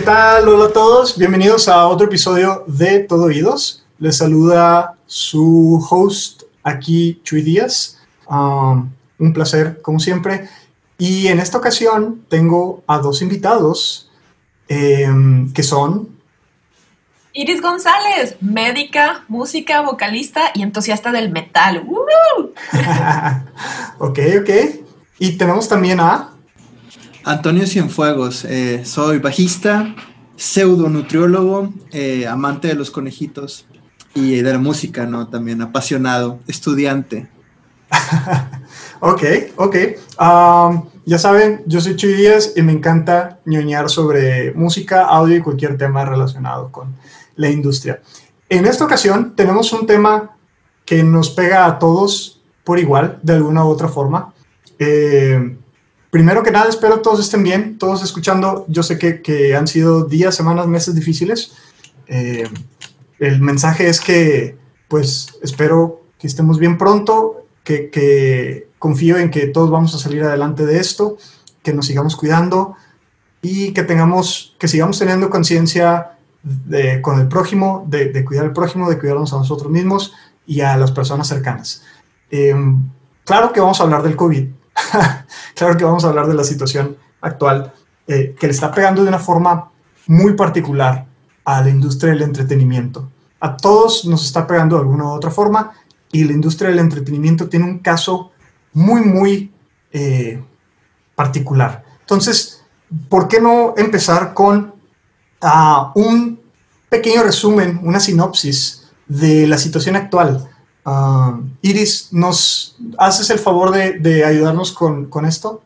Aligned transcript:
¿Qué 0.00 0.06
tal? 0.06 0.48
Hola 0.48 0.64
a 0.64 0.72
todos, 0.72 1.18
bienvenidos 1.18 1.68
a 1.68 1.86
otro 1.86 2.06
episodio 2.06 2.64
de 2.66 3.00
Todo 3.00 3.24
Oídos. 3.24 3.84
Les 3.98 4.16
saluda 4.16 4.96
su 5.04 5.86
host 5.90 6.44
aquí, 6.62 7.20
Chuy 7.22 7.42
Díaz. 7.42 7.98
Um, 8.26 8.88
un 9.18 9.32
placer, 9.34 9.82
como 9.82 10.00
siempre. 10.00 10.48
Y 10.96 11.26
en 11.26 11.38
esta 11.38 11.58
ocasión 11.58 12.24
tengo 12.30 12.82
a 12.86 12.96
dos 12.96 13.20
invitados 13.20 14.10
em, 14.68 15.52
que 15.52 15.62
son... 15.62 16.08
Iris 17.34 17.60
González, 17.60 18.36
médica, 18.40 19.26
música, 19.28 19.82
vocalista 19.82 20.50
y 20.54 20.62
entusiasta 20.62 21.12
del 21.12 21.30
metal. 21.30 21.86
ok, 23.98 24.18
ok. 24.40 24.50
Y 25.18 25.36
tenemos 25.36 25.68
también 25.68 26.00
a... 26.00 26.30
Antonio 27.24 27.66
Cienfuegos, 27.66 28.44
eh, 28.44 28.84
soy 28.84 29.18
bajista, 29.18 29.94
pseudo 30.36 30.88
nutriólogo, 30.88 31.72
eh, 31.92 32.26
amante 32.26 32.68
de 32.68 32.74
los 32.74 32.90
conejitos 32.90 33.66
y 34.14 34.40
de 34.40 34.52
la 34.52 34.58
música, 34.58 35.04
¿no? 35.04 35.28
También 35.28 35.60
apasionado, 35.60 36.40
estudiante. 36.46 37.28
ok, 39.00 39.22
ok. 39.56 39.76
ya 41.04 41.18
saben, 41.18 41.62
yo 41.66 41.80
soy 41.80 41.96
Chuy 41.96 42.14
Díaz 42.14 42.52
y 42.56 42.62
me 42.62 42.72
encanta 42.72 43.40
ñoñar 43.44 43.90
sobre 43.90 44.52
música, 44.54 45.06
audio 45.06 45.36
y 45.36 45.42
cualquier 45.42 45.76
tema 45.76 46.04
relacionado 46.04 46.72
con 46.72 46.94
la 47.36 47.50
industria. 47.50 48.00
En 48.48 48.66
esta 48.66 48.84
ocasión 48.84 49.34
tenemos 49.36 49.72
un 49.72 49.86
tema 49.86 50.36
que 50.86 51.02
nos 51.02 51.30
pega 51.30 51.66
a 51.66 51.78
todos 51.78 52.40
por 52.64 52.78
igual, 52.78 53.18
de 53.22 53.34
alguna 53.34 53.64
u 53.64 53.68
otra 53.68 53.88
forma. 53.88 54.32
Eh, 54.78 55.56
primero 56.10 56.42
que 56.42 56.50
nada, 56.50 56.68
espero 56.68 57.00
todos 57.00 57.20
estén 57.20 57.42
bien, 57.42 57.78
todos 57.78 58.02
escuchando. 58.02 58.64
Yo 58.68 58.82
sé 58.82 58.98
que, 58.98 59.54
han 59.56 59.66
sido 59.66 60.04
días, 60.04 60.34
semanas, 60.34 60.66
meses 60.66 60.94
difíciles. 60.94 61.52
Eh, 62.06 62.48
el 63.18 63.40
mensaje 63.40 63.88
es 63.88 64.00
que, 64.00 64.56
pues, 64.88 65.38
espero 65.42 66.02
que 66.18 66.26
estemos 66.26 66.58
bien 66.58 66.76
pronto, 66.76 67.46
que, 67.64 68.68
confío 68.78 69.18
en 69.18 69.30
que 69.30 69.46
todos 69.46 69.70
vamos 69.70 69.94
a 69.94 69.98
salir 69.98 70.22
adelante 70.22 70.64
de 70.64 70.78
esto, 70.78 71.18
que 71.62 71.74
nos 71.74 71.86
sigamos 71.86 72.16
cuidando 72.16 72.76
y 73.42 73.72
que 73.72 73.82
tengamos, 73.82 74.56
que 74.58 74.68
sigamos 74.68 74.98
teniendo 74.98 75.28
conciencia 75.28 76.12
con 77.02 77.20
el 77.20 77.28
prójimo, 77.28 77.84
de, 77.88 78.24
cuidar 78.24 78.46
al 78.46 78.52
prójimo, 78.54 78.88
de 78.88 78.98
cuidarnos 78.98 79.32
a 79.34 79.36
nosotros 79.36 79.70
mismos 79.70 80.14
y 80.46 80.62
a 80.62 80.76
las 80.78 80.92
personas 80.92 81.28
cercanas. 81.28 81.84
Eh, 82.30 82.54
claro 83.24 83.52
que 83.52 83.60
vamos 83.60 83.80
a 83.80 83.84
hablar 83.84 84.02
del 84.02 84.16
COVID, 84.16 84.48
claro 85.54 85.76
que 85.76 85.84
vamos 85.84 86.04
a 86.04 86.08
hablar 86.08 86.26
de 86.26 86.34
la 86.34 86.44
situación 86.44 86.96
actual 87.20 87.72
eh, 88.06 88.34
que 88.38 88.46
le 88.46 88.52
está 88.52 88.72
pegando 88.72 89.02
de 89.02 89.08
una 89.08 89.18
forma 89.18 89.70
muy 90.06 90.34
particular 90.34 91.06
a 91.44 91.62
la 91.62 91.70
industria 91.70 92.12
del 92.12 92.22
entretenimiento. 92.22 93.08
A 93.40 93.56
todos 93.56 94.04
nos 94.04 94.24
está 94.24 94.46
pegando 94.46 94.76
de 94.76 94.82
alguna 94.82 95.04
u 95.04 95.08
otra 95.08 95.30
forma 95.30 95.72
y 96.12 96.24
la 96.24 96.32
industria 96.32 96.70
del 96.70 96.80
entretenimiento 96.80 97.48
tiene 97.48 97.66
un 97.66 97.78
caso 97.78 98.32
muy, 98.72 99.02
muy 99.02 99.52
eh, 99.92 100.42
particular. 101.14 101.84
Entonces, 102.00 102.62
¿por 103.08 103.28
qué 103.28 103.40
no 103.40 103.74
empezar 103.76 104.34
con 104.34 104.74
uh, 105.42 105.98
un 106.00 106.40
pequeño 106.88 107.22
resumen, 107.22 107.80
una 107.82 108.00
sinopsis 108.00 108.90
de 109.06 109.46
la 109.46 109.58
situación 109.58 109.96
actual? 109.96 110.49
Uh, 110.84 111.42
Iris, 111.60 112.12
¿nos 112.12 112.76
haces 112.96 113.28
el 113.30 113.38
favor 113.38 113.70
de, 113.70 114.24
ayudarnos 114.24 114.72
con, 114.72 115.26
esto? 115.26 115.62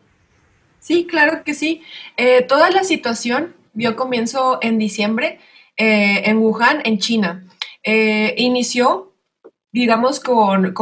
Sí, 0.80 1.06
claro 1.06 1.44
que 1.44 1.54
sí. 1.54 1.82
Eh, 2.16 2.42
toda 2.42 2.70
la 2.70 2.84
situación 2.84 3.54
vio 3.72 3.97
comienzo 3.97 4.58
en 4.60 4.78
diciembre 4.78 5.38
eh, 5.76 6.22
en 6.28 6.38
Wuhan, 6.38 6.80
en 6.84 6.98
China. 6.98 7.44
Eh, 7.84 8.34
inició, 8.38 9.12
digamos, 9.72 10.19
con, 10.20 10.75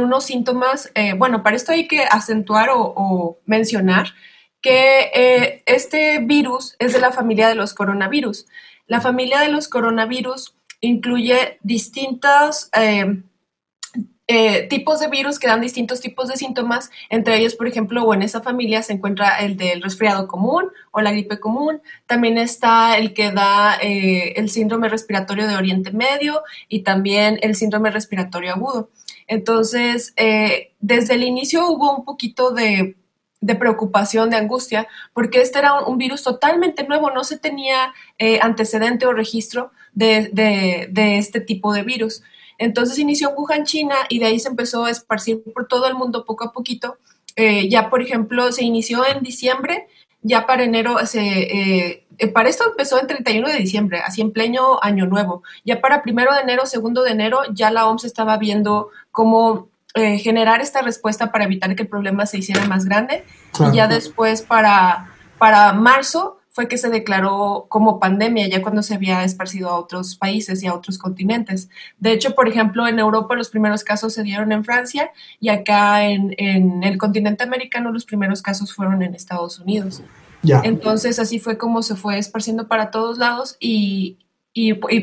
unos 0.00 0.24
síntomas, 0.24 0.92
bueno, 1.16 1.42
para 1.42 1.56
esto 1.56 1.72
hay 1.72 1.86
que 1.86 2.04
acentuar 2.04 2.70
o, 2.72 3.38
mencionar 3.46 4.14
que 4.60 5.62
este 5.66 6.18
virus 6.18 6.74
es 6.78 6.92
de 6.92 7.00
la 7.00 7.12
familia 7.12 7.48
de 7.48 7.54
los 7.54 7.72
coronavirus. 7.72 8.46
La 8.86 9.00
familia 9.00 9.40
de 9.40 9.48
los 9.48 9.68
coronavirus 9.68 10.54
incluye 10.80 11.58
distintas 11.62 12.70
eh, 14.28 14.66
tipos 14.68 14.98
de 14.98 15.06
virus 15.06 15.38
que 15.38 15.46
dan 15.46 15.60
distintos 15.60 16.00
tipos 16.00 16.26
de 16.26 16.36
síntomas, 16.36 16.90
entre 17.10 17.38
ellos, 17.38 17.54
por 17.54 17.68
ejemplo, 17.68 18.02
o 18.02 18.12
en 18.12 18.22
esa 18.22 18.42
familia 18.42 18.82
se 18.82 18.92
encuentra 18.92 19.38
el 19.38 19.56
del 19.56 19.80
resfriado 19.82 20.26
común 20.26 20.64
o 20.90 21.00
la 21.00 21.12
gripe 21.12 21.38
común, 21.38 21.80
también 22.06 22.36
está 22.36 22.98
el 22.98 23.14
que 23.14 23.30
da 23.30 23.78
eh, 23.80 24.32
el 24.34 24.50
síndrome 24.50 24.88
respiratorio 24.88 25.46
de 25.46 25.54
Oriente 25.54 25.92
Medio 25.92 26.42
y 26.68 26.80
también 26.80 27.38
el 27.40 27.54
síndrome 27.54 27.92
respiratorio 27.92 28.52
agudo. 28.52 28.90
Entonces, 29.28 30.12
eh, 30.16 30.72
desde 30.80 31.14
el 31.14 31.22
inicio 31.22 31.68
hubo 31.68 31.96
un 31.96 32.04
poquito 32.04 32.50
de, 32.50 32.96
preocupación, 33.60 34.30
de 34.30 34.38
angustia, 34.38 34.88
porque 35.12 35.40
este 35.40 35.60
era 35.60 35.74
un, 35.74 35.98
virus 35.98 36.24
totalmente 36.24 36.82
nuevo, 36.82 37.10
no 37.12 37.22
se 37.22 37.38
tenía 37.38 37.94
antecedente 38.40 39.06
o 39.06 39.12
registro 39.12 39.70
de 39.92 40.90
este 41.16 41.40
tipo 41.40 41.72
de 41.72 41.84
virus. 41.84 42.24
Entonces 42.58 42.98
inició 42.98 43.30
en 43.30 43.34
Wuhan, 43.36 43.64
China, 43.64 43.94
y 44.08 44.18
de 44.18 44.26
ahí 44.26 44.40
se 44.40 44.48
empezó 44.48 44.84
a 44.84 44.90
esparcir 44.90 45.42
por 45.54 45.66
todo 45.66 45.86
el 45.86 45.94
mundo 45.94 46.24
poco 46.24 46.44
a 46.44 46.52
poquito. 46.52 46.98
Eh, 47.36 47.68
ya, 47.68 47.90
por 47.90 48.02
ejemplo, 48.02 48.50
se 48.52 48.64
inició 48.64 49.06
en 49.06 49.22
diciembre, 49.22 49.88
ya 50.22 50.46
para 50.46 50.64
enero 50.64 51.04
se... 51.06 51.20
Eh, 51.20 52.02
eh, 52.18 52.28
para 52.28 52.48
esto 52.48 52.64
empezó 52.70 52.98
el 52.98 53.06
31 53.06 53.46
de 53.46 53.58
diciembre, 53.58 54.00
así 54.02 54.22
en 54.22 54.32
pleno 54.32 54.78
año 54.80 55.04
nuevo. 55.04 55.42
Ya 55.66 55.82
para 55.82 56.02
primero 56.02 56.32
de 56.32 56.40
enero, 56.40 56.64
segundo 56.64 57.02
de 57.02 57.10
enero, 57.10 57.40
ya 57.52 57.70
la 57.70 57.86
OMS 57.86 58.04
estaba 58.04 58.38
viendo 58.38 58.88
cómo 59.12 59.68
generar 59.94 60.60
esta 60.60 60.82
respuesta 60.82 61.32
para 61.32 61.44
evitar 61.44 61.74
que 61.74 61.82
el 61.82 61.88
problema 61.88 62.26
se 62.26 62.36
hiciera 62.36 62.66
más 62.66 62.84
grande. 62.84 63.24
Y 63.70 63.76
ya 63.76 63.86
después, 63.86 64.42
para, 64.42 65.08
para 65.38 65.72
marzo, 65.72 66.38
fue 66.56 66.68
que 66.68 66.78
se 66.78 66.88
declaró 66.88 67.66
como 67.68 68.00
pandemia, 68.00 68.48
ya 68.48 68.62
cuando 68.62 68.82
se 68.82 68.94
había 68.94 69.22
esparcido 69.24 69.68
a 69.68 69.78
otros 69.78 70.16
países 70.16 70.62
y 70.62 70.66
a 70.66 70.72
otros 70.72 70.96
continentes. 70.96 71.68
De 71.98 72.12
hecho, 72.12 72.34
por 72.34 72.48
ejemplo, 72.48 72.88
en 72.88 72.98
Europa 72.98 73.34
los 73.34 73.50
primeros 73.50 73.84
casos 73.84 74.14
se 74.14 74.22
dieron 74.22 74.50
en 74.52 74.64
Francia 74.64 75.10
y 75.38 75.50
acá 75.50 76.04
en, 76.04 76.32
el 76.82 76.96
continente 76.96 77.44
americano 77.44 77.92
los 77.92 78.06
primeros 78.06 78.40
casos 78.40 78.72
fueron 78.72 79.02
en 79.02 79.14
Estados 79.14 79.58
Unidos. 79.58 80.02
Entonces, 80.62 81.18
así 81.18 81.40
fue 81.40 81.58
como 81.58 81.82
se 81.82 81.94
fue 81.94 82.16
esparciendo 82.16 82.68
para 82.68 82.90
todos 82.90 83.18
lados 83.18 83.58
y, 83.60 84.16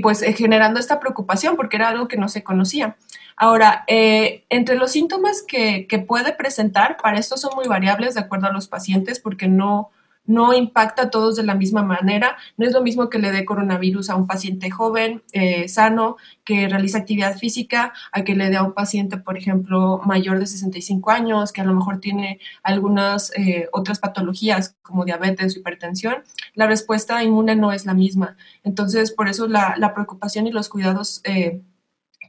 pues 0.01 0.23
eh, 0.23 0.33
generando 0.33 0.79
esta 0.79 0.99
preocupación 0.99 1.55
porque 1.55 1.77
era 1.77 1.89
algo 1.89 2.07
que 2.07 2.17
no 2.17 2.29
se 2.29 2.43
conocía. 2.43 2.97
Ahora, 3.37 3.83
eh, 3.85 4.43
entre 4.49 4.75
los 4.75 4.91
síntomas 4.91 5.43
que, 5.47 5.85
que 5.85 5.99
puede 5.99 6.33
presentar, 6.33 6.97
para 6.97 7.19
esto 7.19 7.37
son 7.37 7.53
muy 7.53 7.67
variables 7.67 8.15
de 8.15 8.21
acuerdo 8.21 8.47
a 8.47 8.51
los 8.51 8.67
pacientes 8.67 9.19
porque 9.19 9.47
no 9.47 9.91
no 10.25 10.53
impacta 10.53 11.03
a 11.03 11.09
todos 11.09 11.35
de 11.35 11.43
la 11.43 11.55
misma 11.55 11.83
manera. 11.83 12.37
No 12.57 12.65
es 12.65 12.73
lo 12.73 12.81
mismo 12.81 13.09
que 13.09 13.19
le 13.19 13.31
dé 13.31 13.45
coronavirus 13.45 14.09
a 14.09 14.15
un 14.15 14.27
paciente 14.27 14.69
joven, 14.71 15.23
eh, 15.33 15.67
sano, 15.67 16.17
que 16.43 16.67
realiza 16.67 16.99
actividad 16.99 17.37
física, 17.37 17.93
a 18.11 18.23
que 18.23 18.35
le 18.35 18.49
dé 18.49 18.57
a 18.57 18.63
un 18.63 18.73
paciente, 18.73 19.17
por 19.17 19.37
ejemplo, 19.37 20.01
mayor 20.05 20.39
de 20.39 20.47
65 20.47 21.11
años, 21.11 21.51
que 21.51 21.61
a 21.61 21.65
lo 21.65 21.73
mejor 21.73 21.99
tiene 21.99 22.39
algunas 22.63 23.31
eh, 23.35 23.67
otras 23.73 23.99
patologías 23.99 24.75
como 24.81 25.05
diabetes 25.05 25.55
o 25.55 25.59
hipertensión. 25.59 26.23
La 26.53 26.67
respuesta 26.67 27.23
inmune 27.23 27.55
no 27.55 27.71
es 27.71 27.85
la 27.85 27.93
misma. 27.93 28.37
Entonces, 28.63 29.11
por 29.11 29.27
eso 29.27 29.47
la, 29.47 29.75
preocupación 29.93 30.47
y 30.47 30.51
los 30.51 30.69
cuidados 30.69 31.21
eh, 31.23 31.61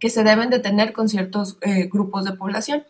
que 0.00 0.10
se 0.10 0.24
deben 0.24 0.50
de 0.50 0.58
tener 0.58 0.92
con 0.92 1.08
ciertos 1.08 1.58
grupos 1.90 2.24
de 2.24 2.32
población. 2.32 2.84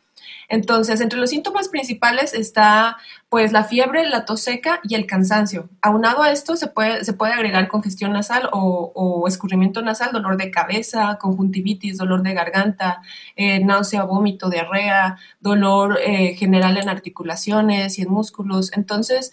Entonces, 0.49 1.01
entre 1.01 1.19
los 1.19 1.31
síntomas 1.31 1.69
principales 1.69 2.35
está 2.35 2.97
pues 3.29 3.51
la 3.53 3.65
fiebre, 3.65 4.09
la 4.09 4.25
tos 4.25 4.43
seca 4.43 4.81
y 4.85 4.95
el 4.95 5.07
cansancio. 5.07 5.69
Aunado 5.81 6.23
a 6.23 6.31
esto 6.31 6.57
se 6.57 6.69
puede, 6.69 7.05
se 7.05 7.15
puede 7.15 7.33
agregar 7.33 7.67
congestión 7.69 8.13
nasal 8.13 8.49
o, 8.53 9.25
escurrimiento 9.27 9.83
nasal, 9.83 10.13
dolor 10.13 10.37
de 10.37 10.51
cabeza, 10.51 11.19
conjuntivitis, 11.21 11.97
dolor 11.99 12.23
de 12.23 12.35
garganta, 12.35 13.03
eh, 13.35 13.65
náusea, 13.65 14.05
vómito, 14.05 14.51
diarrea, 14.51 15.19
dolor 15.41 15.99
eh, 16.01 16.35
general 16.35 16.77
en 16.77 16.89
articulaciones 16.89 17.99
y 17.99 18.03
en 18.03 18.11
músculos. 18.11 18.71
Entonces, 18.75 19.33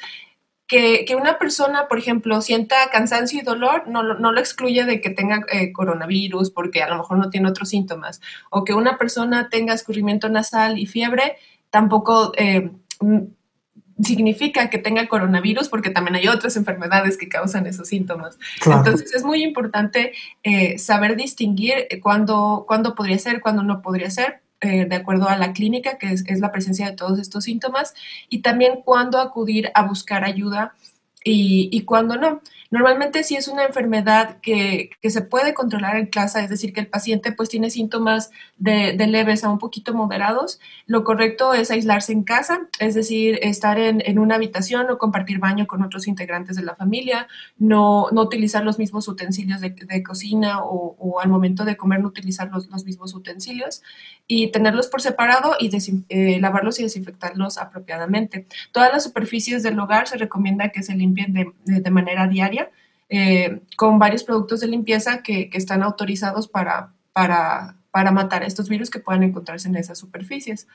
que, 0.71 1.17
una 1.17 1.37
persona, 1.37 1.89
por 1.89 1.97
ejemplo, 1.97 2.41
sienta 2.41 2.75
cansancio 2.93 3.41
y 3.41 3.43
dolor, 3.43 3.89
no, 3.89 4.03
lo 4.03 4.39
excluye 4.39 4.85
de 4.85 5.01
que 5.01 5.09
tenga 5.09 5.45
eh, 5.51 5.73
coronavirus 5.73 6.49
porque 6.51 6.81
a 6.81 6.87
lo 6.87 6.97
mejor 6.97 7.17
no 7.17 7.29
tiene 7.29 7.49
otros 7.49 7.67
síntomas. 7.67 8.21
O 8.49 8.63
que 8.63 8.73
una 8.73 8.97
persona 8.97 9.49
tenga 9.49 9.73
escurrimiento 9.73 10.29
nasal 10.29 10.79
y 10.79 10.85
fiebre, 10.85 11.35
tampoco 11.71 12.31
eh, 12.37 12.71
significa 14.01 14.69
que 14.69 14.77
tenga 14.77 15.09
coronavirus 15.09 15.67
porque 15.67 15.89
también 15.89 16.15
hay 16.15 16.29
otras 16.29 16.55
enfermedades 16.55 17.17
que 17.17 17.27
causan 17.27 17.67
esos 17.67 17.89
síntomas. 17.89 18.39
Entonces 18.65 19.13
es 19.13 19.25
muy 19.25 19.43
importante 19.43 20.13
eh, 20.43 20.77
saber 20.77 21.17
distinguir 21.17 21.89
cuándo, 22.01 22.63
cuándo 22.65 22.95
podría 22.95 23.19
ser, 23.19 23.41
cuándo 23.41 23.61
no 23.61 23.81
podría 23.81 24.09
ser 24.09 24.41
eh, 24.61 24.85
de 24.85 24.95
acuerdo 24.95 25.27
a 25.27 25.37
la 25.37 25.53
clínica, 25.53 25.97
que 25.97 26.11
es, 26.11 26.39
la 26.39 26.51
presencia 26.51 26.85
de 26.85 26.95
todos 26.95 27.19
estos 27.19 27.45
síntomas, 27.45 27.93
y 28.29 28.41
también 28.43 28.81
cuándo 28.85 29.19
acudir 29.19 29.71
a 29.73 29.83
buscar 29.83 30.23
ayuda 30.23 30.75
y, 31.23 31.69
y 31.71 31.81
cuándo 31.81 32.17
no. 32.17 32.41
Normalmente 32.71 33.25
si 33.25 33.35
es 33.35 33.49
una 33.49 33.65
enfermedad 33.65 34.37
que, 34.41 34.91
que, 35.01 35.09
se 35.09 35.21
puede 35.21 35.53
controlar 35.53 35.97
en 35.97 36.05
casa, 36.05 36.41
es 36.41 36.49
decir, 36.49 36.71
que 36.71 36.79
el 36.79 36.87
paciente 36.87 37.33
pues 37.33 37.49
tiene 37.49 37.69
síntomas 37.69 38.31
de, 38.57 38.93
de, 38.93 39.07
leves 39.07 39.43
a 39.43 39.49
un 39.49 39.59
poquito 39.59 39.93
moderados, 39.93 40.61
lo 40.85 41.03
correcto 41.03 41.53
es 41.53 41.69
aislarse 41.69 42.13
en 42.13 42.23
casa, 42.23 42.61
es 42.79 42.95
decir, 42.95 43.39
estar 43.41 43.77
en, 43.77 44.01
en 44.05 44.19
una 44.19 44.35
habitación 44.35 44.89
o 44.89 44.97
compartir 44.97 45.39
baño 45.39 45.67
con 45.67 45.83
otros 45.83 46.07
integrantes 46.07 46.55
de 46.55 46.63
la 46.63 46.75
familia, 46.75 47.27
no, 47.57 48.07
no 48.13 48.21
utilizar 48.21 48.63
los 48.63 48.79
mismos 48.79 49.05
utensilios 49.09 49.59
de, 49.59 49.71
de 49.71 50.01
cocina 50.01 50.63
o, 50.63 50.95
o, 50.97 51.19
al 51.19 51.27
momento 51.27 51.65
de 51.65 51.75
comer 51.75 51.99
no 51.99 52.07
utilizar 52.07 52.49
los, 52.53 52.69
los 52.69 52.85
mismos 52.85 53.13
utensilios 53.13 53.83
y 54.27 54.47
tenerlos 54.47 54.87
por 54.87 55.01
separado 55.01 55.55
y 55.59 55.69
eh, 56.07 56.39
lavarlos 56.39 56.79
y 56.79 56.83
desinfectarlos 56.83 57.57
apropiadamente. 57.57 58.47
Todas 58.71 58.93
las 58.93 59.03
superficies 59.03 59.61
del 59.61 59.77
hogar 59.77 60.07
se 60.07 60.15
recomienda 60.15 60.69
que 60.69 60.83
se 60.83 60.95
de, 61.13 61.91
manera 61.91 62.27
diaria 62.27 62.69
eh, 63.09 63.61
con 63.75 63.99
varios 63.99 64.23
productos 64.23 64.61
de 64.61 64.67
limpieza 64.67 65.21
que, 65.21 65.49
que 65.49 65.57
están 65.57 65.83
autorizados 65.83 66.47
para, 66.47 66.93
para, 67.13 67.75
para, 67.91 68.11
matar 68.11 68.43
estos 68.43 68.69
virus 68.69 68.89
que 68.89 68.99
puedan 68.99 69.23
encontrarse 69.23 69.67
en 69.67 69.75
esas 69.75 69.97
superficies. 69.97 70.67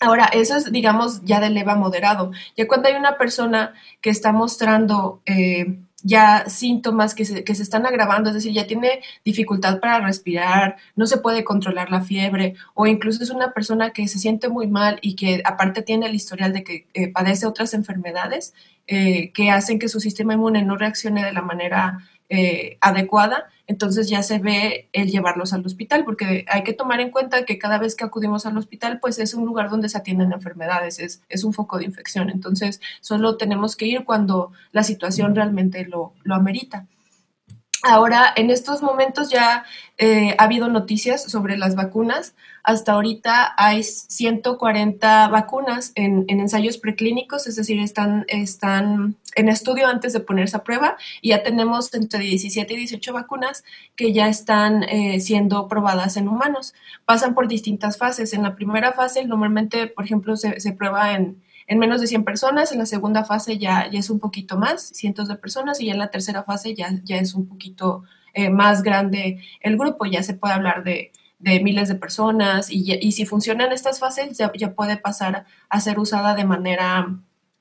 Ahora, 0.00 0.26
eso 0.26 0.56
es, 0.56 0.70
digamos, 0.70 1.22
ya 1.24 1.40
de 1.40 1.48
leva 1.48 1.74
moderado. 1.74 2.32
Ya 2.56 2.66
cuando 2.68 2.88
hay 2.88 2.94
una 2.94 3.16
persona 3.16 3.72
que 4.02 4.10
está 4.10 4.32
mostrando 4.32 5.22
eh, 5.24 5.78
ya 6.02 6.48
síntomas 6.48 7.14
que 7.14 7.24
se, 7.24 7.42
que 7.44 7.54
se, 7.54 7.62
están 7.62 7.86
agravando, 7.86 8.30
es 8.30 8.34
decir, 8.34 8.52
ya 8.52 8.66
tiene 8.66 9.00
dificultad 9.24 9.80
para 9.80 10.00
respirar, 10.00 10.76
no 10.94 11.06
se 11.06 11.18
puede 11.18 11.44
controlar 11.44 11.90
la 11.90 12.02
fiebre, 12.02 12.54
o 12.74 12.86
incluso 12.86 13.22
es 13.22 13.30
una 13.30 13.52
persona 13.52 13.90
que 13.90 14.06
se 14.08 14.18
siente 14.18 14.48
muy 14.48 14.66
mal 14.66 14.98
y 15.02 15.16
que 15.16 15.42
aparte 15.44 15.82
tiene 15.82 16.06
el 16.06 16.14
historial 16.14 16.52
de 16.52 16.64
que 16.64 16.86
eh, 16.94 17.08
padece 17.08 17.46
otras 17.46 17.74
enfermedades, 17.74 18.54
eh, 18.86 19.32
que 19.32 19.50
hacen 19.50 19.78
que 19.78 19.88
su 19.88 20.00
sistema 20.00 20.34
inmune 20.34 20.62
no 20.62 20.76
reaccione 20.76 21.24
de 21.24 21.32
la 21.32 21.42
manera 21.42 21.98
eh, 22.28 22.76
adecuada, 22.80 23.46
entonces 23.66 24.08
ya 24.08 24.22
se 24.22 24.38
ve 24.38 24.88
el 24.92 25.10
llevarlos 25.10 25.52
al 25.52 25.64
hospital, 25.66 26.04
porque 26.04 26.44
hay 26.48 26.62
que 26.62 26.72
tomar 26.72 27.00
en 27.00 27.10
cuenta 27.10 27.44
que 27.44 27.58
cada 27.58 27.78
vez 27.78 27.94
que 27.94 28.04
acudimos 28.04 28.46
al 28.46 28.56
hospital, 28.56 29.00
pues 29.00 29.18
es 29.18 29.34
un 29.34 29.44
lugar 29.44 29.70
donde 29.70 29.88
se 29.88 29.98
atienden 29.98 30.32
enfermedades, 30.32 30.98
es, 30.98 31.22
es 31.28 31.44
un 31.44 31.52
foco 31.52 31.78
de 31.78 31.84
infección, 31.84 32.30
entonces 32.30 32.80
solo 33.00 33.36
tenemos 33.36 33.76
que 33.76 33.86
ir 33.86 34.04
cuando 34.04 34.52
la 34.72 34.82
situación 34.82 35.34
realmente 35.34 35.84
lo, 35.86 36.12
lo 36.22 36.34
amerita. 36.34 36.86
Ahora, 37.88 38.32
en 38.34 38.50
estos 38.50 38.82
momentos 38.82 39.30
ya 39.30 39.64
eh, 39.96 40.34
ha 40.38 40.44
habido 40.44 40.68
noticias 40.68 41.22
sobre 41.22 41.56
las 41.56 41.76
vacunas. 41.76 42.34
Hasta 42.64 42.92
ahorita 42.92 43.54
hay 43.56 43.84
140 43.84 45.28
vacunas 45.28 45.92
en, 45.94 46.24
en, 46.26 46.40
ensayos 46.40 46.78
preclínicos, 46.78 47.46
es 47.46 47.54
decir, 47.54 47.78
están, 47.78 48.24
están 48.26 49.14
en 49.36 49.48
estudio 49.48 49.86
antes 49.86 50.12
de 50.12 50.18
ponerse 50.18 50.56
a 50.56 50.64
prueba 50.64 50.96
y 51.22 51.28
ya 51.28 51.44
tenemos 51.44 51.94
entre 51.94 52.24
17 52.24 52.74
y 52.74 52.76
18 52.76 53.12
vacunas 53.12 53.62
que 53.94 54.12
ya 54.12 54.26
están 54.26 54.82
eh, 54.82 55.20
siendo 55.20 55.68
probadas 55.68 56.16
en 56.16 56.26
humanos. 56.26 56.74
Pasan 57.04 57.34
por 57.34 57.46
distintas 57.46 57.98
fases. 57.98 58.32
En 58.32 58.42
la 58.42 58.56
primera 58.56 58.94
fase, 58.94 59.24
normalmente, 59.24 59.86
por 59.86 60.04
ejemplo, 60.04 60.36
se, 60.36 60.58
se 60.58 60.72
prueba 60.72 61.12
en, 61.12 61.40
en 61.66 61.78
menos 61.78 62.00
de 62.00 62.06
100 62.06 62.24
personas, 62.24 62.72
en 62.72 62.78
la 62.78 62.86
segunda 62.86 63.24
fase 63.24 63.58
ya, 63.58 63.90
ya 63.90 63.98
es 63.98 64.10
un 64.10 64.20
poquito 64.20 64.56
más, 64.56 64.88
cientos 64.88 65.28
de 65.28 65.36
personas, 65.36 65.80
y 65.80 65.90
en 65.90 65.98
la 65.98 66.10
tercera 66.10 66.44
fase 66.44 66.74
ya, 66.74 66.90
ya 67.04 67.16
es 67.16 67.34
un 67.34 67.46
poquito 67.46 68.04
eh, 68.34 68.50
más 68.50 68.82
grande 68.82 69.42
el 69.60 69.76
grupo, 69.76 70.06
ya 70.06 70.22
se 70.22 70.34
puede 70.34 70.54
hablar 70.54 70.84
de, 70.84 71.12
de 71.38 71.60
miles 71.60 71.88
de 71.88 71.96
personas, 71.96 72.70
y, 72.70 72.94
y, 72.94 73.12
si 73.12 73.26
funcionan 73.26 73.72
estas 73.72 73.98
fases, 73.98 74.38
ya, 74.38 74.52
ya 74.54 74.74
puede 74.74 74.96
pasar 74.96 75.44
a 75.68 75.80
ser 75.80 75.98
usada 75.98 76.34
de 76.34 76.44
manera, 76.44 77.18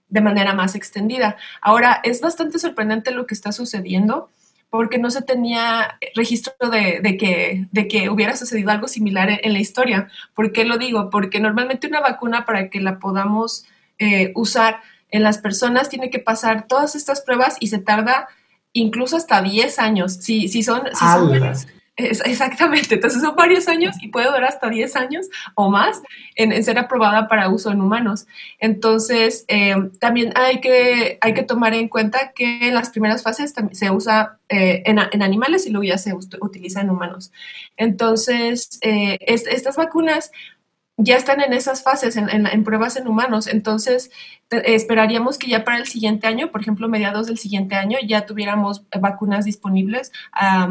de 0.09 0.21
manera 0.21 0.53
más 0.53 0.75
extendida. 0.75 1.37
Ahora, 1.61 1.99
es 2.03 2.21
bastante 2.21 2.59
sorprendente 2.59 3.11
lo 3.11 3.25
que 3.25 3.33
está 3.33 3.51
sucediendo 3.51 4.29
porque 4.69 4.97
no 4.97 5.09
se 5.09 5.21
tenía 5.21 5.97
registro 6.15 6.69
de, 6.69 6.99
de, 7.01 7.15
que, 7.15 7.65
de 7.71 7.87
que 7.87 8.09
hubiera 8.09 8.35
sucedido 8.35 8.71
algo 8.71 8.89
similar 8.89 9.29
en, 9.29 9.39
en, 9.41 9.53
la 9.53 9.59
historia. 9.59 10.09
¿Por 10.33 10.51
qué 10.51 10.65
lo 10.65 10.77
digo? 10.77 11.09
Porque 11.09 11.39
normalmente 11.39 11.87
una 11.87 12.01
vacuna 12.01 12.45
para 12.45 12.69
que 12.69 12.81
la 12.81 12.99
podamos 12.99 13.65
eh, 13.99 14.31
usar 14.35 14.81
en 15.09 15.23
las 15.23 15.37
personas 15.37 15.89
tiene 15.89 16.09
que 16.09 16.19
pasar 16.19 16.67
todas 16.67 16.95
estas 16.95 17.21
pruebas 17.21 17.57
y 17.59 17.67
se 17.67 17.79
tarda 17.79 18.27
incluso 18.73 19.15
hasta 19.15 19.41
10 19.41 19.79
años. 19.79 20.13
Si, 20.13 20.47
si 20.47 20.63
son, 20.63 20.81
si 20.93 21.05
son 21.05 21.29
varios, 21.29 21.67
es, 21.97 22.21
exactamente, 22.25 22.95
entonces 22.95 23.21
son 23.21 23.35
varios 23.35 23.69
años 23.69 23.95
y 24.01 24.09
puede 24.09 24.25
durar 24.25 24.43
hasta 24.45 24.69
10 24.69 24.95
años 24.97 25.27
o 25.55 25.69
más 25.69 26.01
en, 26.35 26.51
en 26.51 26.63
ser 26.63 26.77
aprobada 26.77 27.29
para 27.29 27.49
uso 27.49 27.71
en 27.71 27.79
humanos. 27.79 28.27
Entonces, 28.59 29.45
eh, 29.47 29.75
también 29.99 30.33
hay 30.35 30.59
que, 30.59 31.17
hay 31.21 31.33
que 31.33 31.43
tomar 31.43 31.73
en 31.73 31.87
cuenta 31.87 32.33
que 32.33 32.67
en 32.67 32.73
las 32.73 32.89
primeras 32.89 33.23
fases 33.23 33.53
se 33.71 33.91
usa 33.91 34.39
eh, 34.49 34.83
en, 34.85 34.99
en, 34.99 35.21
animales 35.21 35.65
y 35.65 35.69
luego 35.69 35.85
ya 35.85 35.97
se 35.97 36.13
utiliza 36.13 36.81
en 36.81 36.89
humanos. 36.89 37.31
Entonces, 37.77 38.77
eh, 38.81 39.17
es, 39.21 39.47
estas 39.47 39.77
vacunas 39.77 40.31
ya 40.97 41.17
están 41.17 41.41
en 41.41 41.53
esas 41.53 41.83
fases, 41.83 42.15
en, 42.15 42.29
en, 42.29 42.47
en 42.47 42.63
pruebas 42.63 42.95
en 42.95 43.07
humanos. 43.07 43.47
Entonces, 43.47 44.11
te, 44.47 44.75
esperaríamos 44.75 45.37
que 45.37 45.47
ya 45.47 45.63
para 45.63 45.77
el 45.77 45.87
siguiente 45.87 46.27
año, 46.27 46.51
por 46.51 46.61
ejemplo, 46.61 46.87
mediados 46.87 47.27
del 47.27 47.37
siguiente 47.37 47.75
año, 47.75 47.97
ya 48.05 48.25
tuviéramos 48.25 48.83
vacunas 48.99 49.45
disponibles 49.45 50.11
a 50.31 50.69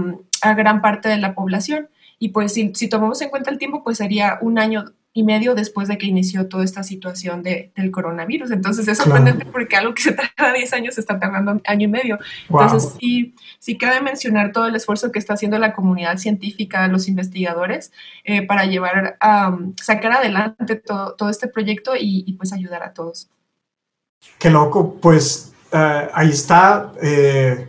gran 0.57 0.81
parte 0.81 1.09
de 1.09 1.19
la 1.19 1.35
población. 1.35 1.89
Y 2.19 2.31
pues 2.31 2.55
si, 2.55 2.73
si, 2.75 2.89
tomamos 2.89 3.21
en 3.23 3.31
cuenta 3.31 3.51
el 3.51 3.59
tiempo, 3.59 3.83
pues 3.85 3.99
sería 3.99 4.39
un 4.41 4.59
año 4.59 4.85
y 5.17 5.23
medio 5.23 5.55
después 5.55 5.87
de 5.87 5.97
que 5.97 6.07
inició 6.07 6.49
toda 6.49 6.65
esta 6.65 6.83
situación 6.83 7.45
de, 7.45 7.71
del 7.77 7.93
coronavirus. 7.93 8.51
Entonces 8.51 8.89
es 8.89 8.99
sorprendente 8.99 9.45
claro. 9.45 9.53
porque 9.53 9.77
algo 9.77 9.95
que 9.95 10.03
se 10.03 10.13
tarda 10.37 10.53
10 10.53 10.73
años 10.73 10.97
se 10.97 11.01
está 11.01 11.21
tardando 11.21 11.61
año 11.65 11.85
y 11.85 11.91
medio. 11.91 12.19
Wow. 12.49 12.63
Entonces 12.63 12.97
sí, 12.99 13.35
sí 13.61 13.79
cabe 13.79 14.03
mencionar 14.03 14.51
todo 14.51 14.67
el 14.67 14.75
esfuerzo 14.75 15.13
que 15.13 15.21
está 15.21 15.35
haciendo 15.35 15.57
la 15.59 15.73
comunidad 15.73 16.19
científica, 16.19 16.89
los 16.89 17.07
investigadores, 17.07 17.93
eh, 18.25 18.45
para 18.45 18.65
llevar 18.65 19.17
a 19.21 19.51
um, 19.51 19.73
sacar 19.81 20.13
adelante 20.13 20.75
todo, 20.75 21.15
todo 21.15 21.31
este 21.31 21.47
proyecto 21.47 21.95
y, 21.95 22.25
y, 22.27 22.33
pues 22.33 22.53
ayudar 22.53 22.83
a 22.83 22.93
todos. 22.93 23.31
Qué 24.41 24.51
loco, 24.51 24.99
pues 25.01 25.53
uh, 25.73 26.11
ahí 26.13 26.31
está. 26.31 26.93
Eh, 27.01 27.69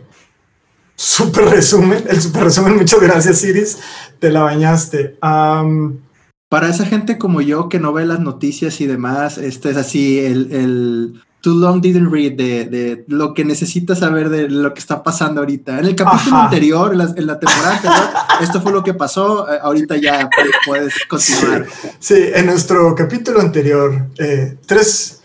super 0.96 1.44
resumen, 1.44 2.02
el 2.08 2.20
super 2.20 2.42
resumen, 2.42 2.74
muchas 2.74 3.00
gracias 3.00 3.44
Iris, 3.44 3.78
te 4.18 4.32
la 4.32 4.40
bañaste. 4.40 5.16
Um, 5.22 6.05
para 6.48 6.68
esa 6.68 6.86
gente 6.86 7.18
como 7.18 7.40
yo 7.40 7.68
que 7.68 7.80
no 7.80 7.92
ve 7.92 8.06
las 8.06 8.20
noticias 8.20 8.80
y 8.80 8.86
demás, 8.86 9.38
este 9.38 9.70
es 9.70 9.76
así 9.76 10.18
el, 10.20 10.52
el 10.52 11.22
too 11.40 11.54
long 11.54 11.80
didn't 11.80 12.10
read 12.10 12.32
de, 12.32 12.64
de, 12.64 13.04
lo 13.08 13.34
que 13.34 13.44
necesitas 13.44 14.00
saber 14.00 14.28
de 14.30 14.48
lo 14.48 14.72
que 14.72 14.80
está 14.80 15.02
pasando 15.02 15.40
ahorita. 15.40 15.78
En 15.78 15.86
el 15.86 15.94
capítulo 15.96 16.36
Ajá. 16.36 16.44
anterior, 16.44 16.92
en 16.92 16.98
la, 16.98 17.14
en 17.16 17.26
la 17.26 17.38
temporada 17.38 17.76
anterior, 17.76 18.08
esto 18.40 18.60
fue 18.60 18.72
lo 18.72 18.82
que 18.82 18.94
pasó, 18.94 19.46
ahorita 19.48 19.96
ya 19.96 20.28
puedes 20.66 20.94
continuar. 21.08 21.66
Sí, 22.00 22.16
sí 22.16 22.30
en 22.34 22.46
nuestro 22.46 22.94
capítulo 22.94 23.40
anterior, 23.40 24.06
eh, 24.18 24.56
tres, 24.66 25.22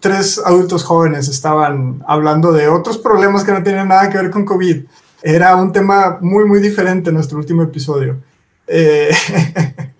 tres 0.00 0.40
adultos 0.44 0.82
jóvenes 0.84 1.28
estaban 1.28 2.02
hablando 2.06 2.52
de 2.52 2.68
otros 2.68 2.98
problemas 2.98 3.44
que 3.44 3.52
no 3.52 3.62
tenían 3.62 3.88
nada 3.88 4.10
que 4.10 4.18
ver 4.18 4.30
con 4.30 4.44
COVID. 4.44 4.84
Era 5.22 5.54
un 5.56 5.72
tema 5.72 6.18
muy, 6.20 6.44
muy 6.44 6.60
diferente 6.60 7.10
en 7.10 7.14
nuestro 7.16 7.38
último 7.38 7.62
episodio. 7.62 8.18
Eh, 8.66 9.10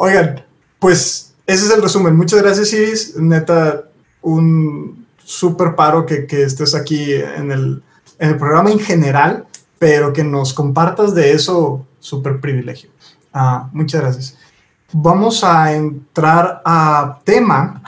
Oigan, 0.00 0.44
pues 0.78 1.34
ese 1.44 1.66
es 1.66 1.72
el 1.72 1.82
resumen. 1.82 2.16
Muchas 2.16 2.40
gracias, 2.40 2.72
Iris. 2.72 3.16
Neta, 3.16 3.82
un 4.22 5.06
súper 5.24 5.74
paro 5.74 6.06
que, 6.06 6.24
que, 6.24 6.44
estés 6.44 6.76
aquí 6.76 7.14
en 7.14 7.50
el, 7.50 7.82
en 8.20 8.28
el 8.28 8.36
programa 8.36 8.70
en 8.70 8.78
general, 8.78 9.46
pero 9.80 10.12
que 10.12 10.22
nos 10.22 10.54
compartas 10.54 11.16
de 11.16 11.32
eso, 11.32 11.84
súper 11.98 12.40
privilegio. 12.40 12.90
Uh, 13.34 13.66
muchas 13.72 14.00
gracias. 14.00 14.38
Vamos 14.92 15.42
a 15.42 15.74
entrar 15.74 16.62
a 16.64 17.18
tema 17.24 17.82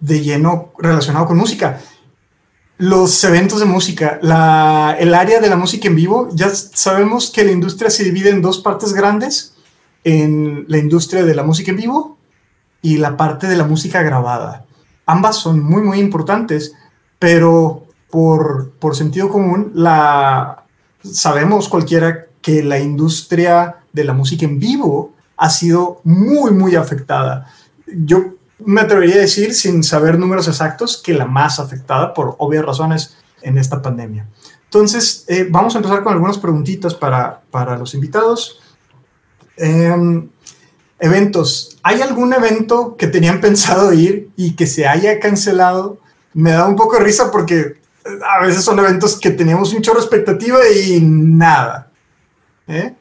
de 0.00 0.20
lleno 0.22 0.72
relacionado 0.78 1.26
con 1.26 1.36
música. 1.36 1.80
Los 2.78 3.22
eventos 3.24 3.60
de 3.60 3.66
música, 3.66 4.18
la, 4.22 4.96
el 4.98 5.14
área 5.14 5.38
de 5.38 5.50
la 5.50 5.56
música 5.56 5.86
en 5.86 5.96
vivo, 5.96 6.30
ya 6.32 6.48
sabemos 6.48 7.30
que 7.30 7.44
la 7.44 7.52
industria 7.52 7.90
se 7.90 8.04
divide 8.04 8.30
en 8.30 8.40
dos 8.40 8.60
partes 8.60 8.94
grandes 8.94 9.52
en 10.04 10.64
la 10.68 10.78
industria 10.78 11.24
de 11.24 11.34
la 11.34 11.42
música 11.42 11.70
en 11.70 11.76
vivo 11.76 12.18
y 12.82 12.98
la 12.98 13.16
parte 13.16 13.46
de 13.46 13.56
la 13.56 13.64
música 13.64 14.02
grabada. 14.02 14.64
Ambas 15.06 15.36
son 15.36 15.62
muy, 15.62 15.82
muy 15.82 15.98
importantes, 15.98 16.74
pero 17.18 17.86
por, 18.10 18.70
por 18.78 18.96
sentido 18.96 19.28
común, 19.28 19.72
la, 19.74 20.64
sabemos 21.02 21.68
cualquiera 21.68 22.26
que 22.40 22.62
la 22.62 22.78
industria 22.78 23.76
de 23.92 24.04
la 24.04 24.12
música 24.12 24.44
en 24.44 24.58
vivo 24.58 25.12
ha 25.36 25.50
sido 25.50 26.00
muy, 26.04 26.50
muy 26.52 26.74
afectada. 26.76 27.52
Yo 27.86 28.34
me 28.64 28.80
atrevería 28.80 29.16
a 29.16 29.20
decir, 29.20 29.54
sin 29.54 29.82
saber 29.82 30.18
números 30.18 30.48
exactos, 30.48 30.96
que 30.96 31.14
la 31.14 31.26
más 31.26 31.60
afectada 31.60 32.12
por 32.12 32.36
obvias 32.38 32.64
razones 32.64 33.16
en 33.42 33.56
esta 33.56 33.80
pandemia. 33.80 34.26
Entonces, 34.64 35.24
eh, 35.28 35.46
vamos 35.48 35.74
a 35.74 35.78
empezar 35.78 36.02
con 36.02 36.12
algunas 36.12 36.38
preguntitas 36.38 36.94
para, 36.94 37.40
para 37.50 37.78
los 37.78 37.94
invitados. 37.94 38.60
Eh, 39.58 40.28
eventos. 41.00 41.78
¿Hay 41.82 42.00
algún 42.00 42.32
evento 42.32 42.96
que 42.96 43.06
tenían 43.06 43.40
pensado 43.40 43.92
ir 43.92 44.30
y 44.36 44.52
que 44.52 44.66
se 44.66 44.86
haya 44.86 45.18
cancelado? 45.20 45.98
Me 46.34 46.52
da 46.52 46.66
un 46.66 46.76
poco 46.76 46.96
de 46.96 47.04
risa 47.04 47.30
porque 47.30 47.76
a 48.04 48.44
veces 48.44 48.64
son 48.64 48.78
eventos 48.78 49.18
que 49.18 49.30
teníamos 49.30 49.72
un 49.72 49.82
chorro 49.82 49.98
de 49.98 50.06
expectativa 50.06 50.58
y 50.68 51.00
nada. 51.00 51.90
¿eh? 52.66 52.94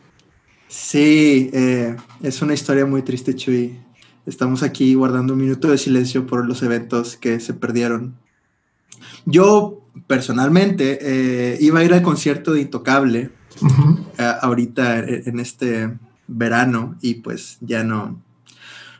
Sí, 0.67 1.49
eh, 1.53 1.95
es 2.21 2.41
una 2.41 2.53
historia 2.53 2.85
muy 2.85 3.01
triste, 3.01 3.35
Chuy. 3.35 3.79
Estamos 4.25 4.63
aquí 4.63 4.93
guardando 4.93 5.33
un 5.33 5.39
minuto 5.39 5.69
de 5.69 5.77
silencio 5.77 6.27
por 6.27 6.45
los 6.45 6.61
eventos 6.61 7.15
que 7.15 7.39
se 7.39 7.53
perdieron. 7.53 8.17
Yo, 9.25 9.81
personalmente, 10.07 10.99
eh, 11.01 11.57
iba 11.61 11.79
a 11.79 11.83
ir 11.83 11.93
al 11.93 12.01
concierto 12.01 12.53
de 12.53 12.61
Intocable 12.61 13.29
ahorita 14.41 14.99
en 14.99 15.39
este 15.39 15.89
verano 16.27 16.95
y 17.01 17.15
pues 17.15 17.57
ya 17.61 17.83
no, 17.83 18.21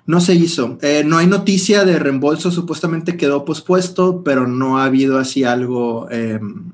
no 0.05 0.21
se 0.21 0.35
hizo. 0.35 0.77
Eh, 0.81 1.03
no 1.05 1.17
hay 1.17 1.27
noticia 1.27 1.83
de 1.83 1.99
reembolso, 1.99 2.49
supuestamente 2.49 3.17
quedó 3.17 3.45
pospuesto, 3.45 4.23
pero 4.23 4.47
no 4.47 4.79
ha 4.79 4.85
habido 4.85 5.19
así 5.19 5.43
algo 5.43 6.09
em, 6.09 6.71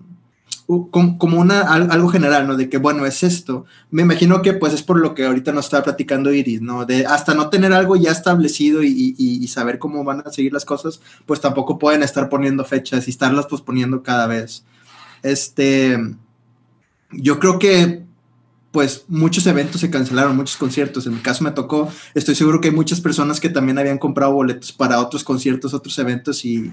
como, 0.67 1.41
una, 1.41 1.61
algo 1.61 2.07
general, 2.09 2.47
¿no? 2.47 2.55
De 2.55 2.69
que, 2.69 2.77
bueno, 2.77 3.05
es 3.05 3.23
esto. 3.23 3.65
Me 3.91 4.03
imagino 4.03 4.41
que 4.41 4.53
pues 4.53 4.73
es 4.73 4.83
por 4.83 4.99
lo 4.99 5.13
que 5.13 5.25
ahorita 5.25 5.51
nos 5.51 5.65
estaba 5.65 5.83
platicando 5.83 6.31
Iris, 6.31 6.61
¿no? 6.61 6.85
De 6.85 7.05
hasta 7.05 7.33
no 7.33 7.49
tener 7.49 7.73
algo 7.73 7.95
ya 7.95 8.11
establecido 8.11 8.81
y, 8.83 9.47
saber 9.47 9.77
cómo 9.77 10.03
van 10.03 10.23
a 10.25 10.31
seguir 10.31 10.51
las 10.53 10.65
cosas, 10.65 10.99
pues 11.25 11.39
tampoco 11.39 11.77
pueden 11.77 12.01
estar 12.01 12.27
poniendo 12.29 12.63
fechas 12.65 13.07
y 13.07 13.11
estarlas 13.11 13.45
posponiendo 13.45 14.01
cada 14.01 14.25
vez. 14.25 14.63
Este, 15.21 15.97
yo 17.11 17.39
creo 17.39 17.59
que 17.59 18.03
pues 18.73 19.05
muchos 19.07 19.45
eventos 19.45 19.81
se 19.81 19.91
cancelaron, 19.91 20.35
muchos 20.35 20.57
conciertos. 20.57 21.05
En 21.05 21.13
mi 21.13 21.19
caso 21.19 21.43
me 21.43 21.51
tocó, 21.51 21.89
estoy 22.15 22.33
seguro 22.33 22.59
que 22.59 22.69
hay 22.69 22.73
muchas 22.73 22.99
personas 22.99 23.39
que 23.39 23.49
también 23.49 23.77
habían 23.77 23.99
comprado 23.99 24.33
boletos 24.33 24.71
para 24.73 24.99
otros 24.99 25.23
conciertos, 25.23 25.75
otros 25.75 25.97
eventos 25.99 26.43
y 26.43 26.71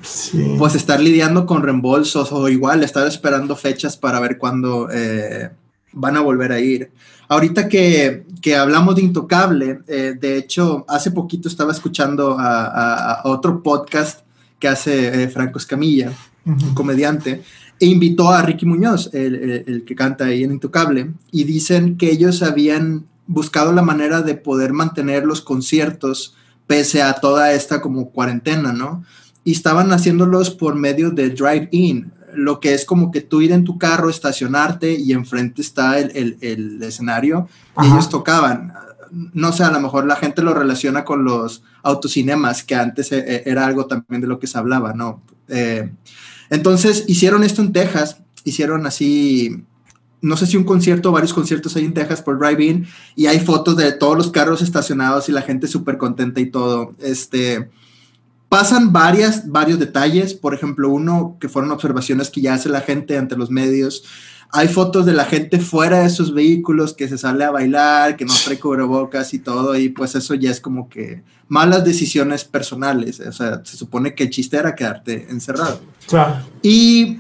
pues 0.57 0.75
estar 0.75 0.99
lidiando 0.99 1.45
con 1.45 1.63
reembolsos 1.63 2.33
o 2.33 2.49
igual 2.49 2.83
estar 2.83 3.07
esperando 3.07 3.55
fechas 3.55 3.99
para 3.99 4.19
ver 4.19 4.39
cuándo 4.39 4.89
eh, 4.91 5.51
van 5.93 6.17
a 6.17 6.21
volver 6.21 6.53
a 6.53 6.59
ir. 6.59 6.91
Ahorita 7.29 7.69
que, 7.69 8.25
hablamos 8.59 8.97
de 8.97 9.03
Intocable, 9.03 9.81
eh, 9.87 10.15
de 10.19 10.39
hecho, 10.39 10.87
hace 10.89 11.11
poquito 11.11 11.49
estaba 11.49 11.71
escuchando 11.71 12.35
a, 12.41 13.21
otro 13.25 13.63
podcast 13.63 14.21
que 14.59 14.69
hace 14.69 15.25
eh, 15.25 15.29
Franco 15.29 15.59
Escamilla, 15.59 16.15
un 16.47 16.75
comediante, 16.75 17.43
e 17.81 17.87
invitó 17.87 18.31
a 18.31 18.43
Ricky 18.43 18.67
Muñoz, 18.67 19.11
el, 19.15 19.85
que 19.87 19.95
canta 19.95 20.27
ahí 20.27 20.45
en 20.45 20.53
Intocable, 20.53 21.13
y 21.33 21.45
dicen 21.45 21.97
que 21.97 22.11
ellos 22.11 22.43
habían 22.43 23.07
buscado 23.27 23.73
la 23.73 23.81
manera 23.81 24.21
de 24.21 24.35
poder 24.35 24.75
mantener 24.75 25.25
los 25.25 25.41
conciertos 25.41 26.37
pese 26.67 27.03
a 27.03 27.15
toda 27.15 27.53
esta 27.53 27.81
como 27.81 28.11
cuarentena, 28.11 28.73
¿no? 28.73 29.03
Y 29.45 29.53
estaban 29.53 29.93
haciéndolos 29.93 30.51
por 30.51 30.75
medio 30.75 31.11
de 31.11 31.31
drive-in, 31.31 32.13
lo 32.35 32.61
que 32.61 32.75
es 32.75 32.85
como 32.85 33.11
que 33.11 33.23
tú 33.23 33.41
ir 33.41 33.51
en 33.53 33.65
tu 33.65 33.79
carro, 33.79 34.11
estacionarte 34.11 34.93
y 34.93 35.13
enfrente 35.13 35.63
está 35.63 35.99
el, 35.99 36.83
escenario 36.83 37.49
y 37.83 37.87
ellos 37.87 38.09
tocaban. 38.09 38.75
No 39.11 39.53
sé, 39.53 39.65
a 39.65 39.73
lo 39.73 39.81
mejor 39.81 40.07
la 40.07 40.17
gente 40.17 40.43
lo 40.43 40.55
relaciona 40.55 41.05
con 41.05 41.25
los 41.25 41.65
autocinemas, 41.83 42.63
que 42.63 42.77
antes 42.77 43.11
e, 43.11 43.19
e, 43.19 43.43
era 43.47 43.67
algo 43.67 43.87
también 43.87 44.21
de 44.21 44.29
lo 44.29 44.39
que 44.39 44.47
se 44.47 44.59
hablaba, 44.59 44.93
¿no? 44.93 45.23
Eh, 45.49 45.91
entonces 46.51 47.05
hicieron 47.07 47.45
esto 47.45 47.63
en 47.63 47.73
Texas, 47.73 48.19
hicieron 48.45 48.87
así, 48.87 49.65
no 50.21 50.37
sé 50.37 50.47
si 50.47 50.57
un 50.57 50.65
concierto 50.65 51.13
varios 51.13 51.33
conciertos 51.33 51.77
ahí 51.77 51.85
en 51.85 51.95
Texas 51.95 52.21
por 52.21 52.39
Drive-In 52.39 52.87
y 53.17 53.27
hay 53.27 53.41
fotos 53.41 53.77
de 53.77 53.93
todos 53.93 54.17
los 54.17 54.31
carros 54.31 54.61
estacionados 54.61 55.29
y 55.29 55.33
la 55.33 55.43
gente 55.43 55.69
súper 55.69 55.97
contenta 55.97 56.41
y 56.41 56.51
todo. 56.51 56.95
Este, 56.99 57.71
pasan 58.49 58.93
varias, 58.93 59.49
varios 59.49 59.79
detalles, 59.79 60.35
por 60.35 60.53
ejemplo, 60.53 60.91
uno 60.91 61.37
que 61.41 61.49
fueron 61.49 61.71
observaciones 61.71 62.31
que 62.31 62.41
ya 62.41 62.55
hace 62.55 62.69
la 62.69 62.81
gente 62.81 63.17
ante 63.17 63.37
los 63.37 63.51
medios 63.51 64.05
hay 64.53 64.69
fotos 64.69 65.07
de 65.07 65.13
la 65.13 65.25
gente 65.25 65.59
fuera 65.59 66.01
de 66.01 66.07
esos 66.07 66.35
vehículos 66.35 66.95
que 66.95 67.09
se 67.09 67.19
sale 67.19 67.45
a 67.45 67.51
bailar, 67.51 68.17
que 68.17 68.25
no 68.25 68.35
trae 68.45 68.59
cubrebocas 68.59 69.33
y 69.35 69.39
todo, 69.39 69.77
y 69.79 69.91
pues 69.91 70.15
eso 70.15 70.35
ya 70.35 70.51
es 70.51 70.61
como 70.61 70.89
que 70.89 71.23
malas 71.49 71.85
decisiones 71.85 72.45
personales. 72.45 73.21
O 73.21 73.33
sea, 73.33 73.63
se 73.65 73.77
supone 73.77 74.15
que 74.15 74.25
el 74.25 74.31
chiste 74.31 74.57
era 74.57 74.75
quedarte 74.75 75.27
encerrado. 75.31 75.81
Claro. 76.09 76.45
Y 76.63 77.19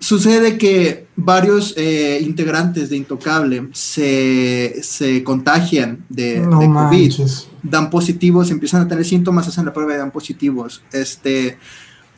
sucede 0.00 0.58
que 0.58 1.06
varios 1.14 1.74
eh, 1.76 2.18
integrantes 2.22 2.90
de 2.90 2.96
Intocable 2.96 3.68
se, 3.72 4.82
se 4.82 5.22
contagian 5.22 6.04
de, 6.08 6.40
de 6.40 6.46
COVID, 6.48 7.14
dan 7.62 7.88
positivos, 7.88 8.50
empiezan 8.50 8.82
a 8.82 8.88
tener 8.88 9.04
síntomas, 9.04 9.46
hacen 9.46 9.64
la 9.64 9.72
prueba 9.72 9.94
y 9.94 9.98
dan 9.98 10.10
positivos. 10.10 10.82
Este 10.92 11.58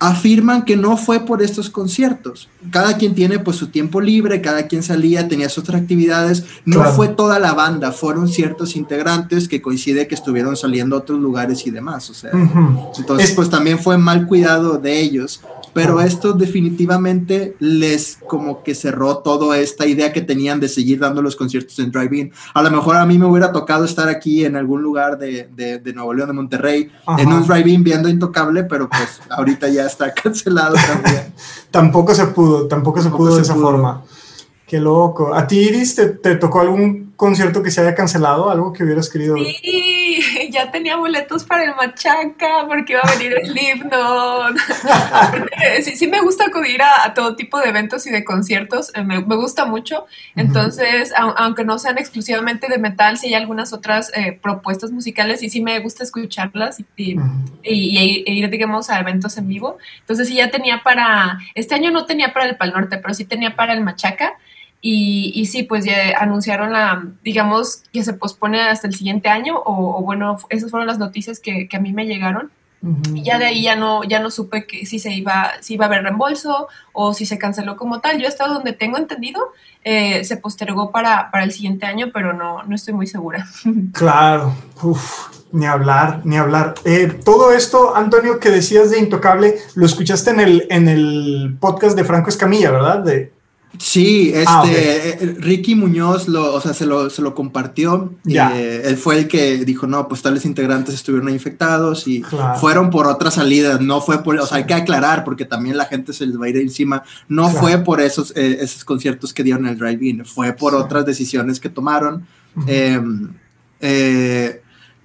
afirman 0.09 0.65
que 0.65 0.77
no 0.77 0.97
fue 0.97 1.21
por 1.21 1.43
estos 1.43 1.71
conciertos. 1.71 2.49
Cada 2.71 2.97
quien 2.97 3.15
tiene 3.15 3.39
pues 3.39 3.57
su 3.57 3.69
tiempo 3.69 4.01
libre, 4.01 4.41
cada 4.41 4.67
quien 4.67 4.83
salía, 4.83 5.29
tenía 5.29 5.49
sus 5.49 5.65
otras 5.65 5.83
actividades. 5.83 6.45
No 6.65 6.85
fue 6.85 7.09
toda 7.09 7.39
la 7.39 7.55
banda, 7.55 7.93
fueron 7.93 8.29
ciertos 8.29 8.77
integrantes 8.77 9.49
que 9.49 9.63
coincide 9.63 10.09
que 10.09 10.15
estuvieron 10.15 10.57
saliendo 10.57 10.97
a 10.97 11.01
otros 11.01 11.21
lugares 11.21 11.67
y 11.67 11.71
demás. 11.71 12.11
O 12.11 12.15
sea, 12.15 12.31
entonces 12.99 13.33
pues 13.33 13.51
también 13.51 13.79
fue 13.79 13.99
mal 13.99 14.27
cuidado 14.27 14.79
de 14.79 15.01
ellos 15.01 15.41
pero 15.75 16.01
esto 16.01 16.33
definitivamente 16.33 17.57
les 17.59 18.19
como 18.27 18.63
que 18.63 18.75
cerró 18.75 19.19
toda 19.19 19.59
esta 19.59 19.87
idea 19.87 20.13
que 20.13 20.23
tenían 20.23 20.61
de 20.61 20.69
seguir 20.69 21.01
dando 21.01 21.21
los 21.21 21.37
conciertos 21.37 21.79
en 21.81 21.91
drive-in. 21.91 22.33
A 22.55 22.63
lo 22.63 22.71
mejor 22.71 22.97
a 22.97 23.05
mí 23.05 23.19
me 23.19 23.27
hubiera 23.27 23.53
tocado 23.53 23.85
estar 23.85 24.09
aquí 24.09 24.45
en 24.45 24.57
algún 24.57 24.83
lugar 24.83 25.19
de, 25.19 25.49
de, 25.53 25.93
Nuevo 25.93 26.15
León, 26.15 26.29
de 26.29 26.35
Monterrey, 26.35 26.91
en 27.19 27.33
un 27.33 27.47
drive-in 27.47 27.83
viendo 27.83 28.09
Intocable, 28.09 28.65
pero 28.65 28.89
pues 28.89 29.21
ahorita 29.31 29.69
ya 29.69 29.85
está 29.85 30.15
cancelado 30.23 30.77
también. 30.87 31.35
tampoco 31.71 32.15
se 32.15 32.27
pudo, 32.29 32.67
tampoco 32.69 33.03
se 33.03 33.11
pudo 33.11 33.37
de 33.37 33.43
esa 33.43 33.55
forma. 33.55 34.05
Qué 34.67 34.79
loco. 34.81 35.35
¿A 35.35 35.47
ti, 35.47 35.59
Iris, 35.59 35.95
te, 35.97 36.07
te, 36.07 36.37
tocó 36.37 36.61
algún 36.61 37.04
concierto 37.17 37.63
que 37.63 37.71
se 37.71 37.81
haya 37.81 37.95
cancelado? 37.95 38.51
¿Algo 38.51 38.73
que 38.73 38.85
hubieras 38.85 39.09
querido 39.09 39.35
ver? 39.35 39.47
Sí, 39.61 40.21
ya 40.51 40.71
tenía 40.71 40.97
boletos 40.97 41.45
para 41.45 41.65
el 41.65 41.75
Machaca 41.75 42.67
porque 42.67 42.95
iba 42.95 43.03
a 43.03 43.11
venir 43.17 43.37
el 43.37 43.51
Slipknot. 43.51 44.57
sí, 45.83 45.97
sí 45.97 46.07
me 46.07 46.21
gusta 46.21 46.47
acudir 46.47 46.81
a, 46.83 47.13
todo 47.15 47.37
tipo 47.37 47.59
de 47.61 47.69
eventos 47.69 48.07
y 48.07 48.11
de 48.11 48.25
conciertos, 48.25 48.91
eh, 48.95 49.03
me, 49.03 49.25
me 49.25 49.37
gusta 49.37 49.65
mucho. 49.65 50.07
Entonces, 50.37 51.13
aunque 51.17 51.65
no 51.65 51.79
sean 51.79 51.99
exclusivamente 51.99 52.69
de 52.69 52.79
metal, 52.79 53.19
sí 53.19 53.29
hay 53.29 53.35
algunas 53.35 53.73
otras 53.73 54.11
eh, 54.15 54.39
propuestas 54.41 54.91
musicales 54.91 55.43
y 55.43 55.51
sí 55.51 55.61
me 55.61 55.79
gusta 55.81 56.05
escucharlas 56.05 56.81
y, 56.97 57.17
y, 57.63 58.25
ir, 58.27 58.51
digamos, 58.51 58.91
a 58.91 59.01
eventos 59.01 59.37
en 59.39 59.49
vivo. 59.49 59.79
Entonces, 60.01 60.29
sí 60.29 60.35
ya 60.35 60.51
tenía 60.51 60.83
para, 60.83 61.39
este 61.55 61.75
año 61.75 61.91
no 61.91 62.07
tenía 62.07 62.33
para 62.33 62.47
el 62.47 62.57
Pal 62.57 62.73
Norte, 62.73 62.99
pero 62.99 63.15
sí 63.15 63.25
tenía 63.25 63.57
para 63.57 63.73
el 63.73 63.83
Machaca. 63.83 64.35
Y, 64.87 65.47
sí, 65.47 65.63
pues 65.63 65.87
ya 65.87 65.95
anunciaron 66.19 66.71
la, 66.71 67.07
digamos, 67.23 67.85
que 67.91 68.05
se 68.05 68.13
pospone 68.13 68.61
hasta 68.61 68.87
el 68.87 68.95
siguiente 68.95 69.31
año, 69.31 69.55
o, 69.65 70.03
bueno, 70.03 70.37
esas 70.51 70.71
fueron 70.71 70.87
las 70.87 70.99
noticias 70.99 71.41
que, 71.41 71.67
a 71.73 71.79
mí 71.79 71.95
me 71.95 72.05
llegaron. 72.05 72.51
Y 73.15 73.23
ya 73.23 73.39
de 73.39 73.47
ahí 73.47 73.63
ya 73.63 73.77
no, 73.77 74.05
ya 74.05 74.21
no 74.21 74.31
supe 74.31 74.67
que 74.67 74.85
si 74.85 74.99
se 74.99 75.11
iba, 75.11 75.53
si 75.63 75.73
iba 75.73 75.87
a 75.87 75.89
haber 75.89 76.03
reembolso 76.03 76.69
o 76.93 77.15
si 77.15 77.25
se 77.25 77.39
canceló 77.39 77.79
como 77.79 78.03
tal. 78.03 78.21
Yo 78.21 78.29
hasta 78.29 78.47
donde 78.47 78.75
tengo 78.75 78.99
entendido, 78.99 79.41
eh, 79.85 80.23
se 80.23 80.37
postergó 80.37 80.91
para, 80.91 81.31
para 81.31 81.45
el 81.45 81.53
siguiente 81.53 81.87
año, 81.87 82.11
pero 82.13 82.35
no, 82.35 82.63
no 82.65 82.75
estoy 82.75 82.93
muy 82.93 83.07
segura. 83.07 83.47
Claro, 83.95 84.55
Uf, 84.83 85.29
ni 85.51 85.65
hablar, 85.65 86.21
ni 86.25 86.37
hablar. 86.37 86.75
Eh, 86.85 87.21
todo 87.25 87.53
esto, 87.53 87.97
Antonio, 87.97 88.39
que 88.39 88.51
decías 88.51 88.91
de 88.91 88.99
Intocable, 88.99 89.55
lo 89.77 89.87
escuchaste 89.87 90.33
en 90.33 90.41
el, 90.41 90.67
en 90.69 90.89
el 90.89 91.57
podcast 91.59 91.97
de 91.97 92.05
Franco 92.05 92.29
Escamilla, 92.29 92.71
¿verdad? 92.71 92.99
De, 92.99 93.33
Sí, 93.79 94.33
ah, 94.47 94.63
este, 94.65 95.25
eh, 95.25 95.37
Ricky 95.39 95.75
Muñoz 95.75 96.29
lo, 96.29 96.55
o 96.55 96.61
sea, 96.61 96.75
se 96.75 96.87
lo, 96.87 97.11
se 97.11 97.23
lo 97.23 97.35
compartió. 97.35 98.15
Eh, 98.27 98.83
él 98.85 98.97
fue 98.97 99.19
el 99.19 99.29
que 99.29 99.65
dijo, 99.65 99.87
no, 99.87 100.09
pues 100.09 100.23
tales 100.23 100.45
integrantes 100.45 100.95
estuvieron 100.95 101.29
infectados 101.31 102.07
y 102.07 102.23
fueron 102.61 102.91
por 102.91 103.07
otras 103.07 103.35
salidas, 103.35 103.81
no 103.81 104.01
fue 104.01 104.23
por, 104.23 104.39
o 104.39 104.47
sea, 104.47 104.59
hay 104.59 104.65
que 104.65 104.75
aclarar 104.75 105.25
porque 105.25 105.45
también 105.45 105.77
la 105.77 105.87
gente 105.87 106.13
se 106.13 106.27
les 106.27 106.41
va 106.41 106.47
a 106.47 106.49
ir 106.49 106.57
encima, 106.59 107.03
no 107.29 107.49
fue 107.51 107.79
por 107.79 108.01
esos, 108.01 108.33
eh, 108.37 108.59
esos 108.61 108.85
conciertos 108.85 109.33
que 109.33 109.43
dieron 109.43 109.67
el 109.67 109.79
drive-in, 109.79 110.25
fue 110.25 110.53
por 110.53 110.75
otras 110.75 111.05
decisiones 111.05 111.59
que 111.59 111.69
tomaron. 111.69 112.27
Em, 112.67 113.33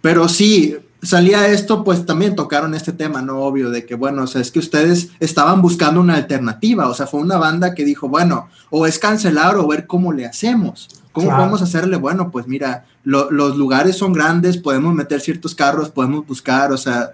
pero 0.01 0.29
sí, 0.29 0.77
salía 1.01 1.47
esto, 1.47 1.83
pues 1.83 2.05
también 2.05 2.35
tocaron 2.35 2.73
este 2.73 2.91
tema, 2.91 3.21
¿no? 3.21 3.39
Obvio, 3.39 3.69
de 3.69 3.85
que, 3.85 3.95
bueno, 3.95 4.23
o 4.23 4.27
sea, 4.27 4.41
es 4.41 4.51
que 4.51 4.59
ustedes 4.59 5.09
estaban 5.19 5.61
buscando 5.61 6.01
una 6.01 6.15
alternativa, 6.15 6.89
o 6.89 6.93
sea, 6.93 7.07
fue 7.07 7.21
una 7.21 7.37
banda 7.37 7.73
que 7.73 7.85
dijo, 7.85 8.09
bueno, 8.09 8.49
o 8.69 8.85
es 8.85 8.99
cancelar 8.99 9.57
o 9.57 9.67
ver 9.67 9.87
cómo 9.87 10.13
le 10.13 10.25
hacemos. 10.25 10.89
¿Cómo 11.11 11.35
podemos 11.35 11.61
hacerle? 11.61 11.97
Bueno, 11.97 12.31
pues 12.31 12.47
mira, 12.47 12.85
los 13.03 13.57
lugares 13.57 13.97
son 13.97 14.13
grandes, 14.13 14.57
podemos 14.57 14.93
meter 14.93 15.19
ciertos 15.19 15.55
carros, 15.55 15.89
podemos 15.89 16.25
buscar, 16.25 16.71
o 16.71 16.77
sea, 16.77 17.11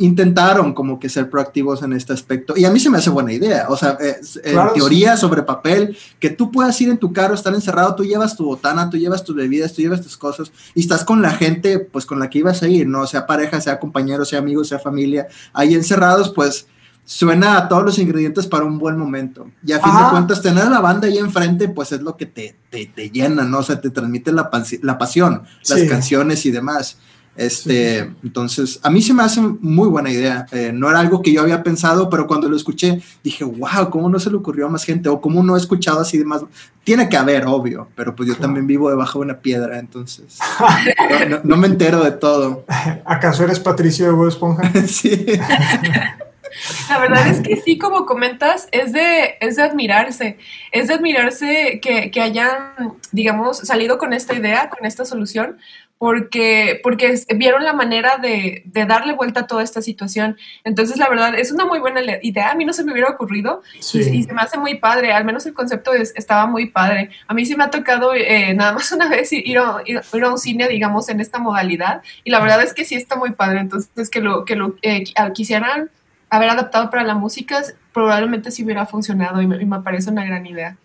intentaron 0.00 0.74
como 0.74 0.98
que 0.98 1.08
ser 1.08 1.30
proactivos 1.30 1.82
en 1.82 1.92
este 1.92 2.12
aspecto. 2.12 2.54
Y 2.56 2.64
a 2.64 2.70
mí 2.70 2.80
se 2.80 2.90
me 2.90 2.98
hace 2.98 3.10
buena 3.10 3.32
idea. 3.32 3.66
O 3.68 3.76
sea, 3.76 3.96
eh, 4.00 4.16
en 4.44 4.72
teoría, 4.74 5.16
sobre 5.16 5.42
papel, 5.42 5.96
que 6.18 6.30
tú 6.30 6.50
puedas 6.50 6.80
ir 6.80 6.88
en 6.88 6.98
tu 6.98 7.12
carro, 7.12 7.34
estar 7.34 7.54
encerrado, 7.54 7.94
tú 7.94 8.04
llevas 8.04 8.36
tu 8.36 8.44
botana, 8.44 8.90
tú 8.90 8.96
llevas 8.96 9.24
tus 9.24 9.34
bebidas, 9.36 9.72
tú 9.72 9.82
llevas 9.82 10.02
tus 10.02 10.16
cosas 10.16 10.52
y 10.74 10.80
estás 10.80 11.04
con 11.04 11.22
la 11.22 11.30
gente, 11.30 11.78
pues 11.78 12.06
con 12.06 12.18
la 12.18 12.30
que 12.30 12.38
ibas 12.38 12.62
a 12.62 12.68
ir, 12.68 12.86
¿no? 12.86 13.06
Sea 13.06 13.26
pareja, 13.26 13.60
sea 13.60 13.78
compañero, 13.78 14.24
sea 14.24 14.38
amigo, 14.38 14.64
sea 14.64 14.78
familia, 14.78 15.28
ahí 15.52 15.74
encerrados, 15.74 16.30
pues 16.30 16.66
suena 17.06 17.58
a 17.58 17.68
todos 17.68 17.84
los 17.84 17.98
ingredientes 17.98 18.46
para 18.46 18.64
un 18.64 18.78
buen 18.78 18.96
momento. 18.96 19.50
Y 19.64 19.72
a 19.72 19.80
fin 19.80 19.92
de 19.92 20.10
cuentas, 20.10 20.40
tener 20.40 20.64
a 20.64 20.70
la 20.70 20.80
banda 20.80 21.06
ahí 21.06 21.18
enfrente, 21.18 21.68
pues 21.68 21.92
es 21.92 22.00
lo 22.00 22.16
que 22.16 22.26
te, 22.26 22.56
te, 22.70 23.10
llena, 23.10 23.44
¿no? 23.44 23.58
O 23.58 23.62
sea, 23.62 23.80
te 23.80 23.90
transmite 23.90 24.32
la, 24.32 24.50
la 24.82 24.98
pasión, 24.98 25.42
las 25.68 25.82
canciones 25.84 26.46
y 26.46 26.50
demás. 26.50 26.98
Este, 27.36 27.98
entonces, 28.22 28.78
a 28.82 28.90
mí 28.90 29.02
se 29.02 29.12
me 29.12 29.22
hace 29.22 29.40
muy 29.40 29.88
buena 29.88 30.10
idea. 30.10 30.46
Eh, 30.52 30.70
no 30.72 30.88
era 30.88 31.00
algo 31.00 31.20
que 31.20 31.32
yo 31.32 31.40
había 31.40 31.62
pensado, 31.62 32.08
pero 32.08 32.26
cuando 32.26 32.48
lo 32.48 32.56
escuché 32.56 33.02
dije, 33.22 33.44
wow, 33.44 33.90
¿cómo 33.90 34.08
no 34.08 34.20
se 34.20 34.30
le 34.30 34.36
ocurrió 34.36 34.66
a 34.66 34.70
más 34.70 34.84
gente? 34.84 35.08
O 35.08 35.20
cómo 35.20 35.42
no 35.42 35.56
he 35.56 35.58
escuchado 35.58 36.00
así 36.00 36.18
de 36.18 36.24
más. 36.24 36.42
Tiene 36.84 37.08
que 37.08 37.16
haber, 37.16 37.46
obvio, 37.46 37.88
pero 37.96 38.14
pues 38.14 38.28
yo 38.28 38.36
también 38.36 38.66
vivo 38.66 38.90
debajo 38.90 39.18
de 39.18 39.24
una 39.24 39.38
piedra, 39.38 39.78
entonces 39.78 40.38
no, 41.44 41.56
me 41.56 41.66
entero 41.66 42.04
de 42.04 42.12
todo. 42.12 42.64
¿Acaso 43.04 43.44
eres 43.44 43.58
Patricio 43.58 44.06
de 44.06 44.12
Bob 44.12 44.28
Esponja? 44.28 44.70
sí. 44.86 45.26
La 46.88 46.98
verdad 46.98 47.26
es 47.26 47.40
que 47.40 47.56
sí, 47.56 47.78
como 47.78 48.06
comentas, 48.06 48.68
es 48.70 48.92
de, 48.92 49.36
es 49.40 49.56
de 49.56 49.62
admirarse, 49.62 50.38
es 50.70 50.86
de 50.86 50.94
admirarse 50.94 51.80
que, 51.82 52.10
que 52.10 52.20
hayan, 52.20 52.94
digamos, 53.10 53.58
salido 53.58 53.98
con 53.98 54.12
esta 54.12 54.34
idea, 54.34 54.70
con 54.70 54.86
esta 54.86 55.04
solución, 55.04 55.58
porque, 56.04 56.80
porque 56.82 57.18
vieron 57.34 57.64
la 57.64 57.72
manera 57.72 58.18
de, 58.18 58.62
de, 58.66 58.84
darle 58.84 59.14
vuelta 59.14 59.40
a 59.40 59.46
toda 59.46 59.62
esta 59.62 59.80
situación. 59.80 60.36
Entonces, 60.62 60.98
la 60.98 61.08
verdad, 61.08 61.34
es 61.34 61.50
una 61.50 61.64
muy 61.64 61.78
buena 61.78 62.02
idea. 62.20 62.50
A 62.50 62.54
mí 62.54 62.66
no 62.66 62.74
se 62.74 62.84
me 62.84 62.92
hubiera 62.92 63.08
ocurrido 63.08 63.62
y, 63.74 63.82
se 63.82 64.32
me 64.34 64.42
hace 64.42 64.58
muy 64.58 64.74
padre. 64.74 65.14
Al 65.14 65.24
menos 65.24 65.46
el 65.46 65.54
concepto 65.54 65.94
estaba 65.94 66.46
muy 66.46 66.66
padre. 66.66 67.08
A 67.26 67.32
mí 67.32 67.46
sí 67.46 67.56
me 67.56 67.64
ha 67.64 67.70
tocado 67.70 68.12
eh, 68.14 68.52
nada 68.52 68.74
más 68.74 68.92
una 68.92 69.08
vez 69.16 69.32
ir 69.32 69.58
a, 69.58 69.78
ir 69.86 69.96
a, 69.96 70.30
un 70.30 70.36
cine, 70.36 70.68
digamos, 70.68 71.08
en 71.08 71.20
esta 71.22 71.38
modalidad. 71.38 72.02
Y 72.22 72.30
la 72.30 72.38
verdad 72.40 72.62
es 72.62 72.74
que 72.74 72.84
sí 72.84 72.96
está 72.96 73.16
muy 73.16 73.30
padre. 73.30 73.60
Entonces, 73.60 74.10
que 74.10 74.20
lo, 74.20 74.44
que 74.44 74.56
lo 74.56 74.76
eh, 74.82 75.04
quisieran 75.32 75.88
haber 76.28 76.50
adaptado 76.50 76.90
para 76.90 77.04
la 77.04 77.14
música, 77.14 77.62
probablemente 77.94 78.50
sí 78.50 78.62
hubiera 78.62 78.84
funcionado 78.84 79.40
y 79.40 79.46
me, 79.46 79.80
parece 79.80 80.10
una 80.10 80.26
gran 80.26 80.44
idea. 80.44 80.76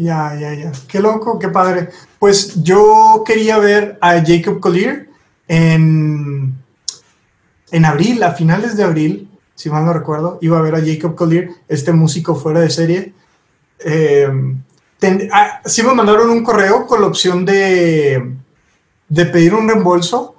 Ya, 0.00 0.34
ya, 0.34 0.54
ya. 0.54 0.72
Qué 0.88 0.98
loco, 0.98 1.38
qué 1.38 1.48
padre. 1.48 1.90
Pues 2.18 2.62
yo 2.62 3.22
quería 3.26 3.58
ver 3.58 3.98
a 4.00 4.14
Jacob 4.24 4.58
Collier 4.58 5.10
en, 5.46 6.54
en 7.70 7.84
abril, 7.84 8.22
a 8.22 8.32
finales 8.32 8.78
de 8.78 8.84
abril, 8.84 9.28
si 9.54 9.68
mal 9.68 9.84
no 9.84 9.92
recuerdo, 9.92 10.38
iba 10.40 10.58
a 10.58 10.62
ver 10.62 10.74
a 10.74 10.82
Jacob 10.82 11.14
Collier, 11.14 11.50
este 11.68 11.92
músico 11.92 12.34
fuera 12.34 12.60
de 12.60 12.70
serie. 12.70 13.12
Eh, 13.84 14.26
ah, 15.32 15.60
sí 15.66 15.82
me 15.82 15.92
mandaron 15.92 16.30
un 16.30 16.42
correo 16.42 16.86
con 16.86 17.02
la 17.02 17.06
opción 17.06 17.44
de, 17.44 18.36
de 19.06 19.26
pedir 19.26 19.52
un 19.52 19.68
reembolso 19.68 20.34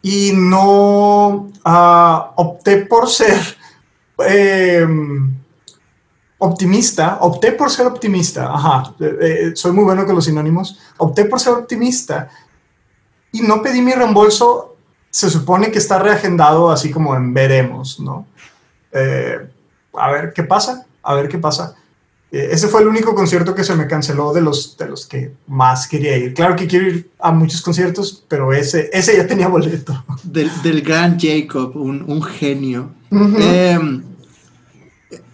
y 0.00 0.32
no 0.34 1.50
uh, 1.66 2.32
opté 2.36 2.78
por 2.78 3.10
ser 3.10 3.36
eh, 4.26 4.86
optimista, 6.38 7.18
opté 7.20 7.52
por 7.52 7.70
ser 7.70 7.86
optimista, 7.86 8.52
ajá, 8.52 8.94
eh, 9.00 9.16
eh, 9.20 9.52
soy 9.54 9.72
muy 9.72 9.84
bueno 9.84 10.04
con 10.04 10.14
los 10.14 10.24
sinónimos, 10.26 10.78
opté 10.98 11.24
por 11.24 11.40
ser 11.40 11.54
optimista 11.54 12.28
y 13.32 13.40
no 13.40 13.62
pedí 13.62 13.80
mi 13.80 13.92
reembolso, 13.92 14.76
se 15.10 15.30
supone 15.30 15.70
que 15.70 15.78
está 15.78 15.98
reagendado 15.98 16.70
así 16.70 16.90
como 16.90 17.16
en 17.16 17.32
veremos, 17.32 18.00
¿no? 18.00 18.26
a 19.98 20.10
ver 20.10 20.32
qué 20.32 20.42
pasa, 20.42 20.86
a 21.02 21.14
ver 21.14 21.28
qué 21.28 21.36
pasa. 21.36 21.74
ese 22.30 22.66
fue 22.66 22.80
el 22.80 22.88
único 22.88 23.14
concierto 23.14 23.54
que 23.54 23.62
se 23.62 23.74
me 23.74 23.86
canceló 23.86 24.32
de 24.32 24.40
los, 24.40 24.74
de 24.78 24.88
los 24.88 25.04
que 25.04 25.32
más 25.46 25.86
quería 25.86 26.16
ir. 26.16 26.32
Claro 26.32 26.56
que 26.56 26.66
quiero 26.66 26.86
ir 26.86 27.10
a 27.18 27.30
muchos 27.30 27.60
conciertos, 27.60 28.24
pero 28.26 28.54
ese, 28.54 28.88
ese 28.90 29.14
ya 29.14 29.26
tenía 29.26 29.48
boleto. 29.48 30.02
Del, 30.22 30.80
gran 30.80 31.18
Jacob, 31.20 31.76
un, 31.76 32.22
genio. 32.22 32.90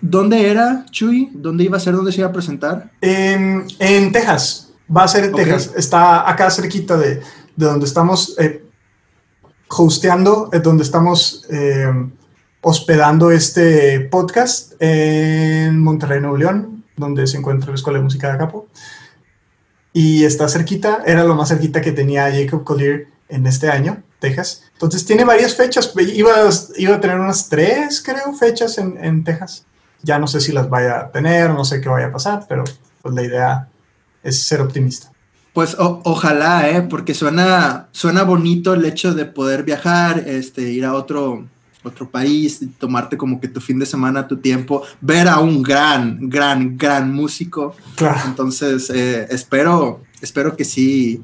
¿Dónde 0.01 0.51
era, 0.51 0.85
Chuy? 0.91 1.31
¿Dónde 1.35 1.65
iba 1.65 1.77
a 1.77 1.81
ser? 1.81 1.95
¿Dónde 1.95 2.13
se 2.13 2.21
iba 2.21 2.29
a 2.29 2.33
presentar? 2.33 2.91
En, 3.01 3.67
Texas. 4.13 4.73
Va 4.95 5.05
a 5.05 5.09
ser 5.09 5.25
en 5.25 5.33
Texas. 5.33 5.73
Está 5.77 6.29
acá 6.29 6.51
cerquita 6.51 6.97
de, 6.97 7.21
donde 7.57 7.87
estamos 7.87 8.37
eh, 8.39 8.65
hosteando, 9.69 10.51
eh, 10.53 10.61
donde 10.61 10.83
estamos 10.83 11.47
eh, 11.51 11.91
hospedando 12.61 13.31
este 13.31 14.01
podcast 14.01 14.75
en 14.81 15.79
Monterrey, 15.79 16.21
Nuevo 16.21 16.37
León, 16.37 16.85
donde 16.97 17.27
se 17.27 17.39
encuentra 17.39 17.71
la 17.71 17.75
Escuela 17.75 17.99
de 17.99 18.05
Música 18.05 18.29
de 18.29 18.35
Acapo. 18.35 18.69
Y 19.93 20.25
está 20.25 20.49
cerquita, 20.49 21.03
era 21.05 21.25
lo 21.25 21.35
más 21.35 21.49
cerquita 21.49 21.81
que 21.81 21.93
tenía 21.93 22.31
Jacob 22.33 22.65
Collier 22.65 23.09
en 23.29 23.47
este 23.47 23.69
año, 23.69 24.03
Texas. 24.21 24.63
Entonces 24.73 25.05
tiene 25.05 25.25
varias 25.25 25.55
fechas, 25.55 25.93
iba, 25.97 26.33
iba 26.77 26.95
a 26.97 27.01
tener 27.01 27.19
unas 27.19 27.49
tres, 27.49 28.03
creo, 28.03 28.33
fechas 28.33 28.79
en, 28.79 28.97
en 29.03 29.25
Texas. 29.25 29.67
Ya 30.03 30.19
no 30.19 30.27
sé 30.27 30.41
si 30.41 30.53
las 30.53 30.69
vaya 30.69 31.01
a 31.01 31.11
tener, 31.11 31.51
no 31.51 31.65
sé 31.65 31.81
qué 31.81 31.89
vaya 31.89 32.07
a 32.07 32.13
pasar, 32.13 32.47
pero 32.49 32.65
pues 33.03 33.15
la 33.15 33.23
idea 33.23 33.69
es 34.23 34.43
ser 34.43 34.61
optimista. 34.61 35.13
Pues 35.53 35.77
ojalá, 35.79 36.71
¿eh? 36.71 36.83
porque 36.83 37.13
suena, 37.13 37.89
suena 37.93 38.23
bonito 38.23 38.73
el 38.73 38.85
hecho 38.87 39.13
de 39.13 39.27
poder 39.27 39.65
viajar, 39.65 40.25
este, 40.27 40.63
ir 40.63 40.87
a 40.87 40.95
otro, 40.95 41.45
otro 41.83 42.11
país, 42.11 42.61
tomarte 42.79 43.19
como 43.19 43.39
que 43.39 43.49
tu 43.49 43.61
fin 43.61 43.79
de 43.79 43.85
semana, 43.85 44.27
tu 44.27 44.39
tiempo, 44.39 44.83
ver 45.03 45.29
a 45.29 45.41
un 45.41 45.63
gran, 45.63 46.31
gran, 46.31 46.79
gran 46.79 47.13
músico. 47.13 47.75
Claro. 47.97 48.21
Entonces, 48.25 48.89
eh, 48.89 49.27
espero, 49.29 50.03
espero 50.23 50.57
que 50.57 50.65
sí, 50.65 51.23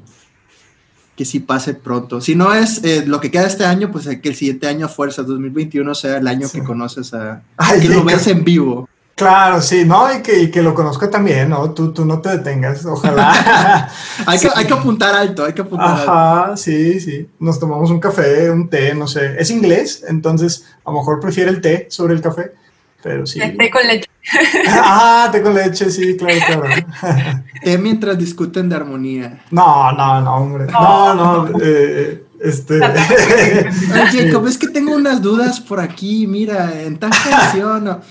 que 1.19 1.25
sí 1.25 1.41
pase 1.41 1.73
pronto. 1.73 2.21
Si 2.21 2.33
no 2.33 2.53
es 2.53 2.81
eh, 2.85 3.03
lo 3.05 3.19
que 3.19 3.29
queda 3.29 3.45
este 3.45 3.65
año, 3.65 3.91
pues 3.91 4.07
que 4.07 4.29
el 4.29 4.35
siguiente 4.35 4.69
año 4.69 4.85
a 4.85 4.87
fuerza, 4.87 5.21
2021, 5.23 5.93
sea 5.93 6.15
el 6.15 6.27
año 6.29 6.47
que 6.49 6.63
conoces 6.63 7.13
a... 7.13 7.41
que 7.81 7.89
lo 7.89 8.05
ves 8.05 8.25
en 8.27 8.45
vivo. 8.45 8.87
Claro, 9.15 9.61
sí, 9.61 9.83
¿no? 9.83 10.15
Y 10.15 10.21
que, 10.21 10.49
que 10.49 10.61
lo 10.61 10.73
conozca 10.73 11.09
también, 11.09 11.49
¿no? 11.49 11.71
Tú, 11.71 11.91
tú 11.91 12.05
no 12.05 12.21
te 12.21 12.29
detengas, 12.29 12.85
ojalá. 12.85 13.91
hay, 14.25 14.39
que, 14.39 14.47
hay 14.55 14.65
que 14.65 14.73
apuntar 14.73 15.13
alto, 15.13 15.43
hay 15.43 15.51
que 15.51 15.61
apuntar 15.61 16.07
Ajá, 16.07 16.55
sí, 16.55 17.01
sí. 17.01 17.27
Nos 17.37 17.59
tomamos 17.59 17.91
un 17.91 17.99
café, 17.99 18.49
un 18.49 18.69
té, 18.69 18.95
no 18.95 19.05
sé. 19.05 19.35
Es 19.37 19.51
inglés, 19.51 20.05
entonces 20.07 20.63
a 20.85 20.91
lo 20.91 20.99
mejor 20.99 21.19
prefiere 21.19 21.49
el 21.49 21.59
té 21.59 21.87
sobre 21.89 22.13
el 22.13 22.21
café, 22.21 22.53
pero 23.01 23.25
sí. 23.25 23.39
Té 23.39 23.69
con 23.69 23.87
leche. 23.87 24.09
ah, 24.69 25.29
té 25.31 25.41
con 25.41 25.53
leche, 25.53 25.89
sí, 25.89 26.17
claro, 26.17 26.39
claro. 26.45 27.43
té 27.63 27.77
mientras 27.77 28.17
discuten 28.17 28.69
de 28.69 28.75
armonía. 28.75 29.43
No, 29.51 29.91
no, 29.91 30.21
no, 30.21 30.35
hombre. 30.35 30.65
No, 30.65 31.13
no, 31.13 31.49
eh, 31.61 32.23
este. 32.41 32.79
Oye, 34.09 34.31
como 34.31 34.47
es 34.47 34.57
que 34.57 34.67
tengo 34.67 34.95
unas 34.95 35.21
dudas 35.21 35.59
por 35.59 35.79
aquí, 35.79 36.27
mira, 36.27 36.81
en 36.81 36.97
tal 36.97 37.11
canción. 37.11 38.01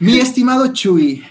Mi 0.00 0.18
estimado 0.18 0.72
Chuy. 0.72 1.24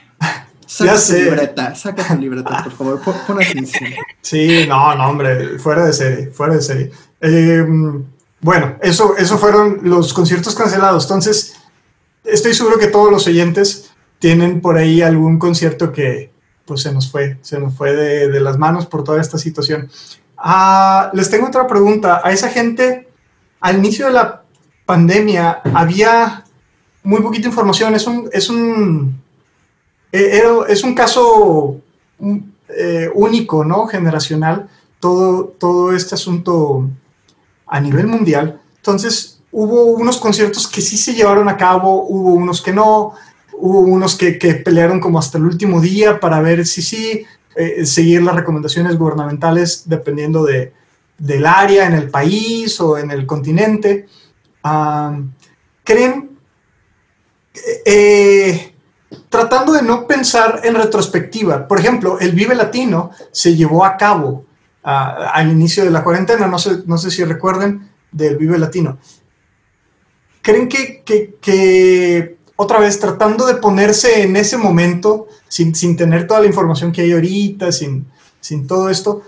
Saca 0.67 0.95
tu 0.95 1.13
libreta, 1.13 1.75
saca 1.75 2.07
tu 2.07 2.15
libreta, 2.15 2.63
por 2.63 2.73
favor, 2.73 3.01
pon, 3.01 3.41
atención. 3.41 3.91
Sí, 4.21 4.65
no, 4.67 4.95
no, 4.95 5.09
hombre, 5.09 5.59
fuera 5.59 5.85
de 5.85 5.93
serie, 5.93 6.27
fuera 6.31 6.55
de 6.55 6.61
serie. 6.61 6.91
Em, 7.21 8.03
bueno, 8.41 8.75
eso, 8.81 9.15
eso 9.17 9.37
fueron 9.37 9.79
los 9.83 10.13
conciertos 10.13 10.53
cancelados. 10.55 11.05
Entonces, 11.05 11.55
estoy 12.25 12.53
seguro 12.53 12.77
que 12.77 12.87
todos 12.87 13.11
los 13.11 13.27
oyentes 13.27 13.91
tienen 14.19 14.61
por 14.61 14.77
ahí 14.77 15.01
algún 15.01 15.39
concierto 15.39 15.91
que 15.91 16.31
pues 16.65 16.81
se 16.81 16.91
nos 16.91 17.11
fue, 17.11 17.37
se 17.41 17.59
nos 17.59 17.75
fue 17.75 17.93
de, 17.93 18.39
las 18.39 18.57
manos 18.57 18.85
por 18.85 19.03
toda 19.03 19.21
esta 19.21 19.37
situación. 19.37 19.89
Ah, 20.37 21.11
les 21.13 21.29
tengo 21.29 21.47
otra 21.47 21.67
pregunta. 21.67 22.21
A 22.23 22.31
esa 22.31 22.49
gente, 22.49 23.07
al 23.59 23.77
inicio 23.77 24.07
de 24.07 24.13
la 24.13 24.43
pandemia, 24.85 25.61
había 25.73 26.43
muy 27.03 27.21
poquita 27.21 27.47
información. 27.47 27.93
Es 27.93 28.07
un, 28.07 28.29
es 28.33 28.49
un, 28.49 29.21
eh, 30.11 30.41
es 30.67 30.83
un 30.83 30.95
caso 30.95 31.81
eh, 32.69 33.09
único, 33.13 33.63
¿no? 33.63 33.85
Generacional, 33.85 34.67
todo, 34.99 35.45
todo 35.59 35.93
este 35.93 36.15
asunto 36.15 36.89
a 37.67 37.79
nivel 37.79 38.07
mundial. 38.07 38.59
Entonces, 38.77 39.34
hubo 39.57 39.85
unos 39.85 40.17
conciertos 40.17 40.67
que 40.67 40.81
sí 40.81 40.97
se 40.97 41.13
llevaron 41.13 41.47
a 41.47 41.55
cabo, 41.55 42.05
hubo 42.09 42.33
unos 42.33 42.61
que 42.61 42.73
no, 42.73 43.13
hubo 43.53 43.79
unos 43.79 44.15
que, 44.15 44.33
pelearon 44.33 44.99
como 44.99 45.17
hasta 45.17 45.37
el 45.37 45.45
último 45.45 45.79
día 45.79 46.19
para 46.19 46.41
ver 46.41 46.65
si 46.65 46.81
sí, 46.81 47.25
eh, 47.55 47.85
seguir 47.85 48.21
las 48.21 48.35
recomendaciones 48.35 48.97
gubernamentales 48.97 49.83
dependiendo 49.87 50.43
de, 50.43 50.73
del 51.17 51.45
área, 51.45 51.87
en 51.87 51.93
el 51.93 52.09
país 52.09 52.81
o 52.81 52.97
en 52.97 53.11
el 53.11 53.25
continente. 53.25 54.07
¿Creen, 55.85 56.37
eh, 57.85 58.75
tratando 59.29 59.71
de 59.71 59.83
no 59.83 60.05
pensar 60.05 60.63
en 60.65 60.75
retrospectiva, 60.75 61.65
por 61.65 61.79
ejemplo, 61.79 62.19
el 62.19 62.33
Vive 62.33 62.55
Latino 62.55 63.11
se 63.31 63.55
llevó 63.55 63.85
a 63.85 63.95
cabo 63.95 64.43
ah, 64.83 65.31
al 65.33 65.49
inicio 65.49 65.85
de 65.85 65.91
la 65.91 66.03
cuarentena, 66.03 66.45
no 66.45 66.59
sé, 66.59 66.83
no 66.87 66.97
sé 66.97 67.09
si 67.09 67.23
recuerden 67.23 67.89
del 68.11 68.35
Vive 68.35 68.57
Latino. 68.57 68.97
¿Creen 70.45 70.69
que, 70.69 72.37
otra 72.55 72.77
vez, 72.77 72.99
tratando 72.99 73.47
de 73.47 73.55
ponerse 73.55 74.21
en 74.21 74.35
ese 74.35 74.57
momento, 74.57 75.25
sin, 75.47 75.73
tener 75.97 76.27
toda 76.27 76.41
la 76.41 76.45
información 76.45 76.91
que 76.91 77.01
hay 77.01 77.13
ahorita, 77.13 77.71
sin, 77.71 78.05
sin 78.39 78.67
todo 78.67 78.91
esto, 78.91 79.23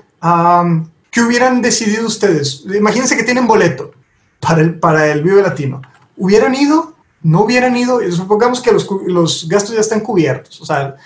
¿qué 1.09 1.21
hubieran 1.21 1.63
decidido 1.63 2.05
ustedes? 2.05 2.65
Imagínense 2.71 3.17
que 3.17 3.23
tienen 3.23 3.47
boleto 3.47 3.93
para 4.39 4.61
el, 4.61 4.77
para 4.77 5.11
el 5.11 5.23
Vive 5.23 5.41
Latino. 5.41 5.81
¿Hubieran 6.15 6.53
ido 6.53 6.93
no 7.23 7.45
hubieran 7.45 7.75
ido, 7.75 7.99
supongamos 8.11 8.61
que 8.61 8.71
los, 8.71 8.87
los 9.07 9.49
gastos 9.49 9.73
ya 9.73 9.81
están 9.81 10.01
cubiertos, 10.01 10.61
o 10.61 10.65
sea, 10.67 10.97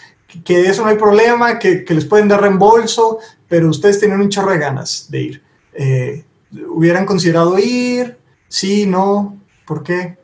que, 0.44 0.68
eso 0.70 0.84
no 0.84 0.90
hay 0.90 0.98
problema, 0.98 1.58
que, 1.58 1.86
que, 1.86 1.94
les 1.94 2.04
pueden 2.04 2.28
dar 2.28 2.42
reembolso, 2.42 3.20
pero 3.48 3.70
ustedes 3.70 3.98
tienen 3.98 4.20
un 4.20 4.28
chorro 4.28 4.52
de 4.52 4.58
ganas 4.58 5.08
de 5.10 5.22
ir. 5.22 5.44
Eh, 5.74 6.26
¿Hubieran 6.70 7.06
considerado 7.06 7.58
ir? 7.58 8.18
Sí, 8.50 8.86
no, 8.86 9.41
¿por 9.72 9.84
qué? 9.84 10.18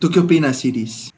¿Tú 0.00 0.10
qué 0.10 0.18
opinas, 0.18 0.64
Iris? 0.64 1.14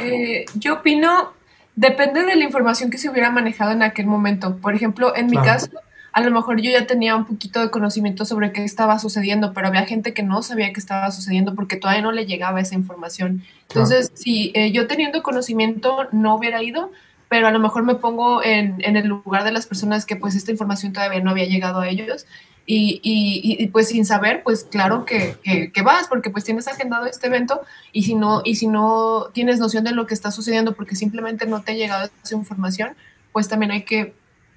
Eh, 0.00 0.44
yo 0.54 0.74
opino, 0.74 1.32
depende 1.74 2.22
de 2.22 2.36
la 2.36 2.44
información 2.44 2.90
que 2.90 2.98
se 2.98 3.10
hubiera 3.10 3.28
manejado 3.28 3.72
en 3.72 3.82
aquel 3.82 4.06
momento. 4.06 4.58
Por 4.58 4.72
ejemplo, 4.76 5.16
en 5.16 5.26
mi 5.26 5.36
caso, 5.36 5.70
a 6.12 6.20
lo 6.20 6.30
mejor 6.30 6.60
yo 6.60 6.70
ya 6.70 6.86
tenía 6.86 7.16
un 7.16 7.24
poquito 7.24 7.58
de 7.58 7.72
conocimiento 7.72 8.24
sobre 8.24 8.52
qué 8.52 8.62
estaba 8.62 9.00
sucediendo, 9.00 9.52
pero 9.52 9.66
había 9.66 9.84
gente 9.84 10.14
que 10.14 10.22
no 10.22 10.42
sabía 10.42 10.72
qué 10.72 10.78
estaba 10.78 11.10
sucediendo 11.10 11.56
porque 11.56 11.74
todavía 11.76 12.02
no 12.02 12.12
le 12.12 12.24
llegaba 12.24 12.60
esa 12.60 12.76
información. 12.76 13.42
Entonces, 13.68 14.12
si 14.14 14.52
eh, 14.54 14.70
yo 14.70 14.86
teniendo 14.86 15.24
conocimiento 15.24 16.06
no 16.12 16.36
hubiera 16.36 16.62
ido, 16.62 16.92
pero 17.28 17.48
a 17.48 17.50
lo 17.50 17.58
mejor 17.58 17.82
me 17.82 17.96
pongo 17.96 18.44
en, 18.44 18.76
en, 18.78 18.96
el 18.96 19.08
lugar 19.08 19.42
de 19.42 19.50
las 19.50 19.66
personas 19.66 20.06
que 20.06 20.14
pues 20.14 20.36
esta 20.36 20.52
información 20.52 20.92
todavía 20.92 21.20
no 21.20 21.32
había 21.32 21.46
llegado 21.46 21.80
a 21.80 21.88
ellos 21.88 22.26
y, 22.66 23.00
y, 23.02 23.68
pues 23.68 23.88
sin 23.88 24.04
saber, 24.04 24.42
pues 24.42 24.64
claro 24.64 25.04
que, 25.04 25.36
que, 25.72 25.82
vas, 25.82 26.08
porque 26.08 26.30
pues 26.30 26.44
tienes 26.44 26.66
agendado 26.66 27.06
este 27.06 27.28
evento 27.28 27.60
y 27.92 28.02
si, 28.02 28.16
no, 28.16 28.42
y 28.44 28.56
si 28.56 28.66
no 28.66 29.28
tienes 29.32 29.60
noción 29.60 29.84
de 29.84 29.92
lo 29.92 30.06
que 30.06 30.14
está 30.14 30.32
sucediendo 30.32 30.74
porque 30.74 30.96
simplemente 30.96 31.46
no 31.46 31.62
te 31.62 31.72
ha 31.72 31.74
llegado 31.76 32.10
esa 32.24 32.34
información, 32.34 32.96
pues 33.32 33.48
también 33.48 33.70
hay 33.70 33.84
que 33.84 34.14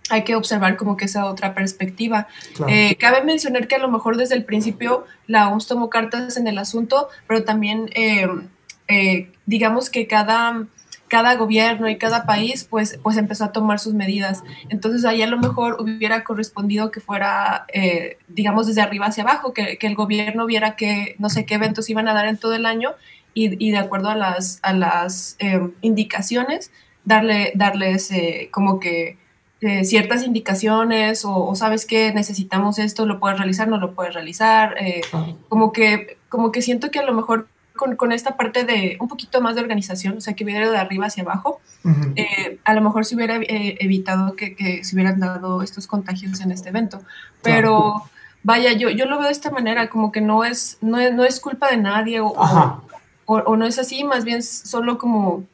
hay 0.10 0.24
que 0.24 0.36
observar 0.36 0.76
como 0.76 0.98
que 0.98 1.06
esa 1.06 1.26
otra 1.26 1.54
perspectiva. 1.54 2.28
Eh, 2.67 2.95
cabe 2.95 3.24
mencionar 3.24 3.67
que 3.67 3.76
a 3.76 3.80
lo 3.80 3.89
mejor 3.89 4.17
desde 4.17 4.36
el 4.36 4.43
principio 4.43 5.06
la 5.28 5.50
OMS 5.50 5.67
tomó 5.67 5.89
cartas 5.89 6.36
en 6.38 6.48
el 6.48 6.58
asunto, 6.58 7.10
pero 7.28 7.43
también 7.43 7.91
eh, 7.93 8.28
eh, 8.88 9.32
digamos 9.45 9.91
que 9.91 10.08
cada, 10.08 10.65
cada 11.10 11.36
gobierno 11.36 11.89
y 11.89 11.98
cada 11.98 12.26
país 12.26 12.65
pues, 12.69 13.00
pues 13.04 13.17
empezó 13.17 13.45
a 13.45 13.52
tomar 13.52 13.80
sus 13.80 13.93
medidas. 13.93 14.43
Entonces 14.69 15.06
ahí 15.06 15.22
a 15.22 15.28
lo 15.28 15.38
mejor 15.38 15.78
hubiera 15.82 16.24
correspondido 16.24 16.91
que 16.91 17.02
fuera, 17.02 17.65
digamos, 18.28 18.67
desde 18.67 18.82
arriba 18.82 19.08
hacia 19.08 19.24
abajo, 19.24 19.54
que, 19.54 19.78
que, 19.78 19.88
el 19.88 19.95
gobierno 19.95 20.45
viera 20.45 20.76
que 20.76 21.15
no 21.19 21.30
sé 21.30 21.45
qué 21.45 21.56
eventos 21.56 21.89
iban 21.89 22.08
a 22.08 22.13
dar 22.13 22.28
en 22.28 22.38
todo 22.38 22.54
el 22.54 22.65
año 22.65 22.91
y, 23.34 23.63
y 23.63 23.72
de 23.72 23.78
acuerdo 23.78 24.10
a 24.10 24.15
las, 24.15 24.60
a 24.62 24.74
las 24.74 25.38
indicaciones, 25.82 26.72
darle, 27.04 27.52
darles 27.56 28.12
como 28.52 28.80
que 28.80 29.17
eh, 29.62 29.84
ciertas 29.84 30.24
indicaciones 30.24 31.24
o, 31.26 31.54
sabes 31.54 31.86
que 31.86 32.13
necesitamos 32.13 32.80
esto, 32.80 33.06
lo 33.06 33.19
puedes 33.19 33.38
realizar, 33.38 33.67
no 33.67 33.78
lo 33.78 33.93
puedes 33.93 34.13
realizar, 34.13 34.76
eh, 34.80 35.02
como, 35.50 35.74
que, 35.74 36.17
como 36.30 36.54
que 36.54 36.62
siento 36.62 36.91
que 36.91 37.00
a 37.00 37.04
lo 37.04 37.13
mejor 37.13 37.50
con, 37.80 37.96
con, 37.96 38.12
esta 38.12 38.38
parte 38.38 38.65
de 38.65 38.98
un 39.00 39.08
poquito 39.08 39.42
más 39.42 39.56
de 39.56 39.62
organización, 39.62 40.18
o 40.18 40.22
sea, 40.22 40.34
que 40.34 40.44
hubiera 40.44 40.70
de 40.70 40.78
arriba 40.78 41.08
hacia 41.08 41.24
abajo, 41.24 41.62
eh, 42.15 42.60
a 42.63 42.74
lo 42.74 42.82
mejor 42.82 43.06
se 43.06 43.15
hubiera 43.15 43.39
evitado 43.42 44.36
que, 44.36 44.56
que, 44.56 44.84
se 44.84 44.96
hubieran 44.96 45.20
dado 45.20 45.63
estos 45.63 45.88
contagios 45.88 46.42
en 46.42 46.52
este 46.52 46.70
evento. 46.70 47.02
Pero 47.42 48.04
vaya, 48.44 48.74
yo, 48.74 48.89
yo 48.89 49.06
lo 49.06 49.18
veo 49.18 49.28
de 49.28 49.32
esta 49.32 49.50
manera, 49.50 49.89
como 49.89 50.12
que 50.12 50.22
no 50.22 50.44
es, 50.44 50.78
no 50.82 51.00
es, 51.00 51.13
no 51.13 51.24
es 51.24 51.39
culpa 51.39 51.72
de 51.72 51.78
nadie 51.78 52.20
o, 52.20 52.28
o, 52.28 52.84
o, 53.26 53.56
no 53.56 53.65
es 53.65 53.80
así, 53.80 54.04
más 54.04 54.26
bien 54.26 54.44
solo 54.44 54.98
como 54.98 55.46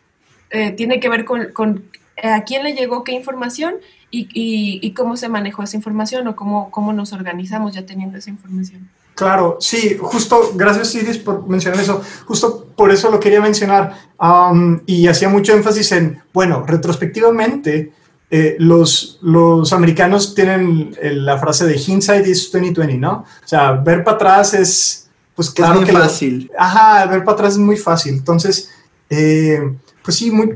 tiene 0.75 0.99
que 0.99 1.09
ver 1.09 1.25
con, 1.25 1.51
con 1.51 1.83
a 2.23 2.43
quién 2.43 2.63
le 2.63 2.73
llegó 2.73 3.03
qué 3.03 3.11
información 3.11 3.75
y, 4.11 4.91
cómo 4.91 5.17
se 5.17 5.29
manejó 5.29 5.63
esa 5.63 5.77
información 5.77 6.27
o 6.27 6.35
cómo, 6.35 6.71
cómo 6.71 6.93
nos 6.93 7.13
organizamos 7.13 7.73
ya 7.73 7.85
teniendo 7.85 8.17
esa 8.17 8.29
información. 8.29 8.89
Claro, 9.15 9.58
sí, 9.62 9.97
justo, 9.97 10.51
gracias 10.56 10.93
Iris 10.93 11.17
por 11.17 11.47
mencionar 11.47 11.80
eso, 11.80 12.01
justo 12.25 12.67
por 12.75 12.91
eso 12.91 13.10
lo 13.10 13.17
quería 13.17 13.39
mencionar 13.39 13.97
um, 14.19 14.82
y 14.86 15.08
hacía 15.08 15.30
mucho 15.30 15.54
énfasis 15.54 15.93
en, 15.93 16.21
bueno, 16.34 16.65
retrospectivamente, 16.67 17.93
eh, 18.30 18.58
los, 18.60 19.19
los 19.21 19.71
americanos 19.71 20.36
tienen 20.36 20.93
la 21.01 21.38
frase 21.38 21.65
de 21.65 21.78
hindsight 21.78 22.28
is 22.28 22.51
2020, 22.51 22.97
¿no? 22.97 23.23
O 23.43 23.47
sea, 23.47 23.71
ver 23.71 24.04
para 24.04 24.17
atrás 24.17 24.54
es, 24.54 25.10
pues 25.34 25.49
claro 25.49 25.75
es 25.75 25.86
muy 25.86 26.01
fácil. 26.01 26.51
ajá, 26.58 27.06
ver 27.06 27.23
para 27.23 27.36
atrás 27.36 27.54
es 27.54 27.60
muy 27.60 27.78
fácil, 27.78 28.15
entonces, 28.15 28.69
eh, 29.10 29.62
pues 30.04 30.17
sí, 30.17 30.30
muy, 30.30 30.54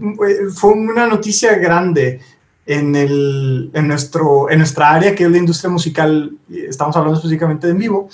fue 0.54 0.72
una 0.72 1.08
noticia 1.08 1.56
grande 1.56 2.20
en, 2.66 2.96
el, 2.96 3.72
en, 3.74 3.88
nuestro, 3.88 4.50
en 4.52 4.60
nuestra 4.60 4.92
área, 4.92 5.16
que 5.16 5.24
es 5.24 5.32
la 5.32 5.38
industria 5.38 5.72
musical, 5.72 6.34
estamos 6.52 6.96
hablando 6.96 7.18
específicamente 7.18 7.68
de 7.68 7.72
en 7.72 7.80
vivo, 7.80 8.10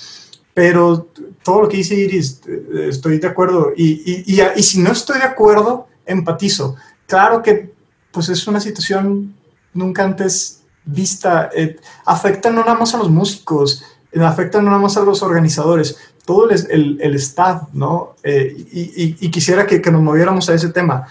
pero 0.55 1.09
todo 1.43 1.63
lo 1.63 1.69
que 1.69 1.77
dice 1.77 1.95
Iris, 1.95 2.41
eh, 2.47 2.87
estoy 2.89 3.19
de 3.19 3.27
acuerdo. 3.27 3.73
Y, 3.75 4.23
y, 4.25 4.41
y, 4.55 4.63
si 4.63 4.81
no 4.81 4.93
estoy 4.93 5.19
de 5.19 5.25
acuerdo, 5.25 5.89
empatizo. 6.05 6.77
Claro 7.05 7.43
que 7.43 7.73
pues 8.11 8.29
es 8.29 8.47
una 8.47 8.61
situación 8.61 9.35
nunca 9.73 10.05
antes 10.05 10.61
vista. 10.85 11.49
Eh, 11.53 11.75
afecta 12.05 12.49
no 12.49 12.61
nada 12.61 12.75
más 12.75 12.95
a 12.95 12.97
los 12.97 13.09
músicos, 13.09 13.83
eh, 14.13 14.21
afecta 14.21 14.61
no 14.61 14.69
nada 14.69 14.81
más 14.81 14.95
a 14.95 15.03
los 15.03 15.21
organizadores, 15.21 15.97
todo 16.25 16.49
el, 16.49 16.99
el, 17.01 17.15
staff, 17.15 17.63
¿no? 17.73 18.15
y, 18.23 19.15
y, 19.19 19.29
quisiera 19.29 19.67
que, 19.67 19.81
que, 19.81 19.91
nos 19.91 20.01
moviéramos 20.01 20.49
a 20.49 20.55
ese 20.55 20.69
tema 20.69 21.07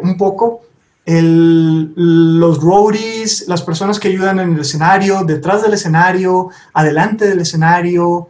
un 0.00 0.16
poco 0.16 0.60
el, 1.08 1.94
los 2.38 2.62
roadies, 2.62 3.48
las 3.48 3.62
personas 3.62 3.98
que 3.98 4.08
ayudan 4.08 4.38
en 4.40 4.54
el 4.54 4.60
escenario, 4.60 5.24
detrás 5.24 5.62
del 5.62 5.72
escenario, 5.72 6.50
adelante 6.74 7.26
del 7.26 7.40
escenario, 7.40 8.28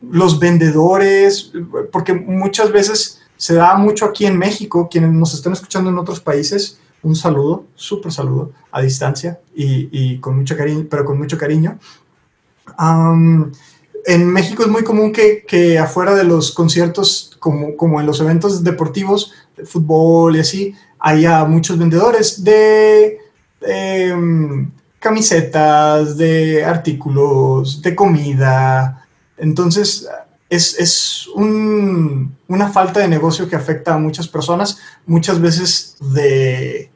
los 0.00 0.38
vendedores, 0.38 1.52
porque 1.92 2.14
muchas 2.14 2.72
veces 2.72 3.20
se 3.36 3.54
da 3.54 3.74
mucho 3.76 4.04
aquí 4.04 4.26
en 4.26 4.38
México, 4.38 4.88
quienes 4.90 5.12
nos 5.12 5.34
están 5.34 5.52
escuchando 5.52 5.90
en 5.90 5.98
otros 5.98 6.20
países, 6.20 6.78
un 7.02 7.16
saludo, 7.16 7.64
súper 7.74 8.12
saludo, 8.12 8.52
a 8.70 8.82
distancia 8.82 9.40
y, 9.54 9.88
y, 9.90 10.18
con 10.18 10.36
mucho 10.36 10.56
cariño, 10.56 10.86
pero 10.90 11.04
con 11.04 11.18
mucho 11.18 11.38
cariño. 11.38 11.78
en 14.06 14.26
México 14.26 14.62
es 14.62 14.68
muy 14.68 14.84
común 14.84 15.12
que, 15.12 15.44
que, 15.46 15.78
afuera 15.78 16.14
de 16.14 16.24
los 16.24 16.52
conciertos, 16.52 17.36
como, 17.38 17.76
como 17.76 18.00
en 18.00 18.06
los 18.06 18.20
eventos 18.20 18.62
deportivos, 18.62 19.32
de 19.56 19.64
fútbol 19.64 20.36
y 20.36 20.40
así, 20.40 20.74
haya 20.98 21.44
muchos 21.44 21.78
vendedores 21.78 22.44
de 22.44 23.18
em, 23.62 24.70
camisetas, 24.98 26.16
de 26.16 26.64
artículos, 26.64 27.80
de 27.80 27.94
comida. 27.94 29.06
Entonces, 29.40 30.08
es, 30.50 31.28
una 31.34 32.68
falta 32.72 33.00
de 33.00 33.08
negocio 33.08 33.48
que 33.48 33.56
afecta 33.56 33.94
a 33.94 33.98
muchas 33.98 34.28
personas, 34.28 34.78
muchas 35.06 35.40
veces 35.40 35.96
de 36.00 36.90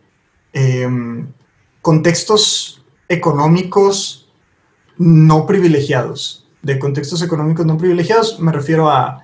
em, 0.52 1.26
contextos 1.80 2.84
económicos 3.08 4.28
no 4.98 5.46
privilegiados. 5.46 6.46
De 6.62 6.78
contextos 6.78 7.22
económicos 7.22 7.64
no 7.66 7.78
privilegiados 7.78 8.40
me 8.40 8.52
refiero 8.52 8.90
a, 8.90 9.20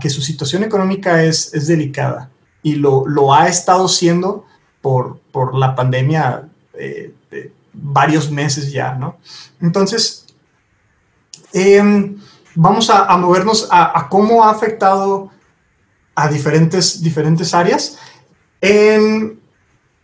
que 0.00 0.10
su 0.10 0.20
situación 0.22 0.64
económica 0.64 1.22
es, 1.22 1.54
es 1.54 1.68
delicada 1.68 2.30
y 2.64 2.74
lo, 2.74 3.06
lo 3.06 3.32
ha 3.32 3.46
estado 3.46 3.86
siendo 3.86 4.44
por, 4.82 5.20
por 5.30 5.54
la 5.54 5.76
pandemia 5.76 6.48
eh, 6.74 7.14
de 7.30 7.52
varios 7.72 8.28
meses 8.28 8.72
ya, 8.72 8.94
¿no? 8.94 9.18
Entonces, 9.60 10.26
em, 11.52 12.16
vamos 12.60 12.90
a, 12.90 13.16
movernos 13.16 13.68
a, 13.70 13.96
a, 13.96 14.08
cómo 14.08 14.44
ha 14.44 14.50
afectado 14.50 15.30
a 16.16 16.28
diferentes, 16.28 17.00
diferentes 17.02 17.54
áreas. 17.54 17.98
En, 18.60 19.38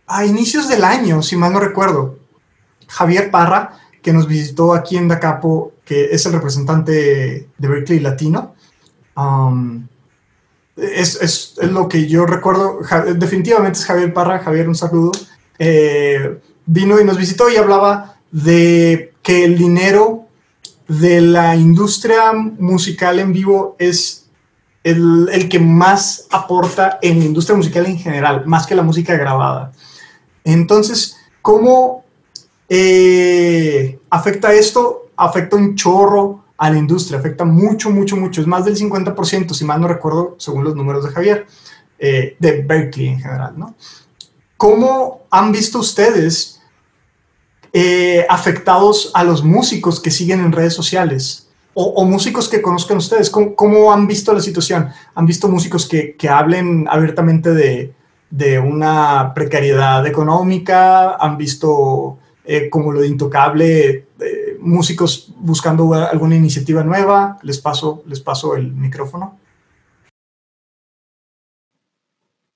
a 0.07 0.25
inicios 0.25 0.69
del 0.69 0.85
año, 0.85 1.21
si 1.21 1.35
mal 1.35 1.51
no 1.51 1.59
recuerdo, 1.59 2.17
Javier 2.87 3.29
Parra, 3.29 3.77
que 4.01 4.13
nos 4.13 4.25
visitó 4.25 4.73
aquí 4.73 4.95
en 4.95 5.09
Dacapo, 5.09 5.73
que 5.83 6.05
es 6.05 6.25
el 6.25 6.31
representante 6.31 7.49
de 7.57 7.67
Berkeley 7.67 7.99
Latino, 7.99 8.55
um, 9.17 9.85
es, 10.77 11.21
es, 11.21 11.55
es, 11.57 11.71
lo 11.71 11.89
que 11.89 12.07
yo 12.07 12.25
recuerdo. 12.25 12.79
definitivamente 13.15 13.79
es 13.79 13.85
Javier 13.85 14.13
Parra. 14.13 14.39
Javier, 14.39 14.69
un 14.69 14.75
saludo. 14.75 15.11
Eh, 15.59 16.39
vino 16.65 16.99
y 17.01 17.03
nos 17.03 17.17
visitó 17.17 17.49
y 17.49 17.57
hablaba 17.57 18.15
de 18.31 19.13
que 19.21 19.43
el 19.43 19.57
dinero 19.57 20.24
de 20.87 21.21
la 21.21 21.55
industria 21.55 22.31
musical 22.33 23.19
en 23.19 23.33
vivo 23.33 23.75
es 23.79 24.25
el, 24.83 25.47
que 25.49 25.59
más 25.59 26.27
aporta 26.31 26.99
en 27.01 27.19
la 27.19 27.25
industria 27.25 27.57
musical 27.57 27.85
en 27.87 27.97
general, 27.97 28.45
más 28.45 28.67
que 28.67 28.75
la 28.75 28.83
música 28.83 29.15
grabada. 29.15 29.71
Entonces, 30.43 31.17
¿cómo 31.41 32.05
eh, 32.69 33.99
afecta 34.09 34.53
esto? 34.53 35.09
Afecta 35.17 35.55
un 35.55 35.75
chorro 35.75 36.45
a 36.57 36.69
la 36.69 36.77
industria, 36.77 37.19
afecta 37.19 37.45
mucho, 37.45 37.89
mucho, 37.89 38.15
mucho. 38.15 38.41
Es 38.41 38.47
más 38.47 38.63
del 38.63 38.77
50%, 38.77 39.53
si 39.53 39.65
mal 39.65 39.81
no 39.81 39.87
recuerdo, 39.87 40.35
según 40.37 40.63
los 40.63 40.75
números 40.75 41.03
de 41.03 41.11
Javier, 41.11 41.47
eh, 41.97 42.35
de 42.39 42.61
Berkeley 42.61 43.07
en 43.07 43.19
general, 43.19 43.53
¿no? 43.57 43.75
¿Cómo 44.57 45.23
han 45.31 45.51
visto 45.51 45.79
ustedes 45.79 46.54
eh, 47.77 48.25
afectados 48.29 49.11
a 49.13 49.25
los 49.25 49.43
músicos 49.43 49.99
que 49.99 50.09
siguen 50.09 50.39
en 50.39 50.53
redes 50.53 50.73
sociales? 50.73 51.49
o, 51.77 52.05
músicos 52.05 52.47
que 52.47 52.61
conozcan 52.61 52.95
ustedes, 52.95 53.29
¿cómo, 53.29 53.91
han 53.91 54.07
visto 54.07 54.33
la 54.33 54.39
situación? 54.39 54.91
¿Han 55.13 55.25
visto 55.25 55.49
músicos 55.49 55.85
que, 55.89 56.15
hablen 56.29 56.87
abiertamente 56.89 57.53
de, 58.31 58.59
una 58.59 59.33
precariedad 59.35 60.07
económica? 60.07 61.17
¿Han 61.17 61.37
visto 61.37 62.17
eh, 62.45 62.69
como 62.69 62.93
lo 62.93 63.01
de 63.01 63.07
intocable 63.07 64.07
eh, 64.21 64.57
músicos 64.61 65.33
buscando 65.35 65.93
alguna 65.93 66.37
iniciativa 66.37 66.81
nueva? 66.81 67.39
Les 67.41 67.59
paso, 67.59 68.03
les 68.05 68.21
paso 68.21 68.55
el 68.55 68.71
micrófono. 68.71 69.37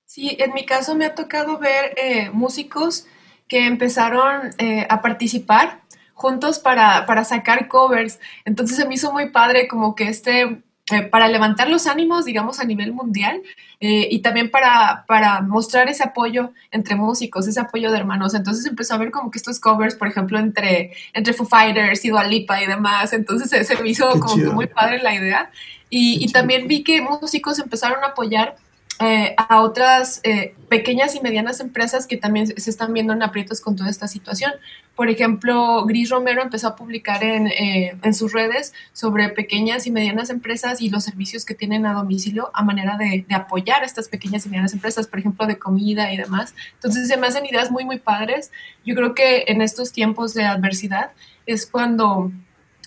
Sí, 0.06 0.34
en 0.40 0.54
mi 0.54 0.64
caso 0.64 0.94
me 0.94 1.04
ha 1.04 1.14
tocado 1.14 1.58
ver 1.58 2.32
músicos 2.32 3.04
que 3.50 3.66
empezaron 3.66 4.50
a 4.88 5.02
participar 5.02 5.80
juntos 6.20 6.58
para, 6.58 7.06
para 7.06 7.24
sacar 7.24 7.66
covers. 7.66 8.20
Entonces 8.44 8.76
se 8.76 8.86
me 8.86 8.94
hizo 8.94 9.10
muy 9.10 9.30
padre 9.30 9.66
como 9.68 9.94
que 9.94 10.08
este, 10.08 10.62
eh, 10.92 11.02
para 11.02 11.28
levantar 11.28 11.70
los 11.70 11.86
ánimos, 11.86 12.26
digamos, 12.26 12.60
a 12.60 12.64
nivel 12.64 12.92
mundial 12.92 13.40
eh, 13.80 14.06
y 14.10 14.20
también 14.20 14.50
para, 14.50 15.04
para 15.06 15.40
mostrar 15.40 15.88
ese 15.88 16.02
apoyo 16.02 16.52
entre 16.70 16.94
músicos, 16.94 17.48
ese 17.48 17.60
apoyo 17.60 17.90
de 17.90 17.96
hermanos. 17.96 18.34
Entonces 18.34 18.66
empezó 18.66 18.94
a 18.94 18.98
ver 18.98 19.10
como 19.10 19.30
que 19.30 19.38
estos 19.38 19.60
covers, 19.60 19.94
por 19.94 20.08
ejemplo, 20.08 20.38
entre, 20.38 20.92
entre 21.14 21.32
Foo 21.32 21.46
Fighters 21.46 22.04
y 22.04 22.10
Dua 22.10 22.24
Lipa 22.24 22.62
y 22.62 22.66
demás. 22.66 23.14
Entonces 23.14 23.66
se, 23.66 23.82
me 23.82 23.88
hizo 23.88 24.10
como 24.20 24.36
que 24.36 24.50
muy 24.50 24.66
padre 24.66 25.02
la 25.02 25.14
idea. 25.14 25.50
Y, 25.88 26.22
y 26.22 26.30
también 26.32 26.68
vi 26.68 26.82
que 26.84 27.00
músicos 27.00 27.58
empezaron 27.58 28.04
a 28.04 28.08
apoyar 28.08 28.56
eh, 29.02 29.34
a 29.38 29.62
otras 29.62 30.20
eh, 30.24 30.54
pequeñas 30.68 31.14
y 31.14 31.20
medianas 31.20 31.60
empresas 31.60 32.06
que 32.06 32.18
también 32.18 32.46
se 32.46 32.68
están 32.68 32.92
viendo 32.92 33.14
en 33.14 33.22
aprietos 33.22 33.62
con 33.62 33.74
toda 33.74 33.88
esta 33.88 34.06
situación. 34.06 34.52
Por 34.94 35.08
ejemplo, 35.08 35.86
Gris 35.86 36.10
Romero 36.10 36.42
empezó 36.42 36.68
a 36.68 36.76
publicar 36.76 37.24
en, 37.24 37.46
eh, 37.46 37.96
en, 38.02 38.12
sus 38.12 38.34
redes 38.34 38.74
sobre 38.92 39.30
pequeñas 39.30 39.86
y 39.86 39.90
medianas 39.90 40.28
empresas 40.28 40.82
y 40.82 40.90
los 40.90 41.02
servicios 41.02 41.46
que 41.46 41.54
tienen 41.54 41.86
a 41.86 41.94
domicilio 41.94 42.50
a 42.52 42.62
manera 42.62 42.98
de, 42.98 43.24
de, 43.26 43.34
apoyar 43.34 43.84
a 43.84 43.86
estas 43.86 44.08
pequeñas 44.08 44.44
y 44.44 44.50
medianas 44.50 44.74
empresas, 44.74 45.06
por 45.06 45.18
ejemplo, 45.18 45.46
de 45.46 45.58
comida 45.58 46.12
y 46.12 46.18
demás. 46.18 46.54
Entonces 46.74 47.08
se 47.08 47.16
me 47.16 47.26
hacen 47.26 47.46
ideas 47.46 47.70
muy, 47.70 47.86
muy 47.86 48.00
padres. 48.00 48.52
Yo 48.84 48.94
creo 48.94 49.14
que 49.14 49.44
en 49.48 49.62
estos 49.62 49.92
tiempos 49.92 50.34
de 50.34 50.44
adversidad 50.44 51.12
es 51.46 51.64
cuando, 51.64 52.32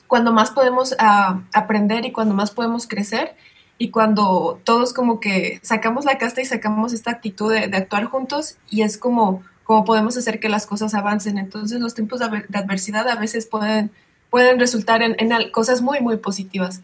cuando 0.05 0.31
más 0.31 0.51
podemos 0.51 0.95
ah, 0.99 1.41
aprender 1.53 2.05
y 2.05 2.11
cuando 2.11 2.35
más 2.35 2.51
podemos 2.51 2.87
crecer 2.87 3.35
y 3.77 3.89
cuando 3.89 4.59
todos 4.63 4.93
como 4.93 5.19
que 5.19 5.59
sacamos 5.61 6.05
la 6.05 6.17
casta 6.17 6.41
y 6.41 6.45
sacamos 6.45 6.93
esta 6.93 7.11
actitud 7.11 7.51
de, 7.51 7.75
actuar 7.75 8.05
juntos 8.05 8.57
y 8.69 8.83
es 8.83 8.97
como, 8.97 9.43
como 9.63 9.83
podemos 9.83 10.15
hacer 10.17 10.39
que 10.39 10.49
las 10.49 10.67
cosas 10.67 10.93
avancen. 10.93 11.37
Entonces 11.37 11.79
los 11.79 11.93
tiempos 11.93 12.19
de, 12.19 12.25
adversidad 12.53 13.07
a 13.09 13.15
veces 13.15 13.45
pueden, 13.45 13.91
pueden 14.29 14.59
resultar 14.59 15.01
en, 15.01 15.17
cosas 15.51 15.81
muy, 15.81 16.01
muy 16.01 16.17
positivas. 16.17 16.81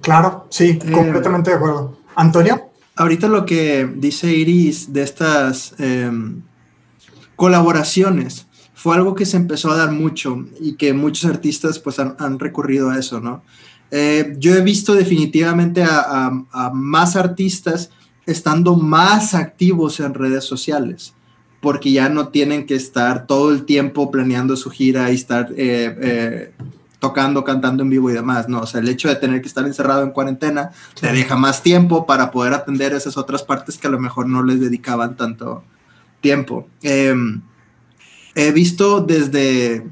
Claro, 0.00 0.46
sí, 0.50 0.78
eh, 0.82 0.90
completamente 0.90 1.50
de 1.50 1.56
acuerdo. 1.56 1.98
Antonio. 2.14 2.68
Ahorita 2.94 3.26
lo 3.26 3.46
que 3.46 3.90
dice 3.96 4.30
Iris 4.32 4.92
de 4.92 5.02
estas 5.02 5.74
em, 5.78 6.42
colaboraciones 7.36 8.46
fue 8.74 8.96
algo 8.96 9.14
que 9.14 9.24
se 9.24 9.38
empezó 9.38 9.70
a 9.70 9.76
dar 9.76 9.92
mucho 9.92 10.44
y 10.60 10.74
que 10.74 10.92
muchos 10.92 11.30
artistas 11.30 11.78
pues 11.78 11.98
han, 11.98 12.16
han 12.18 12.38
recurrido 12.38 12.90
a 12.90 12.98
eso, 12.98 13.20
¿no? 13.20 13.42
Eh, 13.94 14.36
yo 14.38 14.54
he 14.54 14.62
visto 14.62 14.94
definitivamente 14.94 15.84
a, 15.84 16.70
más 16.72 17.14
artistas 17.14 17.90
estando 18.24 18.74
más 18.74 19.34
activos 19.34 20.00
en 20.00 20.14
redes 20.14 20.44
sociales, 20.44 21.12
porque 21.60 21.92
ya 21.92 22.08
no 22.08 22.28
tienen 22.28 22.64
que 22.64 22.74
estar 22.74 23.26
todo 23.26 23.52
el 23.52 23.64
tiempo 23.66 24.10
planeando 24.10 24.56
su 24.56 24.70
gira 24.70 25.12
y 25.12 25.16
estar 25.16 25.50
eh, 25.58 25.94
eh, 26.00 26.52
tocando, 27.00 27.44
cantando 27.44 27.82
en 27.82 27.90
vivo 27.90 28.10
y 28.10 28.14
demás, 28.14 28.48
¿no? 28.48 28.60
O 28.60 28.66
sea, 28.66 28.80
el 28.80 28.88
hecho 28.88 29.08
de 29.08 29.16
tener 29.16 29.42
que 29.42 29.48
estar 29.48 29.66
encerrado 29.66 30.02
en 30.04 30.12
cuarentena 30.12 30.70
te 30.98 31.12
deja 31.12 31.36
más 31.36 31.62
tiempo 31.62 32.06
para 32.06 32.30
poder 32.30 32.54
atender 32.54 32.94
esas 32.94 33.18
otras 33.18 33.42
partes 33.42 33.76
que 33.76 33.88
a 33.88 33.90
lo 33.90 34.00
mejor 34.00 34.26
no 34.26 34.42
les 34.42 34.58
dedicaban 34.58 35.18
tanto 35.18 35.64
tiempo. 36.22 36.66
Em, 36.80 37.42
he 38.34 38.52
visto 38.52 39.02
desde 39.02 39.84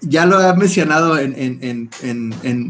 ya 0.00 0.26
lo 0.26 0.40
he 0.40 0.56
mencionado 0.56 1.18
en, 1.18 1.90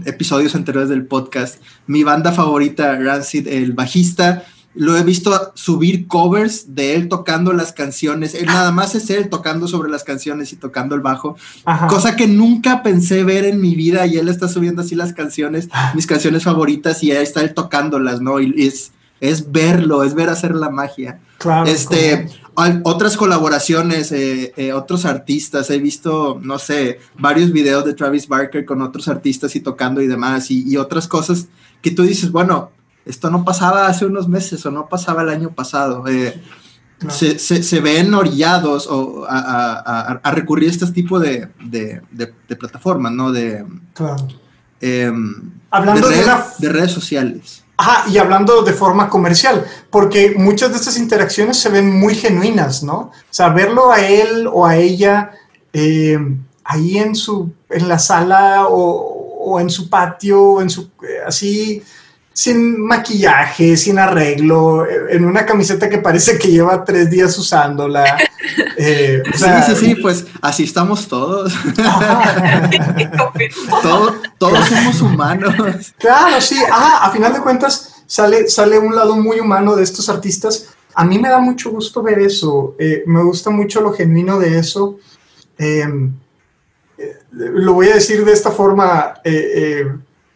episodios 0.06 0.54
anteriores 0.54 0.88
del 0.88 1.06
podcast. 1.06 1.60
Mi 1.86 2.04
banda 2.04 2.32
favorita, 2.32 2.96
Rancid, 2.96 3.48
el 3.48 3.72
bajista, 3.72 4.44
lo 4.74 4.96
he 4.96 5.02
visto 5.02 5.52
subir 5.54 6.06
covers 6.06 6.74
de 6.74 6.94
él 6.94 7.08
tocando 7.08 7.52
las 7.52 7.72
canciones. 7.72 8.34
Él 8.34 8.46
nada 8.46 8.70
más 8.70 8.94
es 8.94 9.10
él 9.10 9.28
tocando 9.28 9.66
sobre 9.66 9.90
las 9.90 10.04
canciones 10.04 10.52
y 10.52 10.56
tocando 10.56 10.94
el 10.94 11.00
bajo. 11.00 11.36
Cosa 11.88 12.14
que 12.14 12.28
nunca 12.28 12.82
pensé 12.82 13.24
ver 13.24 13.44
en 13.44 13.60
mi 13.60 13.74
vida. 13.74 14.06
Y 14.06 14.16
él 14.16 14.28
está 14.28 14.48
subiendo 14.48 14.82
así 14.82 14.94
las 14.94 15.12
canciones, 15.12 15.68
mis 15.94 16.06
canciones 16.06 16.44
favoritas, 16.44 17.02
y 17.02 17.10
ahí 17.10 17.22
está 17.22 17.40
él 17.40 17.54
tocándolas, 17.54 18.20
¿no? 18.20 18.40
Y 18.40 18.54
es, 18.66 18.92
es 19.20 19.50
verlo, 19.50 20.04
es 20.04 20.14
ver 20.14 20.28
hacer 20.28 20.54
la 20.54 20.70
magia. 20.70 21.18
Claro, 21.38 21.66
este, 21.68 22.28
otras 22.84 23.16
colaboraciones, 23.16 24.12
eh, 24.12 24.52
eh, 24.56 24.72
otros 24.72 25.04
artistas, 25.04 25.70
he 25.70 25.78
visto, 25.78 26.38
no 26.42 26.58
sé, 26.58 27.00
varios 27.18 27.52
videos 27.52 27.84
de 27.84 27.94
Travis 27.94 28.28
Barker 28.28 28.64
con 28.64 28.82
otros 28.82 29.08
artistas 29.08 29.54
y 29.56 29.60
tocando 29.60 30.00
y 30.00 30.06
demás, 30.06 30.50
y, 30.50 30.76
otras 30.76 31.06
cosas 31.08 31.48
que 31.82 31.90
tú 31.90 32.02
dices, 32.02 32.30
bueno, 32.30 32.70
esto 33.04 33.30
no 33.30 33.44
pasaba 33.44 33.86
hace 33.86 34.06
unos 34.06 34.28
meses 34.28 34.64
o 34.66 34.70
no 34.70 34.88
pasaba 34.88 35.22
el 35.22 35.30
año 35.30 35.50
pasado. 35.50 36.06
Eh, 36.06 36.40
se, 37.08 37.80
ven 37.80 38.12
orillados 38.12 38.86
o 38.88 39.24
a, 39.28 40.20
recurrir 40.32 40.68
a 40.68 40.72
este 40.72 40.86
tipo 40.88 41.18
de, 41.18 41.48
plataformas, 42.58 43.12
¿no? 43.12 43.32
De, 43.32 43.64
em, 44.80 45.52
Hablando 45.70 46.08
de 46.08 46.68
redes 46.68 46.92
sociales. 46.92 47.64
Ajá, 47.80 48.04
y 48.10 48.18
hablando 48.18 48.60
de 48.60 48.74
forma 48.74 49.08
comercial, 49.08 49.64
porque 49.88 50.34
muchas 50.36 50.70
de 50.70 50.76
estas 50.76 50.98
interacciones 50.98 51.56
se 51.56 51.70
ven 51.70 51.98
muy 51.98 52.14
genuinas, 52.14 52.82
¿no? 52.82 52.94
O 52.98 53.12
sea, 53.30 53.48
verlo 53.48 53.90
a 53.90 54.06
él 54.06 54.46
o 54.52 54.66
a 54.66 54.76
ella 54.76 55.30
eh, 55.72 56.18
ahí 56.62 56.98
en, 56.98 57.14
su, 57.14 57.50
en 57.70 57.88
la 57.88 57.98
sala 57.98 58.66
o, 58.68 59.58
en 59.58 59.70
su 59.70 59.88
patio, 59.88 60.60
en 60.60 60.68
su, 60.68 60.90
eh, 61.02 61.22
así, 61.26 61.82
sin 62.30 62.78
maquillaje, 62.82 63.78
sin 63.78 63.98
arreglo, 63.98 64.84
eh, 64.84 65.16
en 65.16 65.24
una 65.24 65.46
camiseta 65.46 65.88
que 65.88 65.98
parece 65.98 66.38
que 66.38 66.48
lleva 66.48 66.84
tres 66.84 67.08
días 67.08 67.38
usándola. 67.38 68.18
Sí, 68.76 69.44
sí, 69.66 69.74
sí, 69.76 69.94
pues 69.96 70.26
así 70.40 70.64
estamos 70.64 71.09
todos. 71.09 71.53
todos 74.38 74.68
somos 74.68 75.03
humanos. 75.03 75.55
Claro, 75.98 76.40
sí. 76.40 76.57
Ah, 76.70 77.00
a 77.05 77.11
final 77.11 77.33
de 77.33 77.40
cuentas 77.40 78.03
sale, 78.07 78.48
sale 78.48 78.79
un 78.79 78.94
lado 78.94 79.16
muy 79.16 79.40
humano 79.40 79.76
de 79.76 79.83
estos 79.85 80.09
artistas. 80.09 80.68
A 80.94 81.05
mí 81.05 81.18
me 81.18 81.29
da 81.29 81.38
mucho 81.38 81.70
gusto 81.70 82.03
ver 82.03 82.18
eso. 82.18 82.74
Eh, 82.79 83.05
me 83.07 83.22
gusta 83.22 83.50
mucho 83.50 83.81
lo 83.81 83.92
genuino 83.92 84.38
de 84.38 84.59
eso. 84.59 84.98
Em, 85.59 86.12
eh, 86.98 87.18
lo 87.33 87.74
voy 87.74 87.88
a 87.88 87.94
decir 87.94 88.24
de 88.24 88.33
esta 88.33 88.50
forma. 88.50 89.20
Eh, 89.24 89.87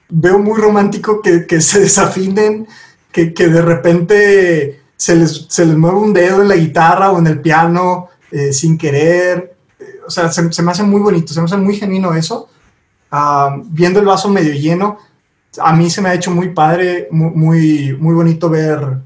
veo 0.09 0.39
muy 0.39 0.61
romántico 0.61 1.21
que, 1.21 1.61
se 1.61 1.81
desafinen, 1.81 2.69
que, 3.11 3.33
de 3.33 3.63
repente 3.63 4.81
se 5.05 5.17
les, 5.17 5.45
se 5.49 5.67
les 5.67 5.77
mueve 5.77 5.99
un 5.99 6.15
dedo 6.15 6.41
en 6.41 6.49
la 6.49 6.57
guitarra 6.57 7.11
o 7.11 7.19
en 7.19 7.27
el 7.27 7.43
piano 7.43 8.09
sin 8.53 8.79
querer. 8.79 9.55
O 10.07 10.11
sea, 10.11 10.33
se, 10.33 10.63
me 10.63 10.71
hace 10.71 10.83
muy 10.83 11.01
bonito, 11.03 11.35
se 11.35 11.41
me 11.41 11.45
hace 11.45 11.59
muy 11.59 11.77
genuino 11.77 12.15
eso. 12.15 12.49
Ah, 13.11 13.55
viendo 13.67 14.01
el 14.01 14.07
vaso 14.07 14.31
medio 14.31 14.55
lleno, 14.55 14.97
a 15.61 15.75
mí 15.75 15.91
se 15.91 16.01
me 16.01 16.09
ha 16.09 16.15
hecho 16.15 16.31
muy 16.31 16.55
padre, 16.55 17.07
muy, 17.11 17.95
muy, 17.99 18.15
bonito 18.15 18.49
ver, 18.49 19.03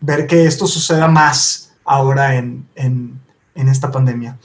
ver 0.00 0.28
que 0.28 0.46
esto 0.46 0.68
suceda 0.68 1.08
más 1.08 1.72
ahora 1.84 2.36
en, 2.36 2.68
en, 2.76 3.20
en 3.56 3.68
esta 3.68 3.90
pandemia. 3.90 4.38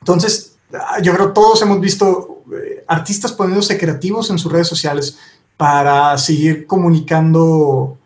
entonces, 0.00 0.56
yo 1.02 1.12
creo 1.12 1.26
que 1.26 1.34
todos 1.34 1.60
hemos 1.62 1.80
visto 1.80 2.44
eh, 2.52 2.84
artistas 2.86 3.32
poniéndose 3.32 3.76
creativos 3.76 4.30
en 4.30 4.38
sus 4.38 4.52
redes 4.52 4.68
sociales 4.68 5.18
para 5.56 6.16
seguir 6.18 6.68
comunicando 6.68 7.97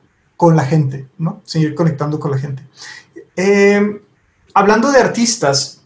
con 0.43 0.57
la 0.57 0.65
gente, 0.65 1.07
¿no? 1.19 1.41
Seguir 1.45 1.73
conectando 1.73 2.19
con 2.19 2.33
la 2.33 2.37
gente. 2.37 2.65
Eh, 3.37 4.03
hablando 4.53 4.91
de 4.91 4.99
artistas, 4.99 5.83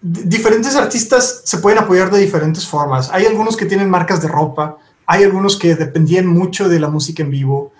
diferentes 0.00 0.76
artistas 0.76 1.42
se 1.42 1.58
pueden 1.58 1.80
apoyar 1.80 2.08
de 2.08 2.20
diferentes 2.20 2.64
formas. 2.64 3.10
Hay 3.12 3.26
algunos 3.26 3.56
que 3.56 3.66
tienen 3.66 3.90
marcas 3.90 4.22
de 4.22 4.28
ropa, 4.28 4.76
hay 5.06 5.24
algunos 5.24 5.56
que 5.56 5.74
dependían 5.74 6.28
mucho 6.28 6.68
de 6.68 6.78
la 6.78 6.88
música 6.88 7.24
en 7.24 7.32
vivo, 7.32 7.72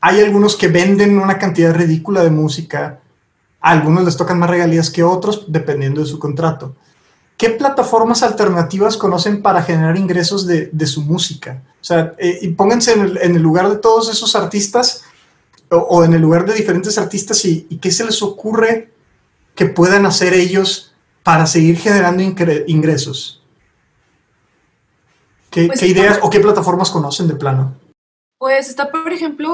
hay 0.00 0.20
algunos 0.20 0.56
que 0.56 0.66
venden 0.66 1.16
una 1.16 1.38
cantidad 1.38 1.72
ridícula 1.72 2.24
de 2.24 2.30
música, 2.30 2.98
a 3.60 3.70
algunos 3.70 4.04
les 4.04 4.16
tocan 4.16 4.40
más 4.40 4.50
regalías 4.50 4.90
que 4.90 5.04
otros 5.04 5.44
dependiendo 5.46 6.00
de 6.00 6.08
su 6.08 6.18
contrato. 6.18 6.74
¿Qué 7.42 7.50
plataformas 7.50 8.22
alternativas 8.22 8.96
conocen 8.96 9.42
para 9.42 9.64
generar 9.64 9.96
ingresos 9.96 10.46
de, 10.46 10.86
su 10.86 11.02
música? 11.02 11.60
O 11.80 11.84
sea, 11.84 12.14
eh, 12.16 12.38
y 12.40 12.50
pónganse 12.50 12.92
en 12.92 13.34
el, 13.34 13.42
lugar 13.42 13.68
de 13.68 13.78
todos 13.78 14.08
esos 14.08 14.36
artistas 14.36 15.02
o, 15.68 16.04
en 16.04 16.14
el 16.14 16.22
lugar 16.22 16.46
de 16.46 16.54
diferentes 16.54 16.98
artistas 16.98 17.44
y, 17.44 17.66
y 17.68 17.78
qué 17.78 17.90
se 17.90 18.04
les 18.04 18.22
ocurre 18.22 18.92
que 19.56 19.66
puedan 19.66 20.06
hacer 20.06 20.34
ellos 20.34 20.94
para 21.24 21.46
seguir 21.46 21.78
generando 21.78 22.22
ingresos? 22.22 23.42
¿Qué, 25.50 25.66
pues 25.66 25.82
ideas 25.82 26.20
o 26.22 26.30
qué 26.30 26.38
plataformas 26.38 26.92
conocen 26.92 27.26
de 27.26 27.34
plano? 27.34 27.74
Pues 28.38 28.68
está, 28.68 28.88
por 28.88 29.12
ejemplo, 29.12 29.52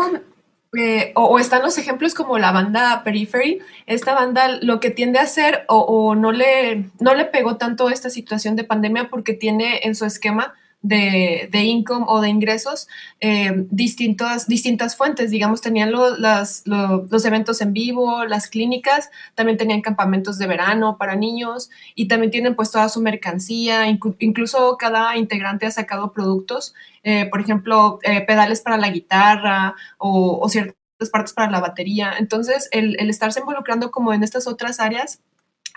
eh, 0.76 1.12
o, 1.14 1.38
están 1.38 1.62
los 1.62 1.78
ejemplos 1.78 2.14
como 2.14 2.38
la 2.38 2.52
banda 2.52 3.02
Periphery. 3.04 3.60
Esta 3.86 4.14
banda 4.14 4.58
lo 4.60 4.80
que 4.80 4.90
tiende 4.90 5.18
a 5.18 5.22
hacer 5.22 5.64
o, 5.68 6.14
no, 6.14 6.32
le, 6.32 6.90
no 7.00 7.14
le 7.14 7.24
pegó 7.24 7.56
tanto 7.56 7.88
esta 7.88 8.10
situación 8.10 8.56
de 8.56 8.64
pandemia 8.64 9.08
porque 9.08 9.32
tiene 9.32 9.80
en 9.84 9.94
su 9.94 10.04
esquema 10.04 10.54
de, 10.80 11.48
de 11.50 11.62
income 11.64 12.04
o 12.08 12.20
de 12.20 12.28
ingresos 12.28 12.88
eh, 13.20 13.66
distintas, 13.70 14.46
distintas 14.46 14.96
fuentes. 14.96 15.30
Digamos, 15.30 15.60
tenían 15.60 15.92
las, 16.18 16.62
los 16.66 17.24
eventos 17.24 17.60
en 17.60 17.72
vivo, 17.72 18.24
las 18.24 18.48
clínicas, 18.48 19.10
también 19.34 19.58
tenían 19.58 19.80
campamentos 19.80 20.38
de 20.38 20.46
verano 20.46 20.96
para 20.98 21.16
niños 21.16 21.70
y 21.94 22.08
también 22.08 22.30
tienen 22.30 22.54
pues 22.54 22.70
toda 22.70 22.88
su 22.88 23.00
mercancía. 23.00 23.88
incluso 23.88 24.76
cada 24.78 25.16
integrante 25.16 25.66
ha 25.66 25.70
sacado 25.70 26.12
productos, 26.12 26.74
eh, 27.02 27.26
por 27.26 27.40
ejemplo, 27.40 27.98
eh, 28.02 28.20
pedales 28.22 28.60
para 28.60 28.76
la 28.76 28.90
guitarra 28.90 29.74
o, 29.98 30.38
o, 30.40 30.48
ciertas 30.48 30.76
partes 31.12 31.32
para 31.32 31.50
la 31.50 31.60
batería. 31.60 32.14
Entonces, 32.18 32.68
el, 32.72 32.96
el 33.00 33.10
estarse 33.10 33.40
involucrando 33.40 33.90
como 33.90 34.12
en 34.12 34.22
estas 34.22 34.46
otras 34.46 34.80
áreas 34.80 35.20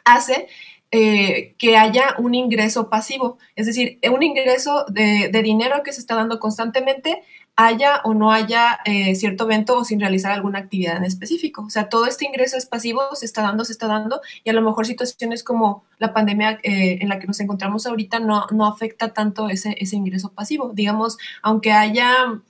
hace 0.05 0.47
eh, 0.93 1.55
que 1.57 1.77
haya 1.77 2.15
un 2.17 2.35
ingreso 2.35 2.89
pasivo, 2.89 3.37
es 3.55 3.65
decir, 3.65 3.97
un 4.11 4.23
ingreso 4.23 4.85
de, 4.89 5.29
dinero 5.41 5.83
que 5.83 5.93
se 5.93 6.01
está 6.01 6.15
dando 6.15 6.37
constantemente, 6.37 7.23
haya 7.55 8.01
o 8.03 8.13
no 8.13 8.31
haya 8.33 8.79
eh, 8.83 9.15
cierto 9.15 9.45
evento 9.45 9.77
o 9.77 9.85
sin 9.85 10.01
realizar 10.01 10.33
alguna 10.33 10.59
actividad 10.59 10.97
en 10.97 11.05
específico. 11.05 11.63
O 11.63 11.69
sea, 11.69 11.87
todo 11.87 12.07
este 12.07 12.25
ingreso 12.25 12.57
es 12.57 12.65
pasivo, 12.65 13.01
se 13.13 13.25
está 13.25 13.41
dando, 13.41 13.63
se 13.63 13.71
está 13.71 13.87
dando, 13.87 14.19
y 14.43 14.49
a 14.49 14.53
lo 14.53 14.61
mejor 14.61 14.85
situaciones 14.85 15.45
como 15.45 15.85
la 15.97 16.13
pandemia 16.13 16.59
eh, 16.63 16.97
en 16.99 17.07
la 17.07 17.19
que 17.19 17.27
nos 17.27 17.39
encontramos 17.39 17.85
ahorita 17.85 18.19
no, 18.19 18.47
no 18.51 18.65
afecta 18.65 19.13
tanto 19.13 19.47
ese, 19.47 19.75
ese 19.79 19.95
ingreso 19.95 20.33
pasivo. 20.33 20.71
Digamos, 20.73 21.17
aunque 21.41 21.71
haya 21.71 22.41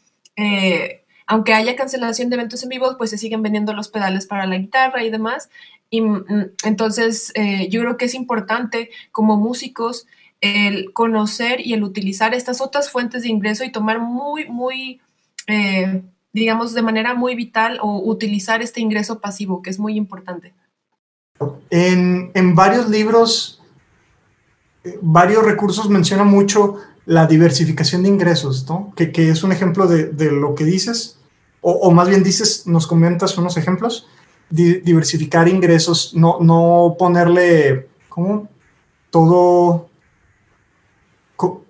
aunque 1.27 1.53
haya 1.53 1.77
cancelación 1.77 2.29
de 2.29 2.35
eventos 2.35 2.61
en 2.63 2.69
vivo, 2.69 2.97
pues 2.97 3.11
se 3.11 3.17
siguen 3.17 3.41
vendiendo 3.41 3.71
los 3.71 3.87
pedales 3.87 4.25
para 4.25 4.45
la 4.47 4.57
guitarra 4.57 5.03
y 5.03 5.09
demás. 5.09 5.49
Y 5.91 6.01
mm, 6.01 6.25
entonces 6.63 7.31
eh, 7.35 7.69
yo 7.69 7.81
creo 7.81 7.97
que 7.97 8.05
es 8.05 8.15
importante 8.15 8.89
como 9.11 9.37
músicos 9.37 10.07
el 10.39 10.91
conocer 10.93 11.61
y 11.63 11.73
el 11.73 11.83
utilizar 11.83 12.33
estas 12.33 12.61
otras 12.61 12.89
fuentes 12.89 13.21
de 13.21 13.29
ingreso 13.29 13.63
y 13.63 13.71
tomar 13.71 13.99
muy, 13.99 14.49
muy, 14.49 14.99
eh, 15.45 16.01
digamos, 16.33 16.73
de 16.73 16.81
manera 16.81 17.13
muy 17.13 17.35
vital 17.35 17.77
o 17.79 17.99
utilizar 17.99 18.63
este 18.63 18.81
ingreso 18.81 19.19
pasivo, 19.19 19.61
que 19.61 19.69
es 19.69 19.77
muy 19.77 19.95
importante. 19.95 20.55
En, 21.69 22.31
en 22.33 22.55
varios 22.55 22.89
libros, 22.89 23.61
varios 25.03 25.45
recursos 25.45 25.89
mencionan 25.89 26.27
mucho 26.27 26.77
la 27.05 27.27
diversificación 27.27 28.01
de 28.01 28.09
ingresos, 28.09 28.67
¿no? 28.67 28.93
que, 28.95 29.11
que 29.11 29.29
es 29.29 29.43
un 29.43 29.51
ejemplo 29.51 29.85
de, 29.85 30.07
de, 30.07 30.31
lo 30.31 30.55
que 30.55 30.63
dices 30.63 31.19
o, 31.61 31.91
más 31.91 32.09
bien 32.09 32.23
dices, 32.23 32.65
nos 32.65 32.87
comentas 32.87 33.37
unos 33.37 33.55
ejemplos, 33.55 34.07
diversificar 34.51 35.47
ingresos, 35.47 36.13
no, 36.15 36.37
no 36.41 36.95
ponerle, 36.97 37.87
¿cómo? 38.09 38.47
Todo... 39.09 39.87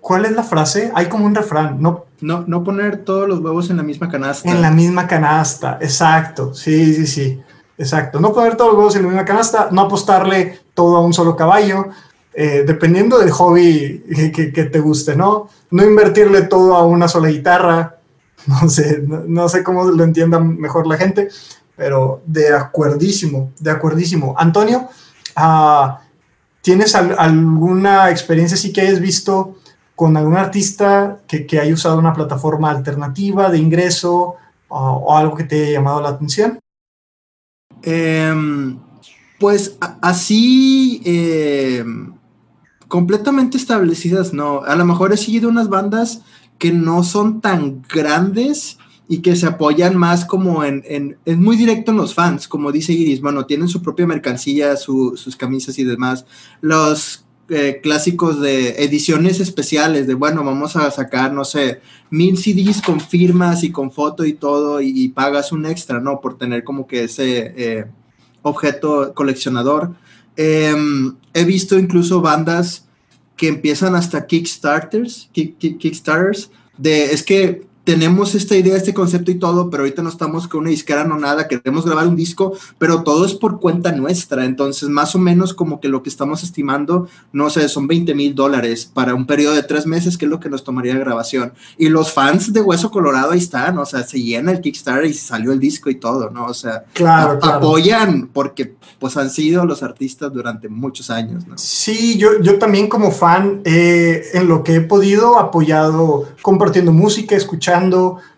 ¿Cuál 0.00 0.26
es 0.26 0.32
la 0.32 0.42
frase? 0.42 0.92
Hay 0.94 1.06
como 1.06 1.24
un 1.24 1.34
refrán, 1.34 1.80
no, 1.80 2.04
no, 2.20 2.44
no 2.46 2.62
poner 2.62 3.04
todos 3.04 3.26
los 3.26 3.40
huevos 3.40 3.70
en 3.70 3.78
la 3.78 3.82
misma 3.82 4.10
canasta. 4.10 4.50
En 4.50 4.60
la 4.60 4.70
misma 4.70 5.06
canasta, 5.06 5.78
exacto, 5.80 6.52
sí, 6.52 6.94
sí, 6.94 7.06
sí, 7.06 7.40
exacto. 7.78 8.20
No 8.20 8.34
poner 8.34 8.54
todos 8.58 8.72
los 8.72 8.78
huevos 8.78 8.96
en 8.96 9.02
la 9.02 9.08
misma 9.08 9.24
canasta, 9.24 9.68
no 9.70 9.80
apostarle 9.80 10.60
todo 10.74 10.96
a 10.96 11.00
un 11.00 11.14
solo 11.14 11.34
caballo, 11.36 11.86
eh, 12.34 12.64
dependiendo 12.66 13.18
del 13.18 13.30
hobby 13.30 14.04
que, 14.34 14.52
que, 14.52 14.64
te 14.64 14.80
guste, 14.80 15.16
¿no? 15.16 15.48
No 15.70 15.82
invertirle 15.82 16.42
todo 16.42 16.74
a 16.74 16.84
una 16.84 17.08
sola 17.08 17.28
guitarra, 17.28 17.96
No 18.46 18.68
sé, 18.68 19.02
no, 19.06 19.48
sé 19.48 19.62
cómo 19.62 19.84
lo 19.84 20.04
entienda 20.04 20.38
mejor 20.40 20.86
la 20.86 20.96
gente, 20.96 21.28
pero 21.76 22.22
de 22.26 22.54
acuerdísimo, 22.54 23.52
de 23.58 23.70
acuerdísimo. 23.70 24.34
Antonio, 24.38 24.88
ah, 25.36 26.00
¿tienes 26.60 26.94
alguna 26.94 28.10
experiencia 28.10 28.56
sí 28.56 28.72
que 28.72 28.82
hayas 28.82 29.00
visto 29.00 29.56
con 29.94 30.16
algún 30.16 30.36
artista 30.36 31.18
que, 31.26 31.46
haya 31.60 31.74
usado 31.74 31.98
una 31.98 32.12
plataforma 32.12 32.70
alternativa 32.70 33.50
de 33.50 33.58
ingreso 33.58 34.36
o, 34.68 35.16
algo 35.16 35.36
que 35.36 35.44
te 35.44 35.62
haya 35.62 35.72
llamado 35.72 36.00
la 36.00 36.10
atención? 36.10 36.58
Em, 37.82 38.78
pues 39.38 39.76
así, 40.00 41.02
em, 41.04 42.14
completamente 42.88 43.56
establecidas, 43.56 44.32
no. 44.32 44.62
A 44.62 44.76
lo 44.76 44.84
mejor 44.84 45.12
he 45.12 45.16
seguido 45.16 45.48
unas 45.48 45.68
bandas 45.68 46.22
que 46.58 46.72
no 46.72 47.02
son 47.02 47.40
tan 47.40 47.82
grandes 47.82 48.78
y 49.12 49.20
que 49.20 49.36
se 49.36 49.44
apoyan 49.44 49.94
más 49.94 50.24
como 50.24 50.64
en, 50.64 50.82
en, 50.86 51.18
es 51.26 51.36
muy 51.36 51.58
directo 51.58 51.90
en 51.90 51.98
los 51.98 52.14
fans, 52.14 52.48
como 52.48 52.72
dice 52.72 52.94
Iris, 52.94 53.20
bueno, 53.20 53.44
tienen 53.44 53.68
su 53.68 53.82
propia 53.82 54.06
mercancía, 54.06 54.74
sus 54.78 55.36
camisas 55.36 55.78
y 55.78 55.84
demás. 55.84 56.24
Los 56.62 57.26
eh, 57.50 57.80
clásicos 57.82 58.40
de 58.40 58.82
ediciones 58.82 59.38
especiales, 59.38 60.06
de 60.06 60.14
bueno, 60.14 60.42
vamos 60.42 60.76
a 60.76 60.90
sacar, 60.90 61.30
no 61.34 61.44
sé, 61.44 61.82
mil 62.08 62.38
CDs 62.38 62.80
con 62.80 63.00
firmas 63.00 63.64
y 63.64 63.70
con 63.70 63.90
foto 63.90 64.24
y 64.24 64.32
todo, 64.32 64.80
y, 64.80 65.10
pagas 65.10 65.52
un 65.52 65.66
extra, 65.66 66.00
¿no? 66.00 66.22
Por 66.22 66.38
tener 66.38 66.64
como 66.64 66.86
que 66.86 67.04
ese 67.04 67.52
eh, 67.54 67.84
objeto 68.40 69.12
coleccionador. 69.12 69.92
Em, 70.36 71.16
he 71.34 71.44
visto 71.44 71.78
incluso 71.78 72.22
bandas 72.22 72.88
que 73.36 73.48
empiezan 73.48 73.94
hasta 73.94 74.26
Kickstarters, 74.26 75.28
Kickstarters, 75.34 76.50
de 76.78 77.12
es 77.12 77.22
que 77.22 77.70
tenemos 77.84 78.36
esta 78.36 78.54
idea, 78.54 78.76
este 78.76 78.94
concepto 78.94 79.30
y 79.32 79.36
todo, 79.36 79.68
pero 79.68 79.82
ahorita 79.82 80.02
no 80.02 80.08
estamos 80.08 80.46
con 80.46 80.60
una 80.60 80.70
disquera, 80.70 81.04
no 81.04 81.18
nada, 81.18 81.48
queremos 81.48 81.84
grabar 81.84 82.06
un 82.06 82.14
disco, 82.14 82.56
pero 82.78 83.02
todo 83.02 83.26
es 83.26 83.34
por 83.34 83.58
cuenta 83.58 83.90
nuestra. 83.90 84.44
Entonces, 84.44 84.88
más 84.88 85.16
o 85.16 85.18
menos 85.18 85.52
como 85.52 85.80
que 85.80 85.88
lo 85.88 86.02
que 86.02 86.08
estamos 86.08 86.44
estimando, 86.44 87.08
no 87.32 87.50
sé, 87.50 87.68
son 87.68 87.88
20 87.88 88.14
mil 88.14 88.34
dólares 88.34 88.88
para 88.92 89.14
un 89.14 89.26
periodo 89.26 89.54
de 89.54 89.64
tres 89.64 89.86
meses, 89.86 90.16
que 90.16 90.26
es 90.26 90.30
lo 90.30 90.38
que 90.38 90.48
nos 90.48 90.62
tomaría 90.62 90.96
grabación. 90.96 91.54
Y 91.76 91.88
los 91.88 92.12
fans 92.12 92.52
de 92.52 92.60
Hueso 92.60 92.90
Colorado 92.92 93.32
ahí 93.32 93.40
están, 93.40 93.76
o 93.78 93.84
sea, 93.84 94.04
se 94.04 94.22
llena 94.22 94.52
el 94.52 94.60
Kickstarter 94.60 95.06
y 95.06 95.14
salió 95.14 95.50
el 95.50 95.58
disco 95.58 95.90
y 95.90 95.96
todo, 95.96 96.30
¿no? 96.30 96.46
O 96.46 96.54
sea, 96.54 96.84
claro, 96.92 97.40
apoyan 97.42 98.28
porque 98.32 98.76
pues 99.00 99.16
han 99.16 99.30
sido 99.30 99.64
los 99.66 99.82
artistas 99.82 100.32
durante 100.32 100.68
muchos 100.68 101.10
años, 101.10 101.48
¿no? 101.48 101.58
Sí, 101.58 102.16
yo, 102.16 102.40
yo 102.40 102.60
también 102.60 102.88
como 102.88 103.10
fan, 103.10 103.60
eh, 103.64 104.22
en 104.34 104.46
lo 104.46 104.62
que 104.62 104.76
he 104.76 104.80
podido, 104.80 105.40
apoyado 105.40 106.28
compartiendo 106.42 106.92
música, 106.92 107.34
escuchando 107.34 107.71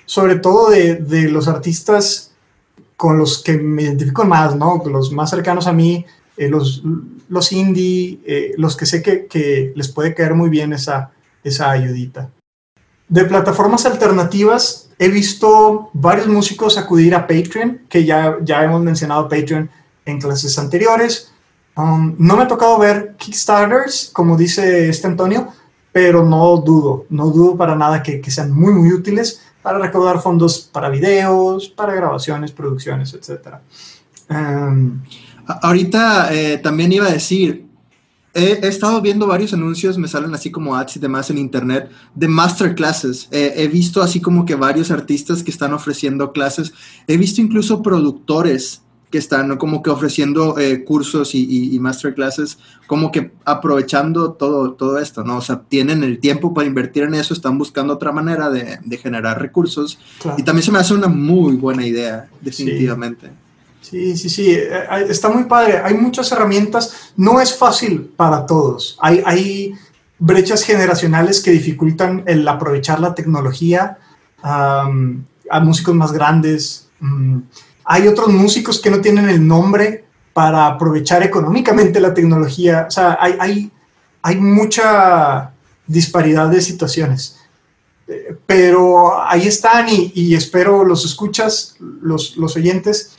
sobre 0.07 0.37
todo 0.37 0.71
de, 0.71 1.29
los 1.31 1.49
artistas 1.49 2.33
con 2.97 3.19
los 3.19 3.43
que 3.43 3.59
me 3.59 3.83
identifico 3.83 4.25
más. 4.25 4.55
Los 4.87 5.13
más 5.13 5.31
cercanos 5.31 5.67
a 5.67 5.73
mí, 5.73 6.05
eh, 6.37 6.49
los, 6.49 6.83
los 7.29 7.53
indie, 7.53 8.21
eh, 8.27 8.53
los 8.57 8.77
que 8.77 8.87
sé 8.87 9.03
que, 9.03 9.73
les 9.75 9.89
puede 9.89 10.15
caer 10.15 10.35
muy 10.35 10.51
bien 10.51 10.73
esa, 10.73 11.11
esa 11.43 11.71
ayudita. 11.71 12.31
De 13.09 13.25
plataformas 13.25 13.85
alternativas, 13.87 14.89
he 14.99 15.09
visto 15.09 15.91
varios 15.93 16.27
músicos 16.27 16.79
acudir 16.79 17.15
a 17.15 17.27
Patreon, 17.27 17.83
que 17.89 18.05
ya, 18.05 18.39
ya 18.43 18.65
hemos 18.65 18.83
mencionado 18.83 19.29
Patreon 19.29 19.69
en 20.07 20.21
clases 20.21 20.59
anteriores. 20.59 21.31
Um, 21.77 22.15
no 22.19 22.37
me 22.37 22.45
ha 22.45 22.49
tocado 22.49 22.79
ver 22.79 23.15
Kickstarters, 23.19 24.11
como 24.13 24.37
dice 24.37 24.89
este 24.89 25.07
Antonio, 25.07 25.53
pero 25.95 26.25
no 26.25 26.57
dudo, 26.57 27.07
no 27.09 27.31
dudo 27.31 27.57
para 27.57 27.77
nada 27.77 28.03
que, 28.03 28.21
sean 28.29 28.51
muy, 28.51 28.73
muy 28.75 28.93
útiles 28.93 29.41
para 29.63 29.79
recaudar 29.79 30.21
fondos 30.21 30.59
para 30.59 30.89
videos, 30.89 31.69
para 31.69 31.95
grabaciones, 31.95 32.51
producciones, 32.51 33.15
etc. 33.15 33.59
Em, 34.29 35.01
ahorita 35.47 36.35
eh, 36.35 36.59
también 36.59 36.91
iba 36.91 37.07
a 37.07 37.13
decir, 37.13 37.67
he, 38.35 38.67
estado 38.67 39.01
viendo 39.01 39.29
varios 39.29 39.53
anuncios, 39.55 39.97
me 39.97 40.09
salen 40.09 40.35
así 40.35 40.51
como 40.51 40.75
ads 40.75 40.97
y 40.97 40.99
demás 40.99 41.31
en 41.31 41.39
internet 41.39 41.89
de 42.13 42.27
masterclasses. 42.27 43.29
he 43.31 43.69
visto 43.69 44.03
así 44.03 44.21
como 44.21 44.45
que 44.45 44.57
varios 44.57 44.91
artistas 44.91 45.45
que 45.45 45.53
están 45.53 45.73
ofreciendo 45.73 46.33
clases. 46.33 46.73
He 47.07 47.17
visto 47.17 47.41
incluso 47.41 47.85
productores 47.85 48.84
que 49.15 49.19
están 49.19 49.57
como 49.59 49.81
que 49.81 49.91
ofreciendo 49.91 50.59
eh, 50.59 50.83
cursos 50.83 51.37
y, 51.37 51.79
masterclasses, 51.79 52.59
como 52.89 53.13
que 53.13 53.31
aprovechando 53.45 54.33
todo, 54.33 54.73
todo 54.73 54.99
esto, 54.99 55.23
¿no? 55.23 55.37
O 55.37 55.41
sea, 55.41 55.61
tienen 55.69 56.03
el 56.03 56.19
tiempo 56.19 56.53
para 56.53 56.67
invertir 56.67 57.05
en 57.05 57.15
eso, 57.15 57.33
están 57.33 57.57
buscando 57.57 57.95
otra 57.95 58.11
manera 58.11 58.51
de, 58.51 58.99
generar 58.99 59.41
recursos. 59.41 60.01
Y 60.37 60.43
también 60.43 60.65
se 60.65 60.73
me 60.73 60.81
hace 60.81 60.95
una 60.95 61.07
muy 61.07 61.55
buena 61.55 61.87
idea, 61.87 62.27
definitivamente. 62.41 63.31
Sí, 63.83 64.17
sí, 64.17 64.29
sí, 64.29 64.51
eh, 64.51 64.69
eh, 64.73 65.07
está 65.09 65.29
muy 65.29 65.45
padre. 65.45 65.79
Hay 65.79 65.95
muchas 65.95 66.33
herramientas. 66.33 67.13
No 67.17 67.41
es 67.41 67.57
fácil 67.57 68.01
para 68.17 68.47
todos. 68.47 68.99
Hay, 69.01 69.23
hay 69.25 69.75
brechas 70.19 70.65
generacionales 70.65 71.41
que 71.41 71.53
dificultan 71.53 72.25
el 72.27 72.49
aprovechar 72.49 72.99
la 72.99 73.15
tecnología 73.15 73.97
a 74.43 74.91
músicos 75.63 75.95
más 75.95 76.11
grandes. 76.11 76.89
Mm, 76.99 77.43
hay 77.85 78.09
otros 78.09 78.29
músicos 78.29 78.81
que 78.81 78.91
no 78.91 79.01
tienen 79.01 79.29
el 79.29 79.47
nombre 79.47 80.05
para 80.33 80.67
aprovechar 80.67 81.23
económicamente 81.23 82.01
la 82.01 82.15
tecnología. 82.15 82.87
O 82.89 82.91
sea, 82.91 83.17
hay, 83.21 83.37
hay, 83.39 83.71
hay 84.23 84.37
mucha 84.37 85.53
disparidad 85.87 86.49
de 86.49 86.61
situaciones. 86.61 87.39
pero 88.47 89.23
ahí 89.23 89.47
están 89.47 89.87
y, 89.89 90.35
espero 90.35 90.85
los 90.85 91.05
escuchas, 91.05 91.77
los, 91.81 92.37
los 92.37 92.57
oyentes 92.57 93.17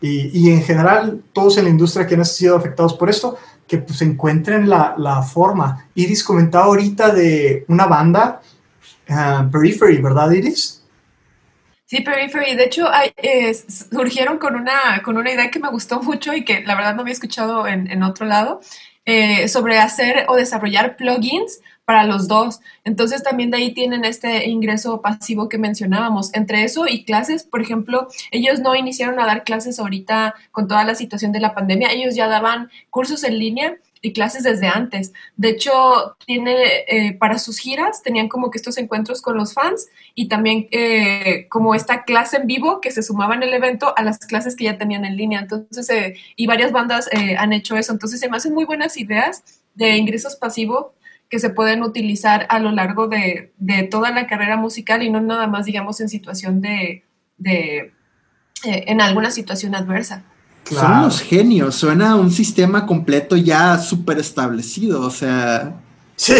y, 0.00 0.50
en 0.50 0.62
general 0.62 1.22
todos 1.32 1.56
en 1.56 1.64
la 1.64 1.70
industria 1.70 2.06
que 2.06 2.14
han 2.14 2.24
sido 2.24 2.56
afectados 2.56 2.94
por 2.94 3.08
esto, 3.10 3.38
que 3.66 3.78
pues 3.78 4.00
encuentren 4.02 4.68
la, 4.68 4.94
la 4.98 5.22
forma. 5.22 5.86
Iris 5.94 6.24
comentaba 6.24 6.66
ahorita 6.66 7.12
de 7.14 7.64
una 7.68 7.86
banda, 7.86 8.40
uh, 9.08 9.50
Periphery, 9.50 10.00
¿verdad 10.00 10.30
Iris? 10.30 10.77
Sí, 11.88 12.02
Periphery. 12.02 12.54
De 12.54 12.64
hecho, 12.64 12.86
eh, 13.16 13.54
surgieron 13.54 14.36
con 14.36 14.54
una, 14.56 15.00
con 15.02 15.16
una 15.16 15.32
idea 15.32 15.50
que 15.50 15.58
me 15.58 15.70
gustó 15.70 16.02
mucho 16.02 16.34
y 16.34 16.44
que 16.44 16.60
la 16.60 16.74
verdad 16.74 16.94
no 16.94 17.00
había 17.00 17.14
escuchado 17.14 17.66
en, 17.66 17.90
en 17.90 18.02
otro 18.02 18.26
lado, 18.26 18.60
eh, 19.06 19.48
sobre 19.48 19.78
hacer 19.78 20.26
o 20.28 20.36
desarrollar 20.36 20.96
plugins 20.96 21.60
para 21.86 22.04
los 22.04 22.28
dos. 22.28 22.60
Entonces 22.84 23.22
también 23.22 23.50
de 23.50 23.56
ahí 23.56 23.72
tienen 23.72 24.04
este 24.04 24.50
ingreso 24.50 25.00
pasivo 25.00 25.48
que 25.48 25.56
mencionábamos. 25.56 26.34
Entre 26.34 26.62
eso 26.62 26.86
y 26.86 27.04
clases, 27.04 27.44
por 27.44 27.62
ejemplo, 27.62 28.08
ellos 28.32 28.60
no 28.60 28.74
iniciaron 28.74 29.18
a 29.18 29.24
dar 29.24 29.44
clases 29.44 29.78
ahorita 29.78 30.34
con 30.52 30.68
toda 30.68 30.84
la 30.84 30.94
situación 30.94 31.32
de 31.32 31.40
la 31.40 31.54
pandemia, 31.54 31.90
ellos 31.90 32.14
ya 32.14 32.28
daban 32.28 32.70
cursos 32.90 33.24
en 33.24 33.38
línea 33.38 33.78
y 34.00 34.12
clases 34.12 34.42
desde 34.42 34.66
antes. 34.68 35.12
De 35.36 35.50
hecho, 35.50 35.72
tiene 36.26 36.54
eh, 36.88 37.16
para 37.18 37.38
sus 37.38 37.58
giras 37.58 38.02
tenían 38.02 38.28
como 38.28 38.50
que 38.50 38.58
estos 38.58 38.78
encuentros 38.78 39.22
con 39.22 39.36
los 39.36 39.54
fans 39.54 39.88
y 40.14 40.28
también 40.28 40.68
eh, 40.70 41.46
como 41.48 41.74
esta 41.74 42.04
clase 42.04 42.38
en 42.38 42.46
vivo 42.46 42.80
que 42.80 42.90
se 42.90 43.02
sumaba 43.02 43.34
en 43.34 43.42
el 43.42 43.54
evento 43.54 43.94
a 43.96 44.02
las 44.02 44.18
clases 44.18 44.56
que 44.56 44.64
ya 44.64 44.78
tenían 44.78 45.04
en 45.04 45.16
línea. 45.16 45.40
Entonces, 45.40 45.88
eh, 45.90 46.16
y 46.36 46.46
varias 46.46 46.72
bandas 46.72 47.08
han 47.38 47.52
hecho 47.52 47.76
eso. 47.76 47.92
Entonces, 47.92 48.20
se 48.20 48.28
me 48.28 48.36
hacen 48.36 48.54
muy 48.54 48.64
buenas 48.64 48.96
ideas 48.96 49.42
de 49.74 49.96
ingresos 49.96 50.36
pasivos 50.36 50.86
que 51.28 51.38
se 51.38 51.50
pueden 51.50 51.82
utilizar 51.82 52.46
a 52.48 52.58
lo 52.58 52.70
largo 52.70 53.06
de, 53.06 53.52
toda 53.90 54.10
la 54.10 54.26
carrera 54.26 54.56
musical 54.56 55.02
y 55.02 55.10
no 55.10 55.20
nada 55.20 55.46
más, 55.46 55.66
digamos, 55.66 56.00
en 56.00 56.08
situación 56.08 56.60
de, 56.60 57.04
de 57.36 57.92
en 58.64 59.00
alguna 59.00 59.30
situación 59.30 59.74
adversa. 59.74 60.24
Son 60.70 60.92
unos 60.92 61.20
genios, 61.20 61.74
suena 61.74 62.16
un 62.16 62.30
sistema 62.30 62.86
completo 62.86 63.36
ya 63.36 63.78
súper 63.78 64.18
establecido, 64.18 65.02
o 65.02 65.10
sea... 65.10 65.80
Sí. 66.16 66.34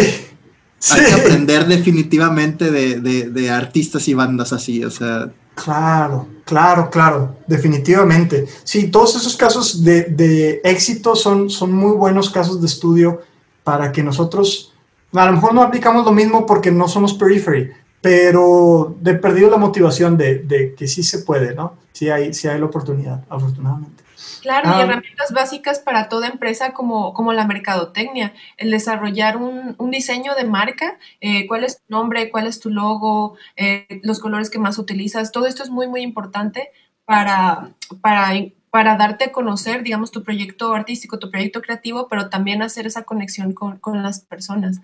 Hay 0.91 1.05
que 1.05 1.13
aprender 1.13 1.67
definitivamente 1.67 2.71
de, 2.71 3.49
artistas 3.49 4.07
y 4.07 4.13
bandas 4.13 4.53
así, 4.53 4.83
o 4.83 4.91
sea... 4.91 5.29
Claro, 5.55 6.27
claro, 6.45 6.89
claro, 6.89 7.37
definitivamente. 7.45 8.47
Sí, 8.63 8.87
todos 8.89 9.15
esos 9.17 9.35
casos 9.35 9.83
de, 9.83 10.03
de 10.03 10.61
éxito 10.63 11.15
son, 11.15 11.49
son 11.49 11.73
muy 11.73 11.91
buenos 11.97 12.29
casos 12.29 12.61
de 12.61 12.67
estudio 12.67 13.21
para 13.63 13.91
que 13.91 14.01
nosotros 14.01 14.73
a 15.13 15.25
lo 15.25 15.33
mejor 15.33 15.53
no 15.53 15.61
aplicamos 15.61 16.05
lo 16.05 16.11
mismo 16.11 16.45
porque 16.45 16.71
no 16.71 16.87
somos 16.87 17.13
periphery, 17.13 17.71
pero 18.01 18.95
de 19.01 19.15
perdido 19.15 19.49
la 19.49 19.57
motivación 19.57 20.17
de, 20.17 20.75
que 20.77 20.87
sí 20.87 21.03
se 21.03 21.19
puede, 21.19 21.53
¿no? 21.53 21.77
Sí 21.91 22.09
hay, 22.09 22.33
sí 22.33 22.47
hay 22.47 22.59
la 22.59 22.65
oportunidad, 22.65 23.25
afortunadamente. 23.29 24.03
Claro, 24.41 24.69
y 24.69 24.73
ah. 24.73 24.81
herramientas 24.83 25.31
básicas 25.33 25.79
para 25.79 26.07
toda 26.07 26.27
empresa 26.27 26.71
como, 26.73 27.13
como 27.13 27.33
la 27.33 27.45
mercadotecnia, 27.45 28.33
el 28.57 28.71
desarrollar 28.71 29.37
un, 29.37 29.75
diseño 29.91 30.33
de 30.35 30.45
marca, 30.45 30.97
eh, 31.19 31.45
cuál 31.47 31.63
es 31.63 31.77
tu 31.77 31.83
nombre, 31.89 32.29
cuál 32.29 32.47
es 32.47 32.59
tu 32.59 32.69
logo, 32.69 33.35
eh, 33.57 33.85
los 34.03 34.19
colores 34.19 34.49
que 34.49 34.59
más 34.59 34.77
utilizas, 34.77 35.31
todo 35.31 35.45
esto 35.45 35.63
es 35.63 35.69
muy, 35.69 35.87
muy 35.87 36.01
importante 36.01 36.71
para, 37.05 37.71
para 38.01 38.33
para 38.71 38.95
darte 38.97 39.25
a 39.25 39.31
conocer, 39.31 39.83
digamos, 39.83 40.11
tu 40.11 40.23
proyecto 40.23 40.73
artístico, 40.73 41.17
tu 41.17 41.31
proyecto 41.31 41.61
creativo, 41.61 42.07
pero 42.07 42.29
también 42.29 42.61
hacer 42.61 42.85
esa 42.85 43.03
conexión 43.03 43.53
con, 43.53 43.77
con 43.79 44.03
las 44.03 44.21
personas. 44.21 44.79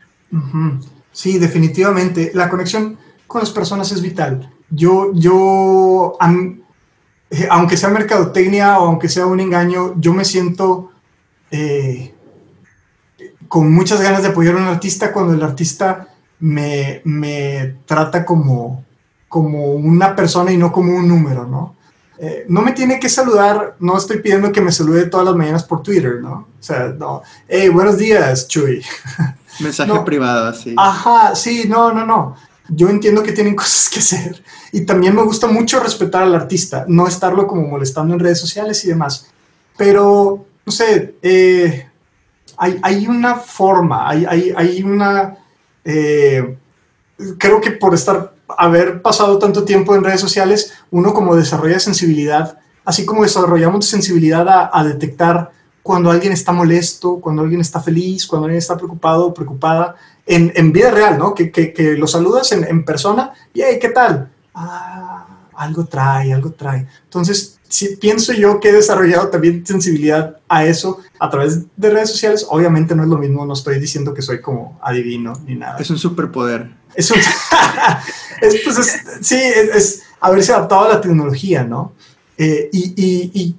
Sí, 1.16 1.40
definitivamente. 1.40 2.32
La 2.34 2.50
conexión 2.50 2.98
con 3.26 3.40
las 3.40 3.50
personas 3.50 3.90
es 3.94 4.02
vital. 4.02 4.52
Yo, 4.70 5.14
yo, 5.14 6.18
eh, 7.30 7.48
aunque 7.50 7.78
sea 7.78 7.88
mercadotecnia 7.90 8.80
o 8.80 8.88
aunque 8.88 9.08
sea 9.08 9.26
un 9.26 9.40
engaño, 9.40 9.94
yo 9.98 10.14
me 10.14 10.26
siento 10.26 10.92
eh, 11.52 12.14
con 13.48 13.72
muchas 13.72 14.02
ganas 14.02 14.24
de 14.24 14.28
apoyar 14.28 14.56
a 14.56 14.58
un 14.58 14.68
artista 14.68 15.14
cuando 15.14 15.34
el 15.34 15.42
artista 15.42 16.10
me, 16.42 17.02
me 17.06 17.78
trata 17.86 18.26
como, 18.26 18.84
como 19.30 19.68
una 19.68 20.18
persona 20.18 20.52
y 20.52 20.58
no 20.58 20.74
como 20.74 20.98
un 20.98 21.08
número, 21.08 21.48
¿no? 21.48 21.78
Eh, 22.20 22.46
no 22.50 22.62
me 22.62 22.74
tiene 22.74 23.00
que 23.00 23.08
saludar, 23.08 23.78
no 23.80 23.98
estoy 23.98 24.20
pidiendo 24.20 24.52
que 24.52 24.62
me 24.62 24.74
salude 24.74 25.06
todas 25.06 25.26
las 25.26 25.36
mañanas 25.36 25.64
por 25.64 25.82
Twitter, 25.82 26.20
¿no? 26.22 26.48
O 26.60 26.64
sea, 26.64 26.90
no, 26.90 27.22
hey, 27.48 27.70
buenos 27.70 27.98
días, 27.98 28.50
Chuy. 28.50 28.84
Mensaje 29.60 30.00
privado, 30.06 30.54
sí. 30.54 30.76
Ajá, 30.78 31.36
sí, 31.36 31.66
no, 31.68 31.94
no, 31.94 32.06
no. 32.06 32.36
Yo 32.70 32.90
entiendo 32.90 33.24
que 33.24 33.32
tienen 33.32 33.56
cosas 33.56 33.90
que 33.90 34.00
hacer. 34.00 34.44
Y 34.72 34.82
también 34.82 35.16
me 35.16 35.24
gusta 35.24 35.48
mucho 35.48 35.80
respetar 35.80 36.24
al 36.24 36.36
artista, 36.36 36.86
no 36.88 37.08
estarlo 37.08 37.48
como 37.48 37.68
molestando 37.68 38.14
en 38.14 38.20
redes 38.20 38.40
sociales 38.40 38.84
y 38.86 38.90
demás. 38.90 39.28
Pero, 39.78 40.46
no 40.66 40.72
sé, 40.72 41.16
eh, 41.22 41.90
hay, 42.58 43.08
una 43.08 43.36
forma, 43.36 44.10
hay, 44.10 44.26
hay, 44.26 44.84
una... 44.84 45.38
Eh, 45.84 46.58
creo 47.38 47.62
que 47.62 47.72
por 47.72 47.94
estar, 47.94 48.34
haber 48.58 49.02
pasado 49.02 49.38
tanto 49.38 49.64
tiempo 49.64 49.96
en 49.96 50.04
redes 50.04 50.22
sociales, 50.22 50.74
uno 50.92 51.14
como 51.14 51.36
desarrolla 51.36 51.80
sensibilidad, 51.80 52.58
así 52.86 53.06
como 53.06 53.24
desarrollamos 53.24 53.86
sensibilidad 53.86 54.48
a, 54.48 54.70
a 54.74 54.84
detectar 54.84 55.52
cuando 55.86 56.10
alguien 56.10 56.34
está 56.34 56.52
molesto, 56.52 57.20
cuando 57.22 57.44
alguien 57.44 57.62
está 57.62 57.80
feliz, 57.80 58.26
cuando 58.26 58.46
alguien 58.46 58.58
está 58.58 58.76
preocupado 58.76 59.28
o 59.28 59.34
preocupada, 59.36 59.96
en, 60.26 60.52
en, 60.56 60.72
vida 60.72 60.90
real, 60.90 61.20
¿no? 61.20 61.36
Que, 61.36 61.52
que, 61.52 61.74
que 61.74 61.96
lo 61.96 62.08
saludas 62.08 62.52
en, 62.54 62.64
en, 62.64 62.84
persona 62.84 63.34
y, 63.54 63.62
hey, 63.62 63.78
¿qué 63.80 63.90
tal? 63.90 64.32
Ah, 64.56 65.28
algo 65.54 65.86
trae, 65.86 66.34
algo 66.34 66.50
trae. 66.54 66.88
Entonces, 67.04 67.60
si 67.68 67.98
pienso 67.98 68.34
yo 68.34 68.60
que 68.60 68.70
he 68.70 68.74
desarrollado 68.74 69.30
también 69.30 69.64
sensibilidad 69.64 70.38
a 70.50 70.66
eso 70.66 71.02
a 71.20 71.30
través 71.30 71.66
de 71.78 71.90
redes 71.92 72.10
sociales. 72.10 72.48
Obviamente 72.50 72.96
no 72.96 73.04
es 73.04 73.10
lo 73.10 73.20
mismo, 73.20 73.46
no 73.46 73.54
estoy 73.54 73.80
diciendo 73.80 74.12
que 74.12 74.24
soy 74.24 74.42
como 74.42 74.80
adivino 74.82 75.34
ni 75.46 75.54
nada. 75.54 75.78
Es 75.78 75.92
un 75.92 76.00
superpoder. 76.00 76.68
Es 76.96 77.12
un... 77.12 77.20
es, 78.42 78.56
pues 78.64 79.02
sí, 79.22 79.36
es, 79.36 80.02
haberse 80.20 80.52
adaptado 80.52 80.86
a 80.86 80.90
la 80.96 81.02
tecnología, 81.02 81.64
¿no? 81.64 81.94
Eh, 82.40 82.72
y, 82.74 82.94
y, 82.96 83.32
y 83.36 83.56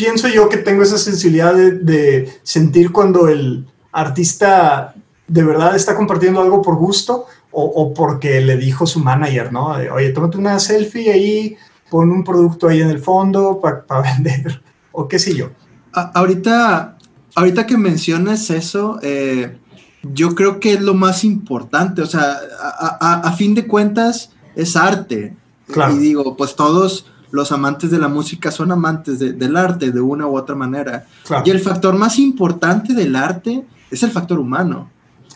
pienso 0.00 0.28
yo 0.28 0.48
que 0.48 0.56
tengo 0.56 0.82
esa 0.82 0.96
sensibilidad 0.96 1.54
de, 1.54 2.32
sentir 2.42 2.90
cuando 2.90 3.28
el 3.28 3.66
artista 3.92 4.94
de 5.28 5.44
verdad 5.44 5.76
está 5.76 5.94
compartiendo 5.94 6.40
algo 6.40 6.62
por 6.62 6.76
gusto 6.76 7.26
o, 7.52 7.92
porque 7.92 8.40
le 8.40 8.56
dijo 8.56 8.86
su 8.86 9.00
manager, 9.00 9.52
¿no? 9.52 9.72
Oye, 9.92 10.10
tómate 10.10 10.38
una 10.38 10.58
selfie 10.58 11.12
ahí, 11.12 11.56
pon 11.90 12.10
un 12.10 12.24
producto 12.24 12.68
ahí 12.68 12.80
en 12.80 12.88
el 12.88 13.00
fondo 13.00 13.60
para 13.60 14.00
vender, 14.00 14.62
o 14.92 15.06
qué 15.06 15.18
sé 15.18 15.34
yo. 15.34 15.50
ahorita, 15.92 16.96
ahorita 17.34 17.66
que 17.66 17.76
mencionas 17.76 18.48
eso, 18.48 19.00
eh, 19.02 19.58
yo 20.02 20.34
creo 20.34 20.60
que 20.60 20.72
es 20.72 20.80
lo 20.80 20.94
más 20.94 21.24
importante, 21.24 22.00
o 22.00 22.06
sea, 22.06 22.38
a, 22.58 23.32
fin 23.32 23.54
de 23.54 23.66
cuentas 23.66 24.30
es 24.56 24.76
arte. 24.76 25.36
Claro. 25.66 25.94
Y 25.94 25.98
digo, 25.98 26.36
pues 26.36 26.56
todos 26.56 27.06
los 27.30 27.52
amantes 27.52 27.90
de 27.90 27.98
la 27.98 28.08
música 28.08 28.50
son 28.50 28.72
amantes 28.72 29.18
del 29.18 29.56
arte 29.56 29.92
de 29.92 30.00
una 30.00 30.26
u 30.26 30.36
otra 30.36 30.54
manera. 30.54 31.06
Y 31.44 31.50
el 31.50 31.60
factor 31.60 31.94
más 31.96 32.18
importante 32.18 32.94
del 32.94 33.16
arte 33.16 33.64
es 33.90 34.02
el 34.02 34.10
factor 34.10 34.38
humano. 34.38 34.90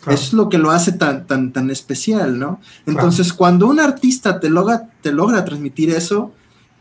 Es 0.07 0.33
lo 0.33 0.49
que 0.49 0.59
lo 0.59 0.71
hace 0.71 0.93
tan, 0.93 1.27
tan, 1.27 1.53
tan 1.53 1.71
especial, 1.71 2.39
¿no? 2.39 2.61
Entonces, 2.85 3.33
cuando 3.33 3.67
un 3.67 3.81
artista 3.81 4.39
te 4.39 4.51
logra, 4.51 4.91
te 5.01 5.13
logra 5.13 5.45
transmitir 5.45 5.91
eso, 5.91 6.33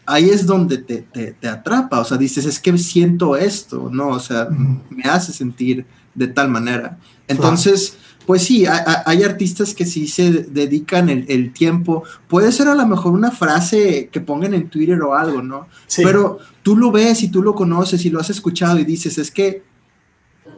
ahí 0.06 0.30
es 0.30 0.46
donde 0.46 0.80
te, 0.80 1.02
te, 1.40 1.48
atrapa. 1.48 2.00
O 2.00 2.06
sea, 2.06 2.18
dices, 2.18 2.46
es 2.46 2.60
que 2.60 2.78
siento 2.78 3.38
esto, 3.38 3.90
¿no? 3.92 4.10
O 4.10 4.20
sea, 4.20 4.50
me 4.90 5.04
hace 5.04 5.32
sentir 5.32 5.86
de 6.14 6.28
tal 6.28 6.50
manera. 6.50 6.98
Entonces, 7.28 7.98
pues 8.26 8.44
sí, 8.44 8.66
hay, 8.66 9.24
artistas 9.24 9.74
que 9.74 9.86
sí 9.86 10.08
se 10.08 10.32
dedican 10.32 11.10
el, 11.10 11.54
tiempo. 11.54 12.04
Puede 12.28 12.52
ser 12.52 12.68
a 12.68 12.76
lo 12.76 12.86
mejor 12.88 13.12
una 13.12 13.32
frase 13.32 14.10
que 14.12 14.22
pongan 14.22 14.54
en 14.54 14.70
Twitter 14.70 15.02
o 15.02 15.14
algo, 15.14 15.42
¿no? 15.42 15.68
Pero 15.98 16.40
tú 16.62 16.78
lo 16.78 16.92
ves 16.92 17.22
y 17.24 17.30
tú 17.30 17.42
lo 17.42 17.54
conoces 17.54 18.06
y 18.06 18.10
lo 18.10 18.20
has 18.20 18.30
escuchado 18.30 18.80
y 18.80 18.86
dices, 18.86 19.18
es 19.18 19.30
que 19.30 19.64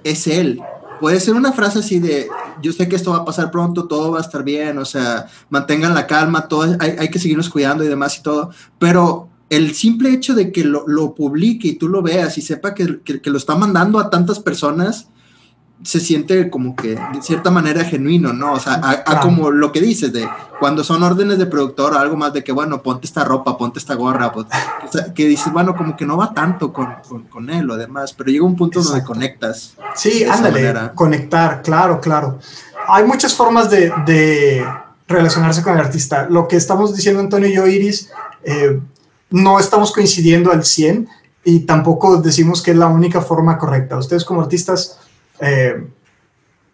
es 0.03 0.27
él. 0.27 0.61
Puede 0.99 1.19
ser 1.19 1.33
una 1.33 1.51
frase 1.51 1.79
así 1.79 1.99
de, 1.99 2.27
yo 2.61 2.71
sé 2.71 2.87
que 2.87 2.95
esto 2.95 3.11
va 3.11 3.17
a 3.17 3.25
pasar 3.25 3.51
pronto, 3.51 3.87
todo 3.87 4.11
va 4.11 4.19
a 4.19 4.21
estar 4.21 4.43
bien, 4.43 4.77
o 4.77 4.85
sea, 4.85 5.27
mantengan 5.49 5.93
la 5.93 6.07
calma, 6.07 6.47
todo, 6.47 6.77
hay, 6.79 7.09
que 7.09 7.19
seguirnos 7.19 7.49
cuidando 7.49 7.83
y 7.83 7.87
demás 7.87 8.17
y 8.19 8.23
todo, 8.23 8.51
pero 8.79 9.27
el 9.49 9.73
simple 9.73 10.11
hecho 10.11 10.35
de 10.35 10.51
que 10.51 10.63
lo, 10.63 11.15
publique 11.15 11.67
y 11.67 11.75
tú 11.75 11.89
lo 11.89 12.01
veas 12.01 12.37
y 12.37 12.41
sepa 12.41 12.73
que, 12.73 13.01
que 13.01 13.29
lo 13.29 13.37
está 13.37 13.55
mandando 13.55 13.99
a 13.99 14.09
tantas 14.09 14.39
personas, 14.39 15.09
se 15.83 15.99
siente 15.99 16.49
como 16.49 16.75
que 16.75 16.95
de 16.95 17.21
cierta 17.21 17.51
manera 17.51 17.83
genuino, 17.83 18.33
¿no? 18.33 18.53
O 18.53 18.59
sea, 18.59 18.79
a, 19.05 19.19
como 19.19 19.51
lo 19.51 19.71
que 19.71 19.81
dices 19.81 20.11
de 20.13 20.27
cuando 20.59 20.83
son 20.83 21.03
órdenes 21.03 21.37
de 21.37 21.45
productor 21.45 21.93
o 21.93 21.99
algo 21.99 22.15
más 22.15 22.33
de 22.33 22.43
que, 22.43 22.51
bueno, 22.51 22.81
ponte 22.81 23.05
esta 23.05 23.23
ropa, 23.23 23.57
ponte 23.57 23.79
esta 23.79 23.95
gorra, 23.95 24.31
pues, 24.31 24.47
que 25.13 25.27
dices, 25.27 25.51
bueno, 25.51 25.75
como 25.75 25.95
que 25.95 26.05
no 26.05 26.17
va 26.17 26.33
tanto 26.33 26.71
con, 26.71 26.87
con, 27.29 27.49
él 27.49 27.69
o 27.69 27.77
demás, 27.77 28.13
pero 28.13 28.31
llega 28.31 28.45
un 28.45 28.55
punto 28.55 28.81
donde 28.81 29.03
conectas. 29.03 29.75
Sí, 29.95 30.23
ándale, 30.23 30.91
conectar, 30.95 31.61
claro, 31.61 31.99
claro. 31.99 32.39
Hay 32.87 33.03
muchas 33.03 33.33
formas 33.33 33.69
de, 33.69 33.91
de 34.05 34.65
relacionarse 35.07 35.61
con 35.61 35.73
el 35.73 35.79
artista. 35.79 36.27
Lo 36.29 36.47
que 36.47 36.55
estamos 36.55 36.95
diciendo 36.95 37.19
Antonio 37.19 37.49
y 37.49 37.55
yo, 37.55 37.67
Iris, 37.67 38.09
eh, 38.43 38.79
no 39.29 39.59
estamos 39.59 39.91
coincidiendo 39.91 40.51
al 40.51 40.63
100 40.63 41.07
y 41.43 41.59
tampoco 41.61 42.17
decimos 42.17 42.61
que 42.61 42.71
es 42.71 42.77
la 42.77 42.87
única 42.87 43.21
forma 43.21 43.57
correcta. 43.57 43.97
Ustedes 43.97 44.25
como 44.25 44.41
artistas 44.41 44.99
eh, 45.39 45.87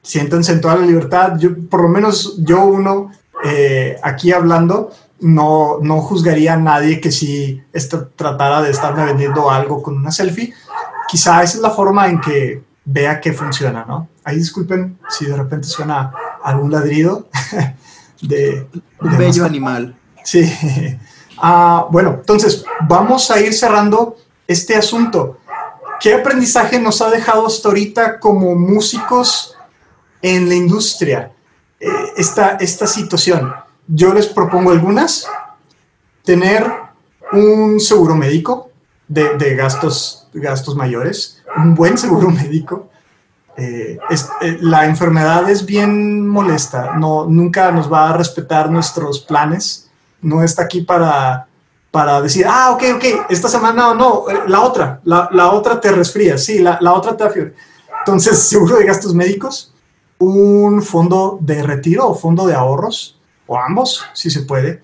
siéntense 0.01 0.53
en 0.53 0.61
toda 0.61 0.75
la 0.75 0.85
libertad. 0.85 1.37
Yo, 1.37 1.51
por 1.69 1.81
lo 1.83 1.89
menos 1.89 2.35
yo 2.39 2.63
uno, 2.65 3.11
eh, 3.43 3.97
aquí 4.03 4.31
hablando, 4.31 4.91
no, 5.19 5.77
no 5.81 6.01
juzgaría 6.01 6.53
a 6.53 6.57
nadie 6.57 6.99
que 6.99 7.11
si 7.11 7.61
tratara 8.15 8.61
de 8.61 8.71
estarme 8.71 9.05
vendiendo 9.05 9.49
algo 9.49 9.81
con 9.81 9.97
una 9.97 10.11
selfie. 10.11 10.53
Quizá 11.07 11.43
esa 11.43 11.57
es 11.57 11.61
la 11.61 11.71
forma 11.71 12.07
en 12.07 12.19
que 12.19 12.63
vea 12.85 13.19
que 13.19 13.33
funciona, 13.33 13.85
¿no? 13.85 14.09
Ahí 14.23 14.37
disculpen 14.37 14.97
si 15.09 15.25
de 15.25 15.35
repente 15.35 15.67
suena 15.67 16.11
algún 16.43 16.71
ladrido 16.71 17.27
de... 18.21 18.67
Un 19.01 19.17
bello 19.17 19.45
animal. 19.45 19.95
Sí. 20.23 20.51
Ah, 21.43 21.87
bueno, 21.89 22.17
entonces 22.19 22.63
vamos 22.87 23.31
a 23.31 23.39
ir 23.39 23.51
cerrando 23.51 24.15
este 24.45 24.75
asunto. 24.75 25.39
¿Qué 26.01 26.15
aprendizaje 26.15 26.79
nos 26.79 26.99
ha 27.03 27.11
dejado 27.11 27.45
hasta 27.45 27.67
ahorita 27.67 28.19
como 28.19 28.55
músicos 28.55 29.55
en 30.19 30.49
la 30.49 30.55
industria 30.55 31.31
eh, 31.79 31.87
esta, 32.17 32.57
esta 32.59 32.87
situación? 32.87 33.53
Yo 33.87 34.11
les 34.11 34.25
propongo 34.25 34.71
algunas. 34.71 35.27
Tener 36.23 36.65
un 37.31 37.79
seguro 37.79 38.15
médico 38.15 38.71
de, 39.07 39.37
de 39.37 39.55
gastos, 39.55 40.27
gastos 40.33 40.75
mayores, 40.75 41.43
un 41.55 41.75
buen 41.75 41.95
seguro 41.99 42.29
médico. 42.31 42.89
Eh, 43.55 43.99
eh, 44.09 44.57
la 44.59 44.87
enfermedad 44.87 45.47
es 45.51 45.63
bien 45.67 46.27
molesta, 46.27 46.95
no, 46.95 47.25
nunca 47.25 47.71
nos 47.71 47.91
va 47.91 48.09
a 48.09 48.17
respetar 48.17 48.71
nuestros 48.71 49.19
planes, 49.19 49.87
no 50.21 50.41
está 50.41 50.63
aquí 50.63 50.81
para, 50.81 51.47
para 51.91 52.21
decir, 52.21 52.45
ah, 52.47 52.71
ok, 52.71 52.83
ok, 52.95 53.05
esta 53.29 53.49
semana 53.49 53.89
o 53.89 53.93
no, 53.93 54.29
eh, 54.29 54.43
la 54.47 54.61
otra, 54.61 55.01
la, 55.03 55.29
la, 55.31 55.51
otra 55.51 55.79
te 55.79 55.91
resfría, 55.91 56.37
sí, 56.37 56.59
la, 56.59 56.77
la 56.81 56.93
otra 56.93 57.15
te 57.15 57.23
da 57.25 57.29
fiebre. 57.29 57.53
Entonces, 57.99 58.39
seguro 58.49 58.77
de 58.77 58.85
gastos 58.85 59.13
médicos, 59.13 59.73
un 60.17 60.81
fondo 60.81 61.37
de 61.41 61.61
retiro 61.63 62.07
o 62.07 62.15
fondo 62.15 62.47
de 62.47 62.53
ahorros, 62.53 63.19
o 63.47 63.57
ambos, 63.57 64.05
si 64.13 64.29
se 64.29 64.43
puede, 64.43 64.81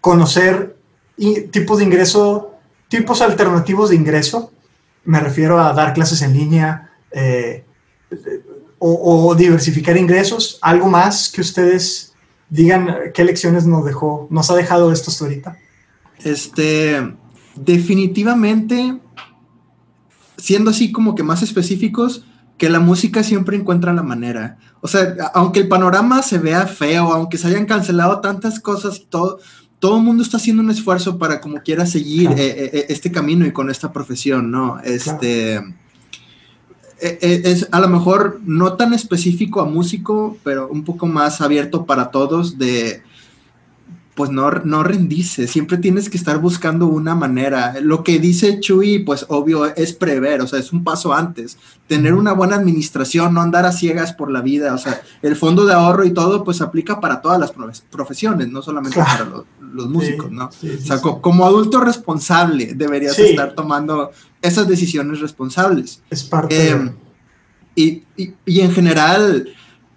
conocer 0.00 0.76
tipos 1.50 1.78
de 1.78 1.84
ingreso, 1.84 2.52
tipos 2.88 3.22
alternativos 3.22 3.90
de 3.90 3.96
ingreso, 3.96 4.52
me 5.04 5.20
refiero 5.20 5.58
a 5.58 5.72
dar 5.72 5.94
clases 5.94 6.20
en 6.22 6.34
línea 6.34 6.90
eh, 7.12 7.64
o, 8.78 9.34
diversificar 9.34 9.96
ingresos. 9.96 10.58
¿Algo 10.60 10.88
más 10.88 11.30
que 11.30 11.40
ustedes 11.40 12.12
digan 12.48 12.88
qué 13.14 13.24
lecciones 13.24 13.66
nos 13.66 13.84
dejó, 13.84 14.28
nos 14.30 14.50
ha 14.50 14.54
dejado 14.54 14.92
esto 14.92 15.10
hasta 15.10 15.24
ahorita? 15.24 15.58
Este, 16.24 17.14
definitivamente, 17.54 18.98
siendo 20.36 20.70
así 20.70 20.92
como 20.92 21.14
que 21.14 21.22
más 21.22 21.42
específicos, 21.42 22.24
que 22.58 22.70
la 22.70 22.80
música 22.80 23.22
siempre 23.22 23.56
encuentra 23.56 23.92
la 23.92 24.02
manera. 24.02 24.58
O 24.80 24.88
sea, 24.88 25.14
aunque 25.34 25.60
el 25.60 25.68
panorama 25.68 26.22
se 26.22 26.38
vea 26.38 26.66
feo, 26.66 27.12
aunque 27.12 27.38
se 27.38 27.48
hayan 27.48 27.66
cancelado 27.66 28.20
tantas 28.20 28.60
cosas 28.60 28.98
y 28.98 29.06
todo, 29.06 29.38
todo 29.78 29.98
el 29.98 30.04
mundo 30.04 30.22
está 30.22 30.38
haciendo 30.38 30.62
un 30.62 30.70
esfuerzo 30.70 31.18
para 31.18 31.40
como 31.40 31.58
quiera 31.58 31.84
seguir 31.84 32.30
eh, 32.30 32.34
eh, 32.38 32.70
eh, 32.72 32.86
este 32.88 33.12
camino 33.12 33.46
y 33.46 33.52
con 33.52 33.70
esta 33.70 33.92
profesión, 33.92 34.50
¿no? 34.50 34.80
Este 34.80 35.60
es 37.00 37.68
a 37.72 37.80
lo 37.80 37.88
mejor 37.88 38.40
no 38.44 38.74
tan 38.74 38.94
específico 38.94 39.60
a 39.60 39.64
músico, 39.64 40.36
pero 40.42 40.68
un 40.68 40.84
poco 40.84 41.06
más 41.06 41.40
abierto 41.40 41.84
para 41.84 42.10
todos 42.10 42.58
de 42.58 43.02
pues 44.16 44.30
no, 44.30 44.50
no 44.50 44.82
rendirse, 44.82 45.46
siempre 45.46 45.76
tienes 45.76 46.08
que 46.08 46.16
estar 46.16 46.38
buscando 46.38 46.86
una 46.86 47.14
manera. 47.14 47.74
Lo 47.82 48.02
que 48.02 48.18
dice 48.18 48.60
Chuy, 48.60 49.00
pues 49.00 49.26
obvio, 49.28 49.66
es 49.66 49.92
prever, 49.92 50.40
o 50.40 50.46
sea, 50.46 50.58
es 50.58 50.72
un 50.72 50.82
paso 50.82 51.12
antes. 51.12 51.58
Tener 51.86 52.14
una 52.14 52.32
buena 52.32 52.56
administración, 52.56 53.34
no 53.34 53.42
andar 53.42 53.66
a 53.66 53.72
ciegas 53.72 54.14
por 54.14 54.30
la 54.30 54.40
vida, 54.40 54.72
o 54.72 54.78
sea, 54.78 55.02
el 55.20 55.36
fondo 55.36 55.66
de 55.66 55.74
ahorro 55.74 56.06
y 56.06 56.14
todo, 56.14 56.44
pues 56.44 56.62
aplica 56.62 56.98
para 56.98 57.20
todas 57.20 57.38
las 57.38 57.52
profesiones, 57.90 58.48
no 58.48 58.62
solamente 58.62 58.98
para 58.98 59.26
los, 59.26 59.44
músicos, 59.84 60.30
¿no? 60.30 60.46
o 60.46 60.84
sea, 60.84 61.00
como 61.00 61.44
adulto 61.44 61.80
responsable 61.80 62.72
deberías 62.74 63.18
estar 63.18 63.54
tomando 63.54 64.10
esas 64.40 64.66
decisiones 64.66 65.20
responsables. 65.20 66.00
Es 66.08 66.24
parte. 66.24 66.70
Em, 66.70 66.92
y, 67.74 68.04
y, 68.16 68.32
y 68.46 68.60
en 68.60 68.72
general, 68.72 69.48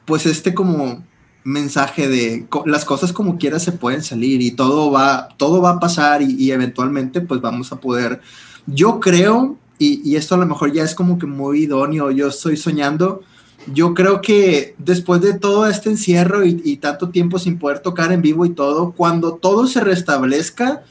pues 0.05 0.25
este 0.25 0.53
como 0.53 1.01
mensaje 1.43 2.07
de 2.07 2.47
las 2.65 2.85
cosas 2.85 3.13
como 3.13 3.37
quiera 3.37 3.59
se 3.59 3.71
pueden 3.71 4.03
salir 4.03 4.41
y 4.41 4.51
todo 4.51 4.91
va, 4.91 5.29
todo 5.37 5.61
va 5.61 5.71
a 5.71 5.79
pasar 5.79 6.21
y, 6.21 6.51
eventualmente 6.51 7.21
pues 7.21 7.41
vamos 7.41 7.71
a 7.71 7.79
poder. 7.79 8.21
Yo 8.67 8.99
creo, 8.99 9.57
y, 9.77 10.15
esto 10.15 10.35
a 10.35 10.37
lo 10.37 10.45
mejor 10.45 10.71
ya 10.71 10.83
es 10.83 10.93
como 10.93 11.17
que 11.17 11.25
muy 11.25 11.63
idóneo, 11.63 12.11
yo 12.11 12.27
estoy 12.27 12.57
soñando, 12.57 13.21
yo 13.67 13.93
creo 13.93 14.21
que 14.21 14.75
después 14.77 15.21
de 15.21 15.33
todo 15.33 15.67
este 15.67 15.89
encierro 15.89 16.45
y, 16.45 16.61
y 16.63 16.77
tanto 16.77 17.09
tiempo 17.09 17.39
sin 17.39 17.59
poder 17.59 17.79
tocar 17.79 18.11
en 18.11 18.21
vivo 18.21 18.45
y 18.45 18.51
todo, 18.51 18.91
cuando 18.91 19.33
todo 19.33 19.67
se 19.67 19.81
restablezca, 19.81 20.83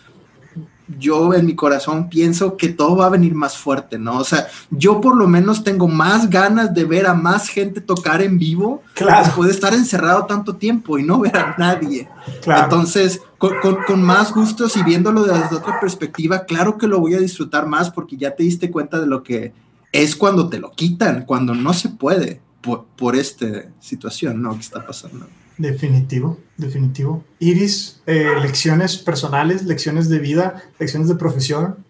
yo 0.96 1.34
en 1.34 1.44
mi 1.44 1.54
corazón 1.54 2.08
pienso 2.08 2.56
que 2.56 2.68
todo 2.68 2.96
va 2.96 3.06
a 3.06 3.10
venir 3.10 3.34
más 3.34 3.58
fuerte, 3.58 3.98
¿no? 3.98 4.18
O 4.18 4.24
sea, 4.24 4.48
yo 4.70 5.00
por 5.00 5.16
lo 5.16 5.28
menos 5.28 5.62
tengo 5.62 5.86
más 5.86 6.30
ganas 6.30 6.72
de 6.72 6.84
ver 6.84 7.06
a 7.06 7.14
más 7.14 7.48
gente 7.48 7.80
tocar 7.80 8.22
en 8.22 8.38
vivo 8.38 8.82
claro. 8.94 9.24
después 9.24 9.48
de 9.48 9.54
estar 9.54 9.74
encerrado 9.74 10.24
tanto 10.24 10.56
tiempo 10.56 10.98
y 10.98 11.02
no 11.02 11.20
ver 11.20 11.36
a 11.36 11.54
nadie. 11.58 12.08
Entonces, 12.46 13.20
con, 13.36 14.02
más 14.02 14.32
gustos 14.32 14.76
y 14.76 14.82
viéndolo 14.82 15.24
desde 15.24 15.56
otra 15.56 15.78
perspectiva, 15.78 16.44
claro 16.44 16.78
que 16.78 16.86
lo 16.86 17.00
voy 17.00 17.14
a 17.14 17.18
disfrutar 17.18 17.66
más 17.66 17.90
porque 17.90 18.16
ya 18.16 18.34
te 18.34 18.44
diste 18.44 18.70
cuenta 18.70 18.98
de 18.98 19.06
lo 19.06 19.22
que 19.22 19.52
es 19.92 20.16
cuando 20.16 20.48
te 20.48 20.58
lo 20.58 20.70
quitan, 20.72 21.24
cuando 21.26 21.54
no 21.54 21.74
se 21.74 21.90
puede 21.90 22.40
por, 22.68 22.84
por 22.84 23.16
esta 23.16 23.46
situación, 23.80 24.42
¿no? 24.42 24.52
Que 24.52 24.60
está 24.60 24.86
pasando. 24.86 25.26
Definitivo, 25.56 26.38
definitivo. 26.56 27.24
Iris, 27.38 28.02
eh, 28.06 28.28
lecciones 28.42 28.98
personales, 28.98 29.64
lecciones 29.64 30.08
de 30.08 30.18
vida, 30.18 30.62
lecciones 30.78 31.08
de 31.08 31.14
profesión, 31.14 31.84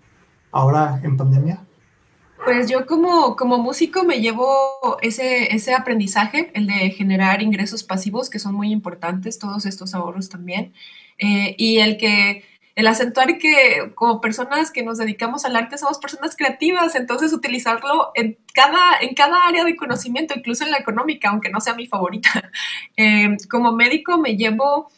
ahora 0.53 1.01
en 1.03 1.17
pandemia. 1.17 1.65
Pues 2.45 2.71
yo 2.71 2.87
como, 2.87 3.35
como 3.35 3.59
músico 3.59 4.05
me 4.05 4.21
llevo 4.21 4.47
ese, 5.03 5.55
ese 5.55 5.75
aprendizaje, 5.75 6.53
el 6.55 6.69
de 6.69 6.91
generar 6.91 7.43
ingresos 7.43 7.83
pasivos, 7.83 8.31
que 8.31 8.39
son 8.39 8.55
muy 8.55 8.71
importantes, 8.71 9.39
todos 9.39 9.67
estos 9.67 9.95
ahorros 9.95 10.29
también, 10.29 10.73
eh, 11.19 11.57
y 11.59 11.79
el 11.79 11.99
que 11.99 12.45
el 12.79 12.87
acentuar 12.87 13.39
que 13.39 13.91
como 13.97 14.21
personas 14.21 14.71
que 14.71 14.85
nos 14.85 14.99
dedicamos 14.99 15.45
al 15.45 15.57
arte 15.57 15.77
somos 15.77 15.99
personas 15.99 16.37
creativas, 16.37 16.95
entonces 16.95 17.33
utilizarlo 17.33 18.13
en 18.15 18.39
cada, 18.55 19.01
en 19.01 19.17
cada 19.17 19.49
área 19.49 19.65
de 19.65 19.75
conocimiento, 19.75 20.33
incluso 20.37 20.63
en 20.63 20.71
la 20.71 20.79
económica, 20.79 21.31
aunque 21.31 21.51
no 21.51 21.61
sea 21.61 21.75
mi 21.75 21.89
favorita. 21.89 22.31
Eh, 22.97 23.37
como 23.49 23.73
médico 23.73 24.19
me 24.19 24.37
llevo 24.37 24.91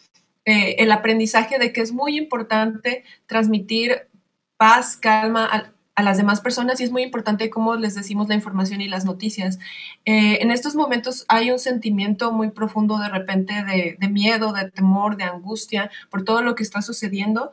eh, 0.47 0.77
el 0.79 0.91
aprendizaje 0.91 1.59
de 1.59 1.71
que 1.71 1.83
es 1.83 1.93
muy 1.93 2.17
importante 2.17 3.05
transmitir 3.27 4.09
paz, 4.57 4.97
calma 4.97 5.75
a, 5.95 6.03
las 6.03 6.17
demás 6.17 6.41
personas 6.41 6.81
y 6.81 6.85
es 6.85 6.93
muy 6.93 7.03
importante 7.03 7.51
cómo 7.51 7.77
les 7.77 7.95
decimos 7.95 8.29
la 8.29 8.35
información 8.35 8.81
y 8.81 8.89
las 8.89 9.05
noticias. 9.05 9.59
Eh, 10.05 10.39
en 10.41 10.51
estos 10.51 10.75
momentos 10.75 11.25
hay 11.29 11.51
un 11.51 11.59
sentimiento 11.59 12.33
muy 12.33 12.51
profundo 12.51 12.99
de 12.99 13.09
repente 13.09 13.65
de, 13.65 13.97
de, 13.99 14.09
miedo, 14.09 14.53
de 14.53 14.71
temor, 14.71 15.17
de 15.17 15.25
angustia 15.25 15.91
por 16.11 16.25
todo 16.25 16.43
lo 16.43 16.55
que 16.55 16.63
está 16.63 16.81
sucediendo 16.83 17.53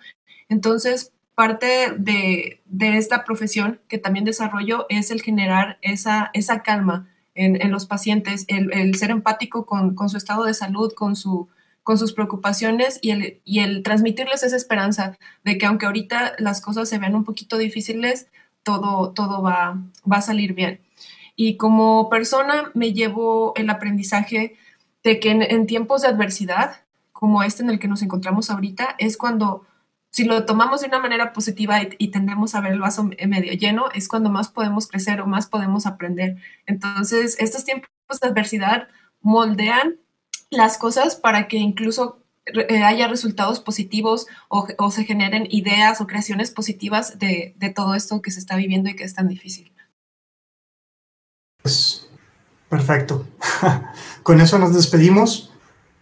entonces, 0.50 1.14
parte 1.36 1.94
de, 1.98 2.62
esta 2.80 3.24
profesión 3.24 3.80
que 3.88 3.98
también 3.98 4.26
desarrollo 4.26 4.86
es 4.90 5.12
el 5.12 5.22
generar 5.22 5.78
esa, 5.82 6.32
esa 6.34 6.64
calma 6.64 7.10
en, 7.36 7.72
los 7.72 7.86
pacientes, 7.86 8.46
el, 8.48 8.96
ser 8.96 9.12
empático 9.12 9.66
con, 9.66 10.10
su 10.10 10.18
estado 10.18 10.46
de 10.46 10.56
salud, 10.56 10.94
con, 10.94 11.16
su, 11.16 11.50
con 11.88 11.98
sus 11.98 12.12
preocupaciones 12.12 13.00
y 13.02 13.12
el, 13.12 13.40
y 13.46 13.60
el 13.60 13.82
transmitirles 13.82 14.44
esa 14.44 14.58
esperanza 14.58 15.18
de 15.46 15.58
que 15.58 15.66
aunque 15.68 15.86
ahorita 15.86 16.34
las 16.38 16.60
cosas 16.60 16.90
se 16.90 16.98
vean 16.98 17.16
un 17.16 17.24
poquito 17.24 17.58
difíciles, 17.58 18.28
todo, 18.62 19.14
todo 19.14 19.42
va, 19.42 19.82
va 20.04 20.18
a 20.18 20.22
salir 20.22 20.54
bien. 20.54 20.82
Y 21.38 21.56
como 21.56 22.10
persona 22.10 22.72
me 22.74 22.92
llevo 22.92 23.54
el 23.56 23.70
aprendizaje 23.70 24.58
de 25.02 25.22
que 25.22 25.32
en 25.32 25.66
tiempos 25.66 26.02
de 26.02 26.10
adversidad, 26.10 26.82
como 27.14 27.42
este 27.42 27.64
en 27.64 27.70
el 27.70 27.80
que 27.80 27.88
nos 27.88 28.02
encontramos 28.02 28.50
ahorita, 28.50 28.98
es 29.00 29.16
cuando 29.16 29.66
si 30.10 30.26
lo 30.26 30.44
tomamos 30.44 30.82
de 30.82 30.88
una 30.88 31.00
manera 31.00 31.32
positiva 31.32 31.80
y, 31.98 32.10
tendemos 32.10 32.54
a 32.54 32.60
ver 32.60 32.74
el 32.74 32.82
vaso 32.82 33.06
medio 33.06 33.54
lleno, 33.54 33.86
es 33.94 34.10
cuando 34.10 34.30
más 34.30 34.50
podemos 34.50 34.88
crecer 34.88 35.22
o 35.22 35.26
más 35.26 35.48
podemos 35.48 35.86
aprender. 35.86 36.36
Entonces, 36.66 37.38
estos 37.40 37.64
tiempos 37.64 37.88
de 38.22 38.28
adversidad 38.28 38.90
moldean 39.22 39.96
las 40.50 40.78
cosas 40.78 41.16
para 41.16 41.48
que 41.48 41.58
incluso 41.58 42.20
eh, 42.46 42.84
haya 42.84 43.08
resultados 43.08 43.60
positivos 43.60 44.28
o, 44.48 44.92
se 44.92 45.04
generen 45.04 45.48
ideas 45.50 46.00
o 46.00 46.08
creaciones 46.08 46.52
positivas 46.52 47.20
de, 47.20 47.56
todo 47.76 47.96
esto 47.96 48.22
que 48.22 48.32
se 48.32 48.40
está 48.40 48.56
viviendo 48.56 48.90
y 48.90 48.96
que 48.96 49.04
es 49.04 49.14
tan 49.14 49.28
difícil. 49.28 49.72
Pues, 51.62 52.08
perfecto. 52.70 53.26
Con 54.24 54.40
eso 54.40 54.58
nos 54.58 54.74
despedimos. 54.74 55.52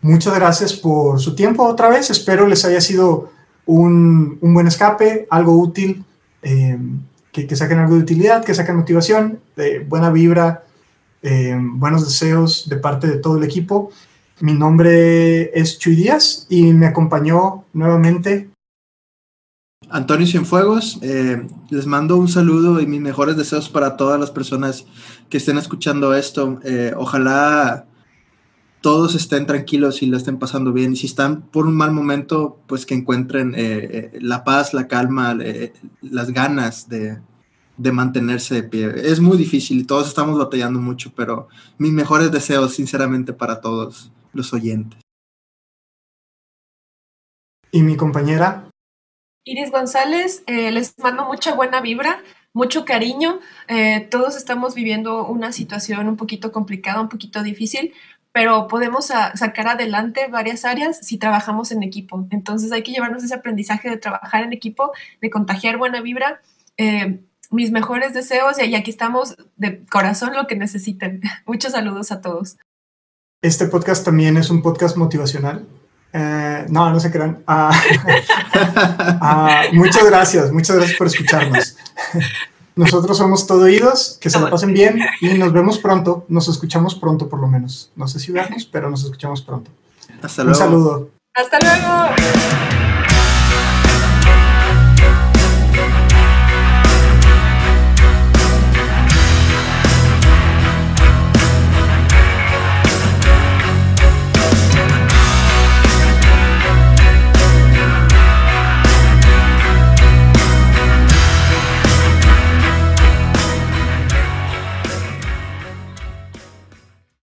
muchas 0.01 0.35
gracias 0.35 0.73
por 0.73 1.19
su 1.19 1.35
tiempo 1.35 1.63
otra 1.63 1.89
vez. 1.89 2.11
Espero 2.11 2.47
les 2.47 2.63
haya 2.65 2.81
sido 2.81 3.31
un, 3.65 4.37
buen 4.39 4.67
escape, 4.67 5.27
algo 5.31 5.57
útil, 5.57 6.05
eh, 6.43 6.77
que, 7.31 7.55
saquen 7.55 7.79
algo 7.79 7.95
de 7.95 8.01
utilidad, 8.01 8.45
que 8.45 8.53
saquen 8.53 8.75
motivación, 8.75 9.41
buena 9.87 10.11
vibra, 10.11 10.63
eh, 11.23 11.57
buenos 11.59 12.05
deseos 12.05 12.69
de 12.69 12.75
parte 12.75 13.07
de 13.07 13.17
todo 13.17 13.37
el 13.37 13.43
equipo. 13.43 13.91
Mi 14.41 14.53
nombre 14.53 15.57
es 15.57 15.79
Chuy 15.79 15.95
Díaz 15.95 16.45
y 16.49 16.73
me 16.73 16.87
acompañó 16.87 17.63
nuevamente 17.71 18.49
Antonio 19.89 20.27
Cienfuegos, 20.27 20.99
eh, 21.01 21.47
les 21.69 21.85
mando 21.85 22.17
un 22.17 22.27
saludo 22.27 22.81
y 22.81 22.87
mis 22.87 22.99
mejores 22.99 23.37
deseos 23.37 23.69
para 23.69 23.95
todas 23.95 24.19
las 24.19 24.31
personas 24.31 24.85
que 25.29 25.37
estén 25.37 25.57
escuchando 25.57 26.13
esto. 26.13 26.59
Eh, 26.65 26.93
ojalá 26.97 27.85
todos 28.81 29.15
estén 29.15 29.45
tranquilos 29.45 30.01
y 30.01 30.07
lo 30.07 30.17
estén 30.17 30.37
pasando 30.37 30.73
bien. 30.73 30.93
Y 30.93 30.95
si 30.97 31.05
están 31.05 31.43
por 31.43 31.65
un 31.65 31.75
mal 31.75 31.91
momento, 31.91 32.59
pues 32.67 32.85
que 32.85 32.95
encuentren 32.95 33.53
eh, 33.55 34.11
la 34.19 34.43
paz, 34.43 34.73
la 34.73 34.87
calma, 34.87 35.37
las 36.01 36.31
ganas 36.31 36.89
de, 36.89 37.19
de, 37.77 37.91
mantenerse 37.91 38.55
de 38.55 38.63
pie. 38.63 38.91
Es 39.09 39.19
muy 39.19 39.37
difícil 39.37 39.79
y 39.79 39.83
todos 39.85 40.07
estamos 40.07 40.37
batallando 40.37 40.79
mucho, 40.79 41.13
pero 41.15 41.47
mis 41.77 41.91
mejores 41.91 42.31
deseos, 42.31 42.73
sinceramente, 42.73 43.33
para 43.33 43.61
todos 43.61 44.11
los 44.35 44.53
oyentes. 44.53 44.99
Y 47.71 47.81
mi 47.81 47.97
compañera 47.97 48.69
Iris 49.47 49.69
González, 49.69 50.43
eh, 50.47 50.71
les 50.71 50.97
mando 50.97 51.25
mucha 51.25 51.53
buena 51.53 51.79
vibra, 51.79 52.19
mucho 52.51 52.83
cariño. 52.83 53.39
Eh, 53.67 54.07
todos 54.09 54.35
estamos 54.35 54.73
viviendo 54.73 55.27
una 55.27 55.51
situación 55.51 56.07
un 56.07 56.17
poquito 56.17 56.51
complicada, 56.51 56.99
un 56.99 57.09
poquito 57.09 57.43
difícil, 57.43 57.93
pero 58.31 58.67
podemos 58.67 59.05
sacar 59.05 59.67
adelante 59.67 60.27
varias 60.29 60.65
áreas 60.65 60.97
si 61.05 61.17
trabajamos 61.19 61.71
en 61.71 61.83
equipo. 61.83 62.27
Entonces 62.31 62.71
hay 62.71 62.81
que 62.81 62.91
llevarnos 62.91 63.23
ese 63.23 63.35
aprendizaje 63.35 63.87
de 63.87 63.97
trabajar 63.97 64.43
en 64.43 64.51
equipo, 64.51 64.91
de 65.21 65.29
contagiar 65.29 65.77
buena 65.77 66.01
vibra. 66.01 66.41
Eh, 66.77 67.19
mis 67.51 67.71
mejores 67.71 68.15
deseos 68.15 68.57
y 68.59 68.73
aquí 68.73 68.89
estamos 68.89 69.37
de 69.57 69.85
corazón 69.85 70.33
lo 70.33 70.47
que 70.47 70.55
necesiten. 70.55 71.21
Muchos 71.45 71.73
saludos 71.73 72.11
a 72.11 72.21
todos. 72.21 72.57
Este 73.45 73.67
podcast 73.67 74.03
también 74.03 74.37
es 74.37 74.49
un 74.49 74.63
podcast 74.63 74.97
motivacional. 74.97 75.67
Eh, 76.11 76.65
no, 76.67 76.89
no 76.89 76.99
se 76.99 77.11
crean. 77.11 77.43
Ah, 77.45 77.69
ah, 79.21 79.61
muchas 79.71 80.03
gracias, 80.03 80.51
muchas 80.51 80.77
gracias 80.77 80.97
por 80.97 81.05
escucharnos. 81.05 81.77
Nosotros 82.75 83.15
somos 83.15 83.45
todo 83.45 83.65
oídos, 83.65 84.17
que 84.19 84.31
se 84.31 84.39
lo 84.39 84.49
pasen 84.49 84.73
bien 84.73 84.99
y 85.21 85.35
nos 85.35 85.53
vemos 85.53 85.77
pronto. 85.77 86.25
Nos 86.27 86.47
escuchamos 86.47 86.95
pronto, 86.95 87.29
por 87.29 87.39
lo 87.39 87.47
menos. 87.47 87.91
No 87.95 88.07
sé 88.07 88.19
si 88.19 88.31
veamos, 88.31 88.65
pero 88.65 88.89
nos 88.89 89.03
escuchamos 89.03 89.43
pronto. 89.43 89.69
Hasta 90.23 90.43
luego. 90.43 90.57
Un 90.57 90.65
saludo. 90.65 91.09
Hasta 91.35 91.59
luego. 91.59 92.84